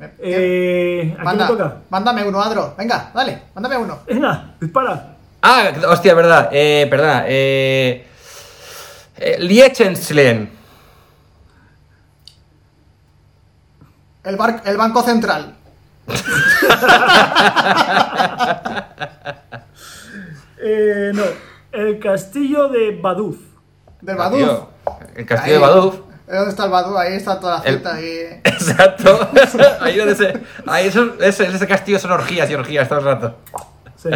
[0.00, 1.76] Eh, ¿A quién le Manda, toca?
[1.88, 2.74] mándame uno, Adro.
[2.76, 3.98] Venga, dale, mándame uno.
[4.06, 5.16] Venga, dispara.
[5.42, 6.48] Ah, hostia, verdad.
[6.52, 7.24] Eh, perdona.
[7.26, 8.06] Eh,
[9.16, 10.50] eh, Liechtenstein.
[14.24, 15.54] El, bar- el Banco Central.
[20.66, 21.22] Eh, no,
[21.72, 23.36] el castillo de Baduz.
[24.00, 24.38] Del Baduz.
[24.38, 24.68] tío,
[25.14, 25.60] El castillo Ahí.
[25.60, 25.96] de Baduf.
[26.26, 26.96] ¿Dónde está el Baduz?
[26.96, 27.94] Ahí está toda la El- cinta.
[27.94, 28.40] ahí.
[28.44, 29.28] Exacto.
[29.80, 30.40] Ahí donde se.
[30.66, 33.36] Ahí eso, ese, ese castillo son orgías y orgías todo el rato.
[33.96, 34.08] Sí.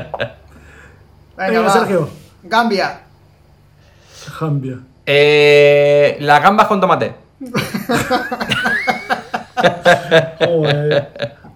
[1.36, 1.70] Venga.
[1.70, 2.08] Sergio.
[2.44, 3.00] Gambia.
[4.40, 4.78] Gambia.
[5.04, 7.14] Eh, las gambas con tomate.
[10.38, 11.08] Joder.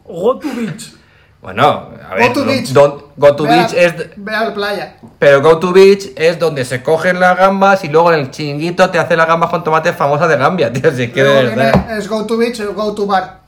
[0.04, 0.92] Go to beach.
[1.40, 2.28] Bueno, a ver.
[2.28, 2.72] Go to beach.
[2.72, 3.94] don- go to Ve a- beach es.
[4.16, 4.96] Ve a la playa.
[5.18, 8.88] Pero Go to Beach es donde se cogen las gambas y luego en el chinguito
[8.90, 10.90] te hacen las gambas con tomate famosas de Gambia, tío.
[10.92, 11.96] Si es que de verdad.
[11.98, 13.40] es go to beach o go to bar.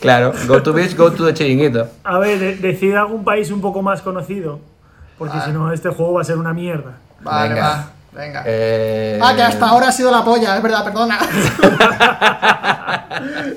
[0.00, 1.88] Claro, Go to Beach, Go to the chinguito.
[2.04, 4.60] A ver, de- decid algún país un poco más conocido.
[5.18, 5.44] Porque Ah.
[5.46, 6.98] si no, este juego va a ser una mierda.
[7.20, 7.68] Vale, Venga.
[7.68, 7.90] va.
[8.12, 8.42] Venga.
[8.46, 9.18] Eh...
[9.22, 11.18] Ah, que hasta ahora ha sido la polla, es verdad, perdona.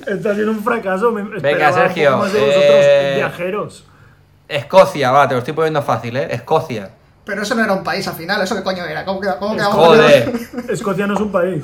[0.08, 1.12] Está siendo un fracaso.
[1.12, 3.86] Me Venga, Sergio, poco más de vosotros, eh, viajeros.
[4.48, 6.28] Escocia, va, te lo estoy poniendo fácil, ¿eh?
[6.32, 6.90] Escocia.
[7.24, 9.06] Pero eso no era un país al final, ¿eso qué coño era?
[9.06, 9.22] ¿Cómo?
[9.40, 9.66] ¿Cómo queda?
[9.66, 10.34] Joder.
[10.70, 11.64] Escocia no es un país.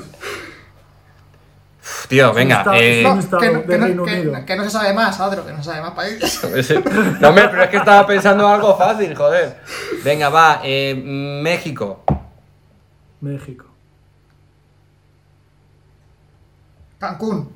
[2.08, 2.58] Tío, venga.
[2.58, 5.92] Está- eh, No, no- que no se sabe más, Adro, que no se sabe más
[5.92, 6.40] país.
[7.20, 9.58] No, hombre, pero es que estaba pensando algo fácil, joder.
[10.04, 10.60] Venga, va.
[10.64, 12.04] eh, México.
[13.20, 13.66] México.
[16.98, 17.50] Cancún.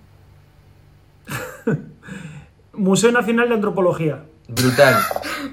[2.74, 4.24] Museo Nacional de Antropología.
[4.48, 4.94] Brutal.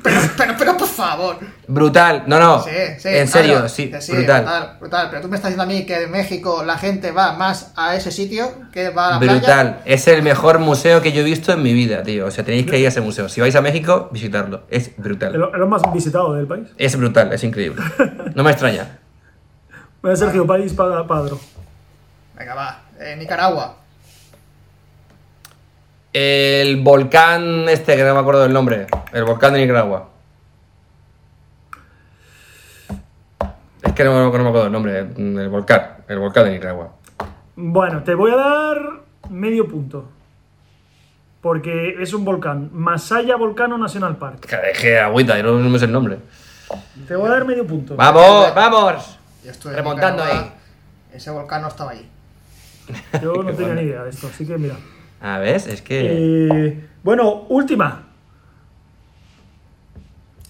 [0.03, 1.38] Pero, pero, pero, por favor.
[1.68, 2.23] Brutal.
[2.27, 2.61] No, no.
[2.64, 3.10] Sí, sí.
[3.10, 3.86] en serio, claro, sí.
[3.88, 4.44] brutal.
[4.44, 4.77] brutal.
[4.80, 5.07] brutal.
[5.10, 7.95] Pero tú me estás diciendo a mí que en México la gente va más a
[7.95, 9.34] ese sitio que va a la playa.
[9.34, 9.81] Brutal.
[9.86, 12.26] Es el mejor museo que yo he visto en mi vida, tío.
[12.26, 13.30] O sea, tenéis que ir a ese museo.
[13.30, 14.64] Si vais a México, visitarlo.
[14.69, 15.34] Es brutal.
[15.34, 16.68] es lo más visitado del país.
[16.77, 17.81] Es brutal, es increíble.
[18.36, 18.98] No me extraña.
[20.01, 21.38] Bueno, Sergio, país para Padro.
[22.38, 22.81] Venga, va.
[22.99, 23.76] Eh, Nicaragua.
[26.13, 28.88] El volcán este, que no me acuerdo del nombre.
[29.11, 30.09] El volcán de Nicaragua.
[33.84, 34.99] Es que no, no me acuerdo del nombre.
[34.99, 35.97] El volcán.
[36.07, 36.93] El volcán de Nicaragua.
[37.57, 38.77] Bueno, te voy a dar
[39.30, 40.09] medio punto.
[41.41, 42.69] Porque es un volcán.
[42.71, 44.45] Masaya Volcano National Park.
[44.45, 46.19] Que dejé agüita, y no, no me sé el nombre.
[47.05, 47.95] Te voy a dar medio punto.
[47.95, 48.53] ¡Vamos!
[48.55, 49.18] ¡Vamos!
[49.43, 50.53] Yo estuve en Remontando Nicaragua.
[51.13, 52.07] Ese volcán no estaba allí.
[53.21, 54.75] Yo no tenía ni idea de esto, así que mira.
[55.21, 56.47] A ver, es que.
[56.67, 58.03] Eh, bueno, última.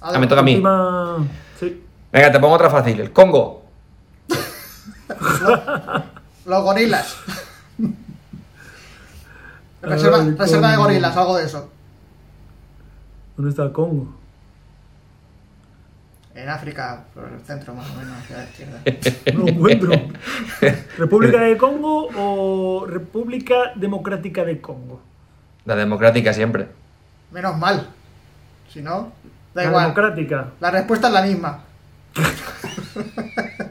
[0.02, 0.54] Adro, Ah, me toca a mí.
[0.56, 1.28] Última.
[1.60, 1.84] Sí.
[2.12, 3.00] Venga, te pongo otra fácil.
[3.00, 3.66] El Congo.
[6.46, 7.18] Los gorilas.
[9.82, 11.70] reserva, reserva de gorilas, algo de eso.
[13.36, 14.19] ¿Dónde está el Congo?
[16.42, 18.80] En África, por el centro más o menos, hacia la izquierda.
[19.34, 19.92] No lo encuentro.
[20.98, 25.02] ¿República de Congo o República Democrática de Congo?
[25.66, 26.68] La democrática siempre.
[27.32, 27.90] Menos mal.
[28.72, 29.12] Si no,
[29.54, 29.84] da La igual.
[29.84, 30.48] Democrática.
[30.62, 31.64] La respuesta es la misma.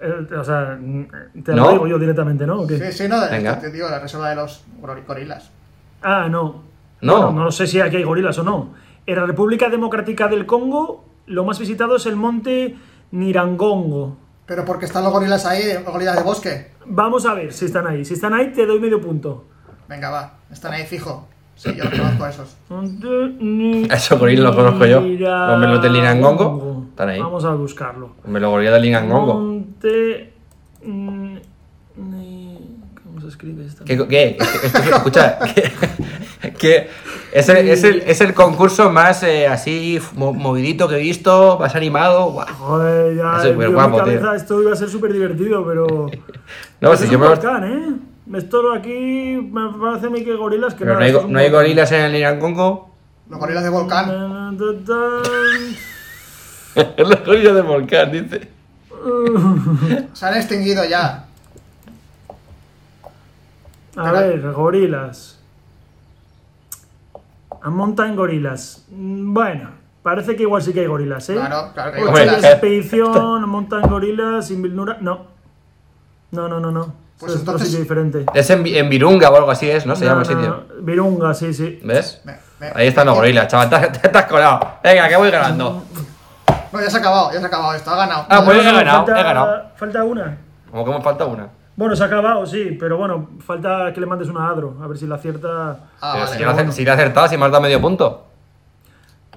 [0.00, 0.78] Eh, o sea,
[1.44, 1.66] te ¿No?
[1.66, 2.66] lo digo yo directamente, ¿no?
[2.66, 3.58] Sí, sí, no, Venga.
[3.58, 5.50] te digo, la reserva de los gor- gorilas.
[6.02, 6.62] Ah, no.
[7.00, 7.22] No.
[7.26, 8.74] Bueno, no sé si aquí hay gorilas o no.
[9.06, 12.76] En la República Democrática del Congo, lo más visitado es el monte
[13.10, 14.16] Nirangongo.
[14.46, 16.70] Pero porque están los gorilas ahí, los gorilas de bosque.
[16.86, 18.04] Vamos a ver si están ahí.
[18.04, 19.44] Si están ahí, te doy medio punto.
[19.88, 21.28] Venga, va, están ahí fijo.
[21.56, 22.56] Sí, yo los conozco a esos.
[23.90, 25.00] Esos gorilas los conozco yo.
[25.00, 27.20] Los melos del Nirangongo están ahí.
[27.20, 28.14] Vamos a buscarlo.
[28.26, 29.34] Me lo volví del Lingangongo.
[29.34, 30.32] Monte.
[33.84, 34.06] ¿Qué?
[34.08, 34.36] qué?
[34.62, 35.72] Esto- escucha, que,
[36.58, 36.88] que
[37.32, 41.58] es, el, es, el, es el concurso más eh, así mo- movidito que he visto,
[41.58, 42.30] más animado.
[42.58, 43.42] Joder, ya.
[43.48, 44.32] Es guapo, mi cabeza tío.
[44.34, 46.06] esto iba a ser súper divertido, pero.
[46.80, 48.36] No, Pues si es yo un me volcán, ¿eh?
[48.38, 51.50] Esto aquí me parece a mí que gorilas que Pero nada, no hay, no hay
[51.50, 52.90] gorilas en el Lingangongo.
[53.30, 54.08] Los gorilas de volcán.
[56.98, 58.48] Los gorilas de volcán, dice.
[60.12, 61.26] Se han extinguido ya.
[63.96, 65.38] A ver, gorilas.
[67.62, 68.84] A mountain gorilas.
[68.90, 69.70] Mm, Bueno,
[70.02, 71.34] parece que igual sí que hay gorilas, ¿eh?
[71.34, 72.44] Claro, claro que hay gorilas.
[72.44, 74.98] expedición, mountain gorilas, sin Vilnura.
[75.00, 75.26] No.
[76.32, 76.92] No, no, no, no.
[77.18, 78.26] Pues es otro entonces- sitio diferente.
[78.34, 79.94] Es en, Vi- en Virunga o algo así, es, ¿no?
[79.96, 80.64] Se llama el sitio.
[80.68, 80.82] no.
[80.82, 81.80] Virunga, sí, sí.
[81.84, 82.20] ¿Ves?
[82.24, 83.70] Me- me- Ahí están los gorilas, chaval.
[83.70, 84.60] Te, te- te has colado.
[84.82, 85.84] Venga, que voy ganando.
[86.72, 88.26] No, ya se ha acabado, ya se ha acabado esto, ha ganado.
[88.28, 89.62] Ah, pues he No, no, ganado, falta, he ganado.
[89.76, 90.38] Falta una.
[90.70, 91.48] Como que me falta una.
[91.76, 94.96] Bueno, se ha acabado, sí, pero bueno, falta que le mandes una adro, a ver
[94.96, 95.80] si la acierta.
[96.00, 96.36] Ah, vale.
[96.36, 98.26] si, he acer- si acertado, si me has dado medio punto.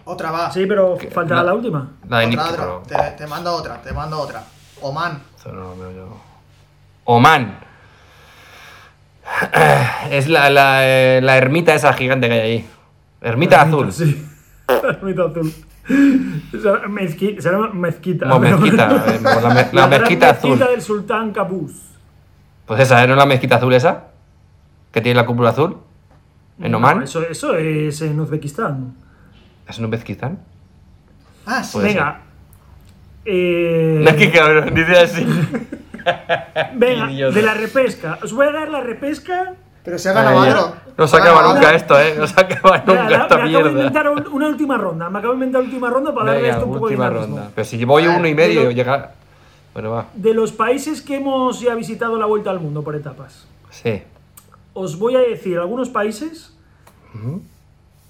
[0.06, 0.52] Otra va.
[0.52, 1.90] Sí, pero falta la- la última.
[2.08, 2.84] La de otra, Nick, Adro.
[2.88, 4.44] pero- Te, te mando otra, te mando otra.
[4.82, 5.22] Oman.
[5.38, 6.18] Eso no lo veo yo.
[7.06, 7.58] Oman.
[10.12, 12.70] Es la, la, eh, la ermita esa gigante que hay ahí.
[13.22, 13.92] Ermita azul.
[13.92, 14.26] Sí.
[14.68, 15.52] Ermita azul.
[16.90, 18.28] Mezqui- será mezquita.
[18.30, 19.04] Como mezquita.
[19.08, 20.50] eh, la, la mezquita azul.
[20.52, 21.74] mezquita del sultán Qabus.
[22.68, 23.08] Pues esa, ¿eh?
[23.08, 24.04] ¿No es la mezquita azul esa?
[24.92, 25.78] Que tiene la cúpula azul.
[26.60, 27.04] ¿En No, Oman?
[27.04, 28.94] eso, eso es en Uzbekistán.
[29.68, 30.40] ¿Es en Uzbekistán?
[31.46, 31.74] Ah, sí.
[31.74, 32.20] Puede Venga.
[33.26, 35.26] Eh, No es que cabrón, dice así.
[36.76, 38.20] venga, de la repesca.
[38.24, 39.54] Os voy a dar la repesca.
[39.84, 40.76] Pero se ha ganado.
[40.98, 42.16] No se acaba nunca esto, ¿eh?
[42.18, 43.70] No se acaba nunca la- esta me acabo de mierda.
[43.70, 45.10] inventar un- una última ronda.
[45.10, 47.50] Me acabo de inventar una última ronda para darle esto un poco de última ronda.
[47.56, 49.12] Pero si voy uno y medio, llega.
[49.78, 50.08] Bueno, va.
[50.16, 53.46] De los países que hemos ya visitado la vuelta al mundo por etapas.
[53.70, 54.02] Sí.
[54.74, 56.52] Os voy a decir algunos países.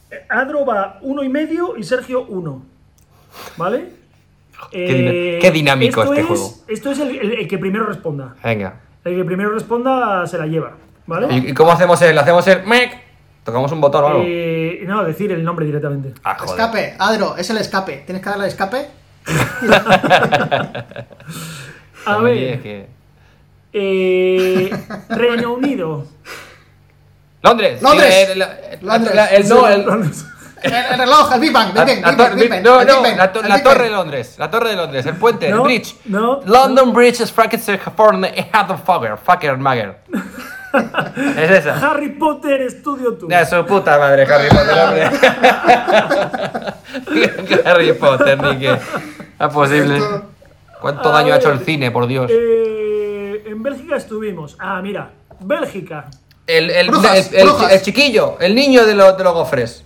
[0.09, 2.63] Eh, Adro va uno y medio y Sergio uno.
[3.57, 3.89] ¿Vale?
[4.71, 6.53] Qué qué dinámico esto este es- juego.
[6.69, 8.33] Esto es el, el- el que primero responda.
[8.41, 8.79] Venga.
[9.03, 10.71] El que primero responda se la lleva.
[11.05, 11.27] ¿Vale?
[11.35, 12.17] ¿Y, y cómo hacemos el?
[12.17, 12.97] ¿Hacemos el mec?
[13.43, 14.23] ¿Tocamos un botón o algo?
[14.25, 16.13] Eh, no, decir el nombre directamente.
[16.23, 16.37] Ah.
[16.45, 18.03] Escape, Adro, es el escape.
[18.05, 18.87] ¿Tienes que darle al escape?
[22.05, 22.87] A ver, que-
[23.73, 24.69] eh,
[25.09, 26.05] Reino Unido.
[27.41, 27.81] Londres.
[27.81, 28.13] Londres.
[28.13, 29.15] sí, el- el- Londres.
[29.15, 29.85] la- el- no, el-
[30.63, 33.03] El, el reloj, el Big Bang, no, el no,
[33.47, 35.95] la, torre de Londres, la torre de Londres, el puente, No, el bridge.
[36.05, 38.31] no, London Bridge is Frankenstein California,
[38.83, 39.99] Fucker, Fucker, Magger.
[41.37, 41.89] es esa.
[41.89, 43.29] Harry Potter Studio Tour.
[43.29, 45.09] De su puta madre, Harry Potter, hombre.
[47.65, 48.71] Harry Potter, ni que.
[48.73, 49.99] Es posible.
[50.81, 52.29] ¿Cuánto A daño ha hecho el cine, por Dios?
[52.33, 54.55] eh, en Bélgica estuvimos.
[54.59, 56.05] Ah, mira, Bélgica.
[56.45, 57.71] El, el, Brujas, el- el- brujas.
[57.73, 59.83] el chiquillo, el niño de, los de los gofres.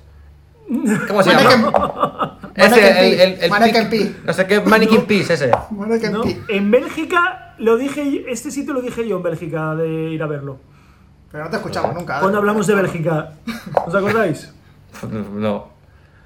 [1.07, 2.37] ¿Cómo se llama?
[2.55, 4.15] Mannequin Ese, el, Pie, el, el Mannequin pi- Pie.
[4.23, 5.51] No sé qué, Mannequin Peace, ese.
[5.71, 6.21] Mannequin ¿no?
[6.21, 6.39] Pie.
[6.49, 10.59] En Bélgica, lo dije, este sitio lo dije yo en Bélgica de ir a verlo.
[11.31, 12.19] Pero no te escuchamos nunca.
[12.19, 12.39] Cuando Adro.
[12.39, 13.31] hablamos de Bélgica.
[13.85, 14.53] ¿Os acordáis?
[15.11, 15.69] No.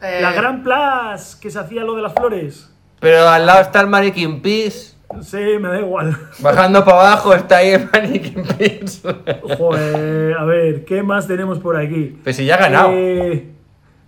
[0.02, 2.70] Eh, La Gran Place, que se hacía lo de las flores.
[3.00, 4.96] Pero al lado está el Mannequin Peace.
[5.22, 6.18] Sí, me da igual.
[6.40, 9.02] Bajando para abajo está ahí el Mannequin Peace.
[9.58, 12.20] Joder, a ver, ¿qué más tenemos por aquí?
[12.24, 12.90] Pues si ya ha ganado.
[12.94, 13.52] Eh,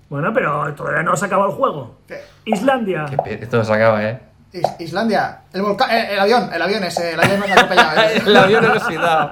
[0.09, 1.97] bueno, pero todavía no se acaba el juego.
[2.07, 2.17] ¿Qué?
[2.45, 3.05] Islandia.
[3.23, 4.19] Qué Esto se acaba, eh.
[4.59, 8.01] Is- Islandia, el volcán, eh, el avión, el avión ese, el avión atropellado.
[8.01, 8.17] ese.
[8.29, 9.31] el avión oxidado.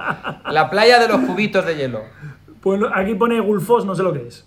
[0.50, 2.02] La playa de los cubitos de hielo.
[2.60, 4.46] Pues aquí pone Gulfos, no sé lo que es.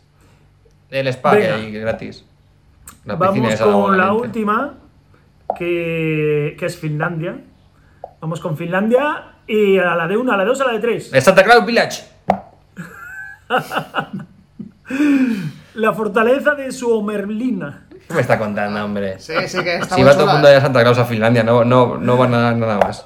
[0.89, 1.55] El spa que Venga.
[1.55, 2.25] hay gratis.
[3.05, 4.73] La Vamos esa con la última,
[5.57, 7.37] que, que es Finlandia.
[8.19, 10.79] Vamos con Finlandia y a la de una, a la de dos, a la de
[10.79, 11.13] tres.
[11.13, 12.03] El Santa Claus Village.
[15.75, 17.85] La fortaleza de Suomerlina.
[18.09, 19.17] ¿Qué me está contando, hombre?
[19.19, 21.63] Sí, sí que está Si va todo el mundo a Santa Claus a Finlandia, no,
[21.63, 23.05] no, no va nada, nada más.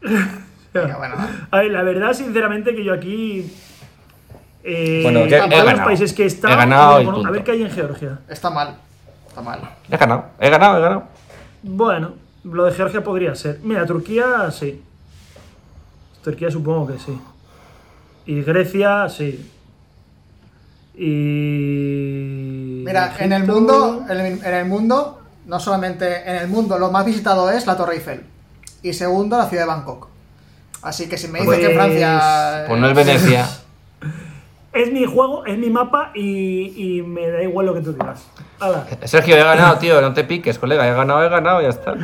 [0.00, 1.28] Venga, bueno, va.
[1.50, 3.52] A ver, la verdad, sinceramente, que yo aquí.
[4.62, 5.84] eh, Bueno, que he a todos los ganado.
[5.86, 6.52] países que están.
[6.52, 8.18] He ganado y bueno, a ver qué hay en Georgia.
[8.28, 8.76] está mal.
[9.28, 9.60] Está mal.
[9.90, 11.04] He ganado, he ganado, he ganado.
[11.62, 12.12] Bueno,
[12.44, 13.58] lo de Georgia podría ser.
[13.62, 14.82] Mira, Turquía sí.
[16.22, 17.18] Turquía supongo que sí.
[18.26, 19.50] Y Grecia sí.
[20.96, 22.53] Y.
[22.84, 26.90] Mira, en el mundo, en el, en el mundo, no solamente en el mundo, lo
[26.90, 28.22] más visitado es la Torre Eiffel.
[28.82, 30.08] Y segundo, la ciudad de Bangkok.
[30.82, 32.64] Así que si me dices que Pues- Francia.
[32.68, 33.46] Pues no es Venecia.
[34.72, 38.26] Es mi juego, es mi mapa y, y me da igual lo que tú digas.
[38.58, 38.84] Hala.
[39.04, 40.84] Sergio, he ganado, tío, no te piques, colega.
[40.88, 41.94] He ganado, he ganado, ya está.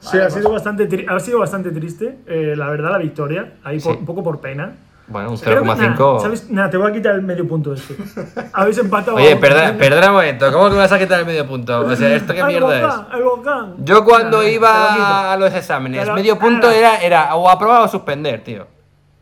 [0.00, 3.52] Sí, ha sido bastante, tri- ha sido bastante triste, eh, la verdad, la victoria.
[3.62, 4.72] Ahí por- un poco por pena.
[5.12, 6.20] Bueno, un Creo que- nah, 0,5.
[6.22, 6.50] ¿sabes?
[6.50, 7.94] Nada, te voy a quitar el medio punto este.
[8.52, 9.16] Habéis empatado.
[9.18, 11.80] Oye, perdona, perdona un momento, ¿cómo que me vas a quitar el medio punto?
[11.80, 12.78] O sea, ¿esto qué ¡El mierda
[13.10, 13.14] es?
[13.14, 13.74] ¡El volcán!
[13.78, 18.66] Yo cuando iba a los exámenes, medio punto era, era o aprobar o suspender, tío.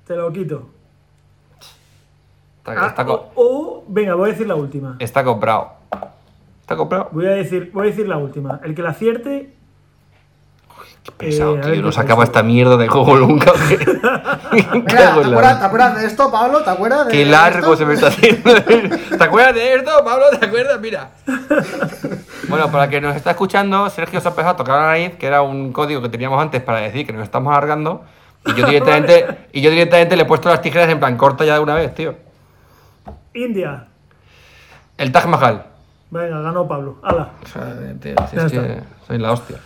[0.07, 0.69] Te lo quito.
[2.59, 4.97] Está, Ah, está co- o, o- venga, voy a decir la última.
[4.99, 5.73] está comprado.
[6.61, 7.09] Está comprado.
[7.11, 8.61] Voy a decir, voy a decir la última.
[8.63, 9.55] El que la acierte.
[11.03, 11.71] Qué pesado, Eh, tío.
[11.71, 13.53] ver No se acaba esta mierda de juego nunca.
[14.53, 16.63] Mira, ¿te acuerdas, ¿te acuerdas de esto, Pablo?
[16.63, 17.77] ¿Te acuerdas de Qué de largo esto?
[17.77, 18.53] se me está haciendo.
[19.19, 20.25] ¿Te acuerdas de esto, Pablo?
[20.39, 20.81] ¿Te acuerdas?
[20.81, 21.11] Mira.
[22.49, 25.27] Bueno, para que nos está escuchando, Sergio se ha empezado a tocar la nariz, que
[25.27, 28.05] era un código que teníamos antes para decir que nos estamos alargando.
[28.45, 31.55] Y yo directamente, y yo directamente le he puesto las tijeras en plan corta ya
[31.55, 32.15] de una vez, tío.
[33.35, 33.87] India.
[34.99, 35.65] El Taj Mahal.
[36.11, 36.99] Venga, ganó Pablo.
[37.03, 37.31] Hala.
[37.55, 39.57] Joder, tío, si es que soy la hostia.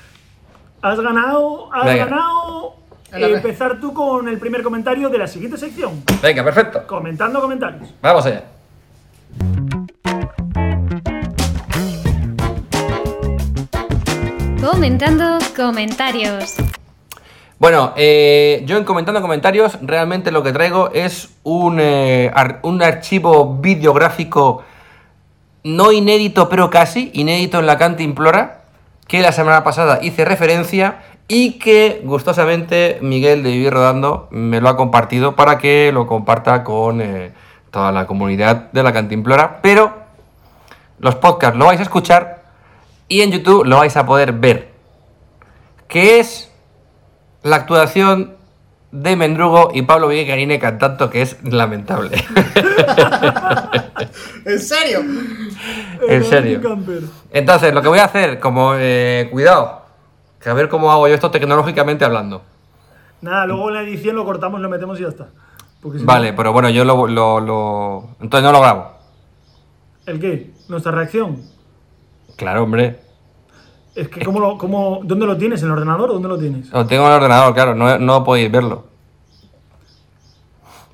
[0.84, 1.72] Has ganado.
[1.72, 2.04] Has Venga.
[2.04, 2.74] ganado.
[3.10, 6.02] Eh, empezar tú con el primer comentario de la siguiente sección.
[6.20, 6.86] Venga, perfecto.
[6.86, 7.94] Comentando comentarios.
[8.02, 8.42] Vamos allá.
[14.60, 16.54] Comentando comentarios.
[17.58, 22.82] Bueno, eh, yo en comentando comentarios, realmente lo que traigo es un, eh, ar- un
[22.82, 24.64] archivo videográfico
[25.62, 28.63] no inédito, pero casi, inédito en la Cantimplora,
[29.06, 34.68] que la semana pasada hice referencia y que gustosamente Miguel de Vivir Rodando me lo
[34.68, 37.32] ha compartido para que lo comparta con eh,
[37.70, 39.60] toda la comunidad de la Cantimplora.
[39.62, 39.92] Pero
[40.98, 42.42] los podcasts lo vais a escuchar
[43.08, 44.72] y en YouTube lo vais a poder ver.
[45.88, 46.50] Que es
[47.42, 48.36] la actuación
[48.94, 52.16] de Mendrugo y Pablo Villacarine cantando, que es lamentable.
[54.44, 55.00] ¿En serio?
[56.08, 56.60] En serio.
[57.32, 59.82] Entonces, lo que voy a hacer, como eh, cuidado,
[60.40, 62.42] que a ver cómo hago yo esto tecnológicamente hablando.
[63.20, 65.26] Nada, luego en la edición lo cortamos, lo metemos y ya está.
[65.82, 68.92] Si Vale, no- pero bueno, yo lo, lo, lo- Entonces no lo grabo.
[70.06, 70.52] ¿El qué?
[70.68, 71.42] Nuestra reacción.
[72.36, 73.00] Claro, hombre.
[73.94, 75.60] Es que, ¿cómo lo, cómo, ¿dónde lo tienes?
[75.62, 76.68] ¿En el ordenador o dónde lo tienes?
[76.70, 78.86] Lo tengo en el ordenador, claro, no, no podéis verlo.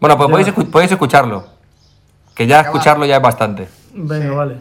[0.00, 1.44] Bueno, pues podéis, escu- podéis escucharlo.
[2.34, 3.68] Que ya escucharlo ya es bastante.
[3.94, 4.34] Venga, Sí.
[4.34, 4.56] vale.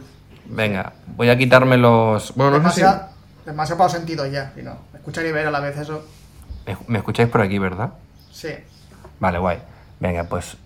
[0.46, 2.34] Venga, voy a quitarme los.
[2.34, 2.80] Bueno, no sé si.
[2.80, 3.10] Demasiado,
[3.46, 4.52] demasiado para los sentidos ya.
[4.56, 6.02] Y no, escuchar y ver a la vez eso.
[6.66, 7.90] Me, me escucháis por aquí, ¿verdad?
[8.32, 8.48] Sí.
[9.20, 9.58] Vale, guay.
[10.00, 10.56] Venga, pues.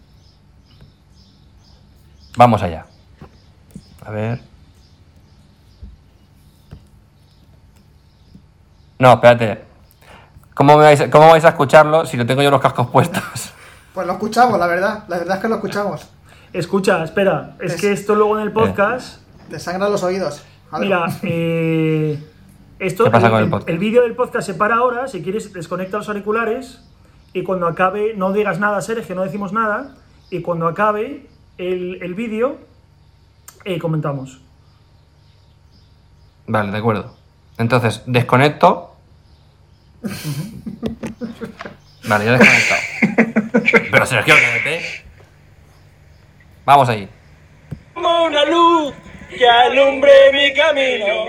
[2.37, 2.87] Vamos allá.
[4.05, 4.41] A ver.
[8.99, 9.63] No, espérate.
[10.55, 13.23] ¿Cómo, me vais, ¿Cómo vais a escucharlo si no tengo yo los cascos puestos?
[13.93, 15.05] Pues lo escuchamos, la verdad.
[15.09, 16.09] La verdad es que lo escuchamos.
[16.53, 19.21] Escucha, espera, es Es- que esto luego en el podcast.
[19.51, 20.43] Te sangran los oídos.
[20.79, 22.21] Mira, eh,
[22.79, 23.69] esto, ¿Qué pasa con el podcast?
[23.69, 25.07] El vídeo del podcast se para ahora.
[25.09, 26.81] Si quieres, desconecta los auriculares
[27.33, 29.95] y cuando acabe, no digas nada, Sergio, no decimos nada.
[30.31, 32.59] Y cuando acabe el, el vídeo,
[33.65, 34.41] eh, comentamos.
[36.47, 37.15] Vale, de acuerdo.
[37.59, 38.97] Entonces, desconecto.
[42.05, 42.81] Vale, ya he desconectado.
[43.91, 45.05] Pero Sergio, quédate.
[46.65, 47.09] Vamos ahí.
[47.93, 48.95] como una luz
[49.37, 51.27] que alumbre mi camino.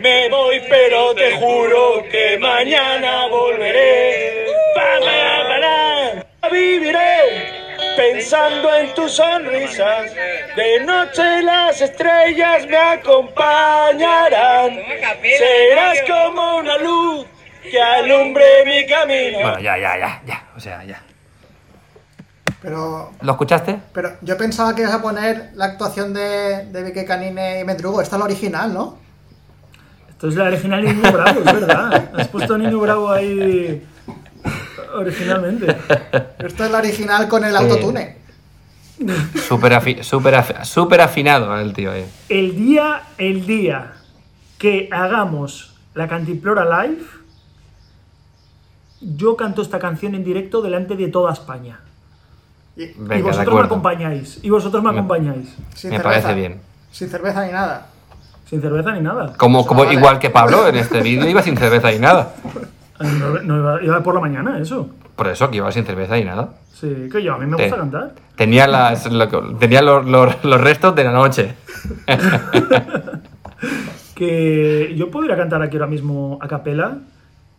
[0.00, 4.46] Me voy, pero te juro que mañana volveré.
[4.74, 5.10] Pa, pa,
[5.48, 6.48] pa, pa.
[6.50, 7.57] Viviré
[7.98, 10.12] pensando en tus sonrisas.
[10.56, 14.78] De noche las estrellas me acompañarán.
[15.22, 17.26] Serás como una luz
[17.62, 19.40] que alumbre mi camino.
[19.40, 20.48] Bueno, ya, ya, ya, ya.
[20.56, 21.02] O sea, ya.
[22.62, 23.78] Pero, ¿Lo escuchaste?
[23.92, 28.02] pero yo pensaba que ibas a poner la actuación de, de Vicky Canine y Mendrugo.
[28.02, 28.98] Esta es la original, ¿no?
[30.08, 32.10] Esto es la original de Niño Bravo, es verdad.
[32.16, 33.86] Has puesto a Niño Bravo ahí
[34.94, 35.66] originalmente.
[36.38, 38.16] Esta es la original con el autotune.
[39.46, 42.04] Súper afi- súper afi- súper afinado el tío ahí.
[42.28, 43.92] El día, el día
[44.58, 47.02] que hagamos la Cantimplora Live,
[49.00, 51.78] yo canto esta canción en directo delante de toda España.
[52.76, 54.40] Y Venga, vosotros me acompañáis.
[54.42, 55.48] Y vosotros me Me- acompañáis.
[55.74, 56.02] sin Me cerveza.
[56.02, 56.60] parece bien.
[56.90, 57.86] Sin cerveza ni nada.
[58.48, 59.34] Sin cerveza ni nada.
[59.36, 59.94] Como, como vale.
[59.96, 62.34] igual que Pablo en este vídeo iba sin cerveza y nada.
[62.98, 64.88] Ay, No, no iba, iba por la mañana, eso.
[65.16, 66.50] Por eso que iba sin cerveza y nada.
[66.72, 68.12] Sí, que yo, a mí me gusta cantar.
[68.36, 71.54] Tenía, las, lo tenía los, los- los restos de la noche.
[74.14, 76.98] Que yo podría cantar aquí ahora mismo a capela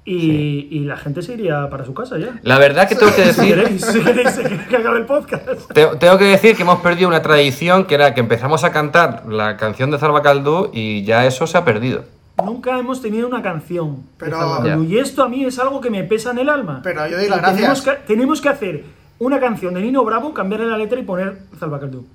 [0.04, 2.40] y, y la gente se iría para su casa ya.
[2.44, 4.32] La verdad que tengo que Si decir, queréis, si queréis
[4.70, 5.72] que, acabe el podcast.
[5.74, 9.24] te- tengo que decir que hemos perdido una tradición que era que empezamos a cantar
[9.28, 12.04] la canción de Zarbacaldú y ya eso se ha perdido.
[12.46, 14.04] Nunca hemos tenido una canción.
[14.18, 14.84] Pero-.
[14.84, 16.82] Y esto a mí es algo que me pesa en el alma.
[16.84, 17.98] Pero yo doy las Y tenemos gracias.
[17.98, 18.84] que, tenemos que hacer
[19.20, 22.06] una canción de Nino Bravo, cambiarle la letra y poner Zalbacaldú.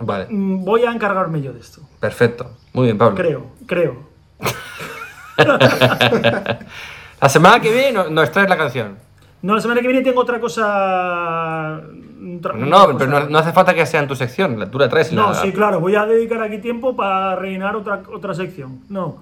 [0.00, 1.82] Vale, Mm, Voy a encargarme yo de esto.
[2.00, 2.50] perfecto.
[2.72, 3.16] Muy bien, Pablo.
[3.16, 4.10] Creo, creo.
[7.20, 8.96] La semana que viene no- nos traes la canción.
[9.42, 11.80] No, la semana que viene tengo otra cosa.
[12.36, 14.58] otra- No, pero no, no hace falta que sea en tu sección.
[14.58, 17.74] la- Tú la traes No, la- sí, claro, voy a dedicar aquí tiempo para rellenar
[17.76, 18.80] otra, otra sección.
[18.90, 19.16] No,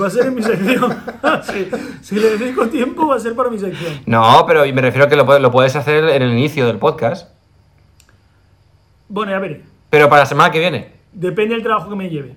[0.00, 0.96] va a ser en mi sección.
[1.42, 1.68] Sí,
[2.02, 4.00] si le dedico tiempo, va a ser para mi sección.
[4.06, 6.78] No, pero me refiero a que lo, puedes- lo puedes hacer en el inicio del
[6.78, 7.28] podcast.
[9.08, 9.62] Bueno, ya veré.
[9.90, 10.92] Pero para la semana que viene.
[11.12, 12.36] Depende del trabajo que me lleve.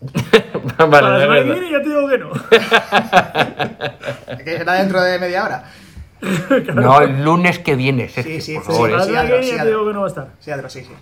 [0.78, 2.30] vale, para la semana que viene ya te digo que no.
[4.44, 5.64] Que será dentro de media hora.
[6.74, 8.90] No, el lunes que viene, Sergio, Sí, sí, por sí, favor.
[8.90, 9.42] La ¿eh?
[9.42, 10.28] sí, ya te digo que no va a estar.
[10.40, 10.92] Sí, Adro, sí, sí.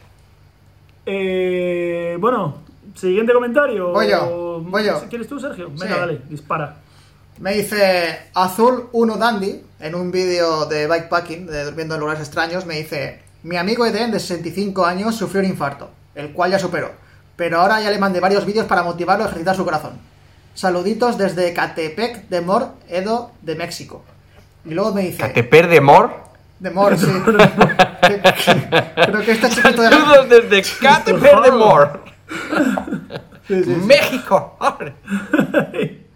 [1.07, 2.59] Eh, bueno,
[2.95, 3.93] siguiente comentario.
[3.93, 5.03] Voy yo, voy yo.
[5.09, 5.69] ¿Quieres tú, Sergio?
[5.70, 6.01] Venga, Sí.
[6.01, 6.77] dale, dispara.
[7.41, 12.65] Me dice Azul 1 Dandy en un vídeo de bikepacking, de durmiendo en lugares extraños,
[12.65, 16.93] me dice: Mi amigo Eden, de 65 años, sufrió un infarto, el cual ya superó.
[17.36, 19.99] Pero ahora ya le mandé varios vídeos para motivarlo a ejercitar su corazón.
[20.55, 24.05] Saluditos desde Catepec de Mor, Edo, de México.
[24.65, 26.24] Y luego me dice: Cateper de Mor.
[26.59, 27.07] De Mor, sí.
[29.07, 29.97] Creo que este chiquito de la...
[29.97, 32.05] Saludos desde Cateper de Mor.
[33.47, 33.70] Sí, sí, sí.
[33.70, 34.57] México.
[34.59, 34.95] hombre.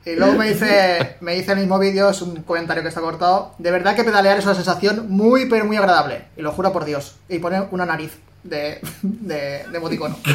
[0.06, 3.54] Y luego me dice, me dice el mismo vídeo, es un comentario que está cortado.
[3.58, 6.28] De verdad que pedalear es una sensación muy, pero muy agradable.
[6.36, 7.16] Y lo juro por Dios.
[7.28, 8.18] Y pone una nariz
[8.48, 10.16] de, de, de emoticono.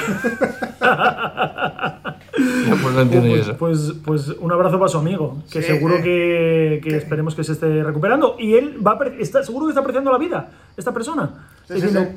[2.67, 3.57] No, pues no entiendo pues, eso.
[3.57, 6.01] pues, pues un abrazo para su amigo, que Sí, seguro eh.
[6.01, 8.37] que, que esperemos que se esté recuperando.
[8.39, 11.47] Y él va a está, seguro que está apreciando la vida, esta persona.
[11.67, 12.15] Sí, Diciendo, sí, sí.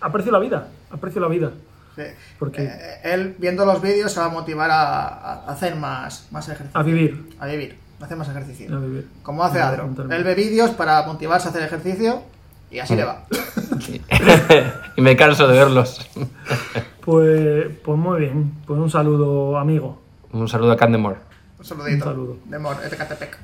[0.00, 1.52] aprecio la vida, aprecio la vida.
[1.94, 2.02] Sí.
[2.38, 6.48] Porque Eh, él, viendo los vídeos, se va a motivar a, a hacer más, más
[6.48, 6.80] ejercicio.
[6.80, 7.78] a vivir, A vivir.
[8.00, 8.80] A hacer más a ejercicio.
[8.80, 9.08] vivir.
[9.22, 9.88] Como hace A Adro.
[10.10, 12.22] Él ve vídeos para motivarse a hacer ejercicio
[12.70, 13.24] y así le va.
[14.96, 16.08] y me canso de verlos.
[17.00, 20.00] Pues, pues muy bien, pues un saludo, amigo.
[20.32, 21.16] Un saludo a Candemore.
[21.58, 22.04] Un saludito.
[22.06, 22.36] Un saludo.
[22.46, 23.38] De Mor, de Catepec.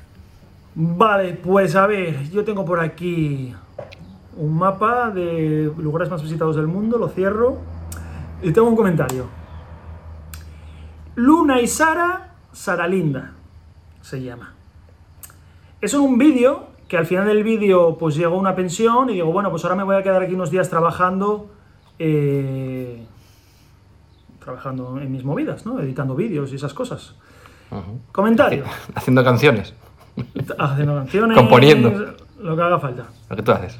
[0.75, 3.53] Vale, pues a ver, yo tengo por aquí
[4.37, 7.59] un mapa de lugares más visitados del mundo, lo cierro.
[8.41, 9.27] Y tengo un comentario.
[11.15, 13.33] Luna y Sara, Sara Linda,
[14.01, 14.55] se llama.
[15.79, 19.49] Es un vídeo que al final del vídeo pues llegó una pensión y digo, bueno,
[19.49, 21.49] pues ahora me voy a quedar aquí unos días trabajando,
[21.97, 23.05] eh,
[24.43, 25.79] trabajando en mis movidas, ¿no?
[25.79, 27.15] Editando vídeos y esas cosas.
[28.11, 28.65] Comentario.
[28.95, 29.73] Haciendo canciones.
[30.59, 31.37] Haciendo canciones.
[31.37, 32.13] Componiendo.
[32.41, 33.05] Lo que haga falta.
[33.29, 33.79] Lo que tú haces.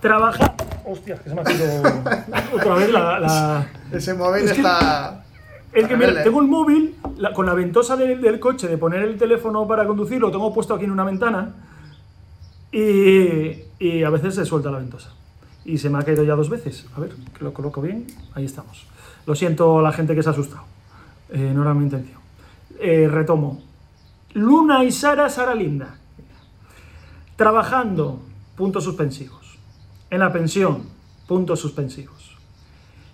[0.00, 0.54] Trabaja.
[0.84, 1.66] Hostia, que se me ha caído
[2.56, 5.22] otra vez la- la, Ese móvil Es que- está.
[5.72, 6.24] Es que mira, rebelde.
[6.24, 9.86] tengo el móvil la- con la ventosa del, del coche de poner el teléfono para
[9.86, 11.54] conducir, lo tengo puesto aquí en una ventana
[12.72, 15.14] y, a veces se suelta la ventosa.
[15.64, 16.86] Y se me ha caído ya dos veces.
[16.96, 18.06] A ver, que lo coloco bien.
[18.34, 18.86] Ahí estamos.
[19.26, 20.64] Lo siento a la gente que se ha asustado.
[21.30, 22.18] Eh, no era mi intención.
[22.78, 23.62] Eh, retomo.
[24.34, 25.98] Luna y Sara, Sara Linda.
[27.36, 28.20] Trabajando,
[28.56, 29.58] puntos suspensivos.
[30.08, 30.84] En la pensión,
[31.26, 32.30] puntos suspensivos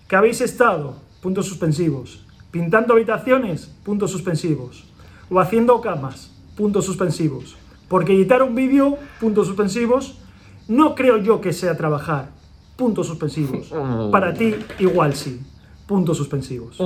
[0.07, 4.85] que habéis estado, puntos suspensivos, pintando habitaciones, puntos suspensivos,
[5.29, 7.57] o haciendo camas, puntos suspensivos,
[7.87, 10.19] porque editar un vídeo, puntos suspensivos,
[10.67, 12.29] no creo yo que sea trabajar,
[12.75, 13.73] puntos suspensivos.
[14.11, 15.41] Para ti, igual sí,
[15.85, 16.77] puntos suspensivos.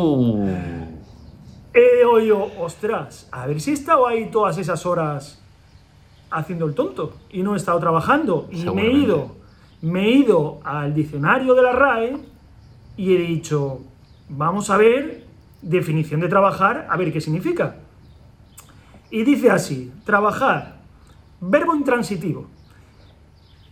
[1.73, 5.41] He oído, ostras, a ver si he estado ahí todas esas horas
[6.29, 9.35] haciendo el tonto y no he estado trabajando y me he ido,
[9.81, 12.17] me he ido al diccionario de la RAE
[12.97, 13.81] y he dicho,
[14.29, 15.25] vamos a ver,
[15.61, 17.77] definición de trabajar, a ver qué significa.
[19.09, 20.80] Y dice así, trabajar,
[21.41, 22.47] verbo intransitivo,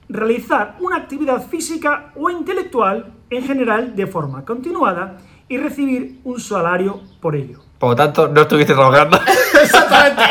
[0.10, 5.18] realizar una actividad física o intelectual en general de forma continuada
[5.48, 7.60] y recibir un salario por ello.
[7.78, 9.20] Por lo tanto, no estuviste trabajando.
[9.64, 10.24] Exactamente.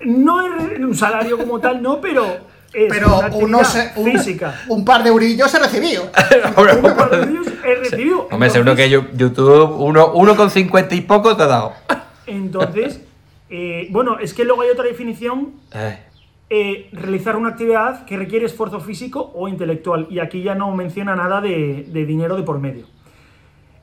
[0.00, 2.24] No es un salario como tal, no, pero
[2.72, 4.62] es Pero una unos, un, física.
[4.68, 6.02] un par de eurillos he recibido.
[6.56, 8.28] Un par de ellos he recibido.
[8.30, 11.72] Hombre, seguro que YouTube, uno, uno con cincuenta y poco te ha dado.
[12.26, 13.02] Entonces,
[13.50, 15.98] eh, bueno, es que luego hay otra definición, Ay,
[16.50, 21.14] eh, realizar una actividad que requiere esfuerzo físico o intelectual, y aquí ya no menciona
[21.16, 22.86] nada de, de dinero de por medio.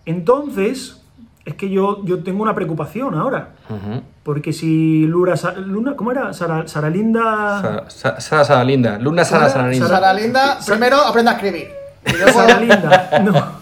[0.06, 1.02] Entonces,
[1.46, 3.50] es que yo, yo tengo una preocupación ahora,
[4.24, 6.32] porque si Lura, Sa- Luna, ¿cómo era?
[6.34, 7.62] Sara, Sara Linda...
[7.62, 8.98] Sara, Sa- Sara, Sara Linda.
[9.00, 9.88] Luna, Sara, Sara Linda.
[9.88, 11.68] Sara Linda, primero aprende a escribir.
[12.06, 13.53] Y luego, Sara Linda, no.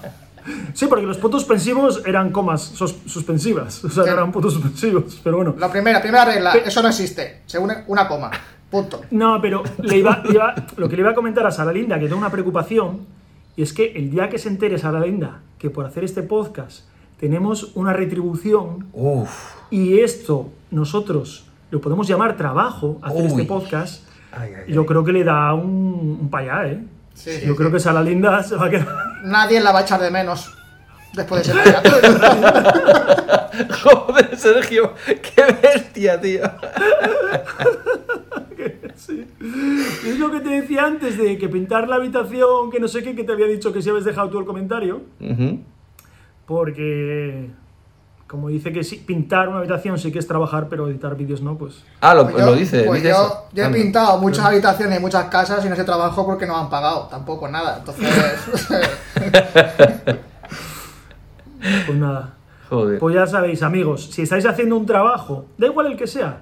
[0.74, 4.10] Sí, porque los puntos suspensivos eran comas sus- suspensivas, o sea, no Sí.
[4.14, 5.56] eran puntos suspensivos, pero bueno.
[5.58, 7.42] la primera, primera regla, eso no existe.
[7.46, 8.32] Se une una coma.
[8.70, 9.02] Punto.
[9.12, 12.00] No, pero le iba, le iba- lo que le iba a comentar a Sara Linda,
[12.00, 13.02] que tengo una preocupación,
[13.58, 16.86] y es que el día que se entere Sara Linda que por hacer este podcast
[17.20, 19.30] tenemos una retribución Uf.
[19.70, 23.28] y esto nosotros lo podemos llamar trabajo, hacer Uy.
[23.28, 26.84] este podcast, Ay, ay, yo creo que le da un, un payá, ¿eh?
[27.14, 27.58] Sí, sí, yo sí.
[27.58, 28.88] creo que Sara Linda se va a quedar...
[29.26, 30.58] Nadie la va a echar de menos
[31.14, 31.82] después de día.
[33.84, 34.94] Joder, Sergio.
[35.06, 36.42] Qué bestia, tío.
[38.96, 39.26] Sí.
[40.06, 43.16] Es lo que te decía antes de que pintar la habitación, que no sé qué,
[43.16, 45.02] que te había dicho que si habías dejado tú el comentario.
[46.46, 47.50] Porque,
[48.28, 51.58] como dice que sí, pintar una habitación sí que es trabajar, pero editar vídeos no,
[51.58, 51.84] pues.
[52.02, 52.84] Ah, lo, Pues yo- lo dice.
[52.84, 53.46] pues dice yo, eso.
[53.54, 53.78] yo he Anda.
[53.80, 57.08] pintado muchas habitaciones y muchas casas y no sé trabajo porque no me han pagado.
[57.10, 57.78] Tampoco nada.
[57.80, 58.08] Entonces.
[61.86, 62.34] Pues nada.
[62.70, 63.00] Joder.
[63.00, 66.42] Pues ya sabéis, amigos, si estáis haciendo un trabajo, da igual el que sea,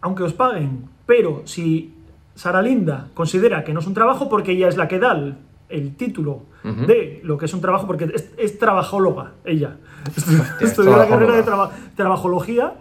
[0.00, 1.94] aunque os paguen, pero si
[2.34, 5.36] Sara Linda considera que no es un trabajo porque ella es la que da el,
[5.68, 6.42] el título
[6.86, 9.76] de lo que es un trabajo, porque es, es trabajóloga, ella.
[10.60, 12.74] Estudió la carrera de traba- trabajología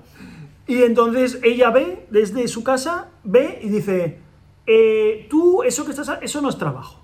[0.67, 4.19] y entonces ella ve desde su casa, ve y dice,
[4.67, 6.99] eh, tú, eso que estás, eso no es trabajo.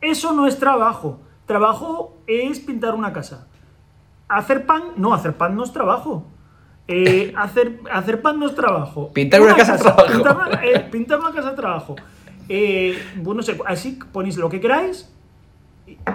[0.00, 1.20] Eso no es trabajo.
[1.46, 3.46] Trabajo es pintar una casa.
[4.32, 6.24] Hacer pan, no, hacer pan no es trabajo.
[6.88, 9.12] Eh, hacer, hacer pan no es trabajo.
[9.12, 10.06] Pintar una casa es trabajo.
[10.12, 11.96] Pintar una, eh, pintar una casa es trabajo.
[12.48, 15.08] Eh, pues no sé, así ponéis lo que queráis,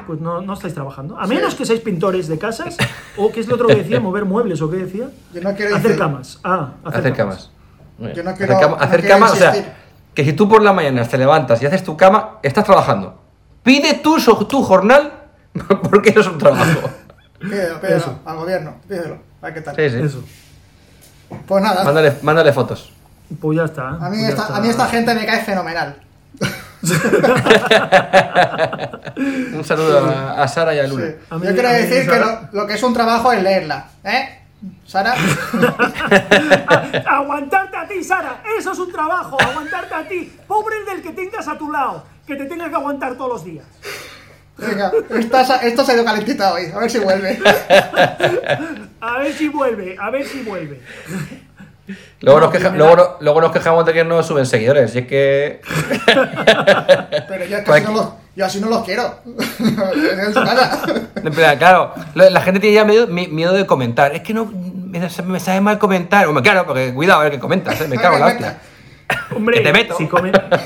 [0.05, 1.17] pues no, no estáis trabajando.
[1.19, 1.33] A Sí.
[1.35, 2.77] menos que seáis pintores de casas,
[3.17, 5.09] o que es lo otro que decía, mover muebles, o qué decía.
[5.33, 6.39] Yo no quiero hacer decir- camas.
[6.43, 7.51] Ah, hacer, Hacer camas.
[7.97, 8.15] camas.
[8.15, 9.75] Yo no hacer quiero- cama, no hacer quiero cama, o sea,
[10.13, 13.19] que si tú por la mañana te levantas y haces tu cama, estás trabajando.
[13.63, 15.13] Pide tú so- tu jornal
[15.89, 16.89] porque eso es un trabajo.
[17.39, 18.75] Pídelo, pídelo al gobierno.
[18.87, 19.15] Pídelo.
[19.41, 19.75] A ver qué tal.
[19.75, 19.99] Sí, sí.
[20.01, 20.23] Eso.
[21.45, 21.83] Pues nada.
[21.83, 22.91] Mándale, mándale fotos.
[23.41, 23.89] Pues ya está.
[23.89, 24.55] A mí, pues ya esta, está.
[24.57, 25.97] a mí esta gente me cae fenomenal.
[29.53, 30.89] Un saludo a, a Sara y a Sí.
[30.91, 31.05] Luna.
[31.29, 33.31] A mí- Yo quiero a mí decir que Sara- lo, lo que es un trabajo
[33.31, 33.87] es leerla.
[34.03, 34.39] ¿Eh?
[34.85, 35.13] Sara.
[37.07, 38.41] Aguantarte a ti, Sara.
[38.57, 39.37] Eso es un trabajo.
[39.39, 40.33] Aguantarte a ti.
[40.47, 42.03] Pobre el del que tengas a tu lado.
[42.25, 43.65] que te tengas que aguantar todos los días.
[44.57, 46.63] Venga, esta- esto se ha ido calentita hoy.
[46.73, 47.39] A ver si vuelve.
[49.01, 50.81] A ver si vuelve, a ver si vuelve.
[52.21, 54.93] Luego, No, nos queja- primera- luego, no- luego nos quejamos de que no suben seguidores.
[54.95, 55.61] Y es que.
[57.27, 59.19] Pero yo, es que Cualqui- así no los, yo así no los quiero.
[61.31, 64.13] plan, claro, la, gente tiene ya miedo, mi- miedo de comentar.
[64.13, 64.45] Es que no.
[64.45, 66.27] Me, me sabe mal comentar.
[66.27, 67.87] Hombre, claro, porque cuidado, a ver qué comentas, ¿eh?
[67.87, 68.57] me cago en la hostia.
[69.35, 69.95] Hombre, Que te meto.
[69.97, 70.09] Si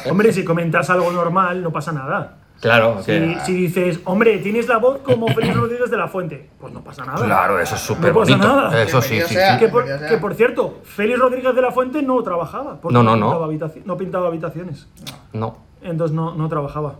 [0.10, 2.36] hombre, si comentas algo normal, no pasa nada.
[2.62, 6.48] Claro, Si, que- si dices, hombre, tienes la voz como Félix Rodríguez de la Fuente,
[6.60, 7.26] pues no pasa nada.
[7.26, 8.48] claro, eso es súper No pasa bonito.
[8.56, 8.84] nada.
[8.84, 9.54] Eso sí, sí, sea.
[9.56, 9.60] sí.
[9.60, 12.80] Que por, que cierto, Félix Rodríguez de la Fuente no trabajaba.
[12.80, 13.30] porque No, no, no.
[13.32, 14.88] Pintaba habitaci- no pintaba habitaciones.
[15.34, 15.58] No.
[15.82, 16.96] Entonces no, no trabajaba.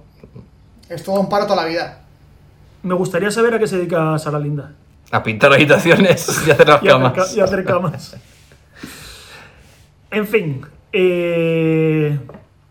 [0.90, 2.00] Estuvo en paro toda la vida.
[2.82, 4.72] Me gustaría saber a qué se dedica Sara Linda.
[5.12, 7.14] A pintar habitaciones y hacer las Y hacer, camas.
[7.14, 8.18] ca- y hacer camas.
[10.10, 10.66] En fin.
[10.92, 12.20] eh,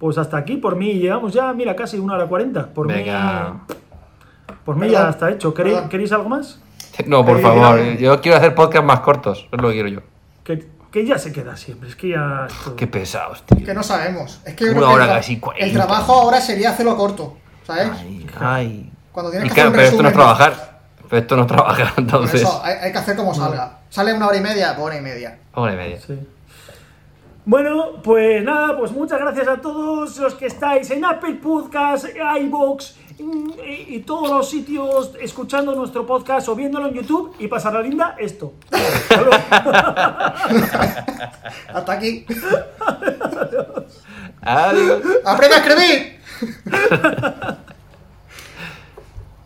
[0.01, 2.67] pues hasta aquí, por mí llegamos ya, mira, casi una hora cuarenta.
[2.67, 3.55] Por Venga.
[3.69, 3.75] mí.
[4.65, 5.55] Por mí ya está hecho.
[5.55, 5.79] ¿Queréis.
[5.91, 6.59] ¿Queréis algo más?
[7.07, 7.81] No, por Ahí, favor.
[7.99, 9.47] Yo quiero hacer podcast más cortos.
[9.53, 10.01] Es lo que quiero yo.
[10.45, 11.89] Que, que ya se queda siempre.
[11.89, 12.47] Es que ya.
[12.51, 13.65] esto- Qué pesados, tío.
[13.65, 14.41] Que no sabemos.
[14.45, 15.67] Es que yo Una creo que hora el, tra- casi cuarenta.
[15.67, 17.37] el trabajo ahora sería hacerlo corto.
[17.67, 17.91] ¿Sabes?
[18.01, 18.93] Ay, ay.
[19.13, 20.81] Cuando tienes Y que claro, hacer un pero esto no es trabajar.
[21.09, 22.43] Pero esto no es trabajar, Por entonces.
[22.43, 23.79] eso hay, hay que hacer como salga.
[23.89, 25.39] Sale una hora y media, pues hora y media.
[25.55, 26.01] Hora y media.
[26.01, 26.19] Sí.
[27.45, 32.07] Bueno, pues nada, pues muchas gracias a todos los que estáis en Apple Podcast,
[32.41, 37.73] iBox y, y todos los sitios escuchando nuestro podcast o viéndolo en YouTube y pasar
[37.73, 38.53] la linda esto.
[41.75, 42.27] Hasta aquí.
[44.43, 45.03] Adiós.
[45.25, 46.21] ¡Aprende a escribir!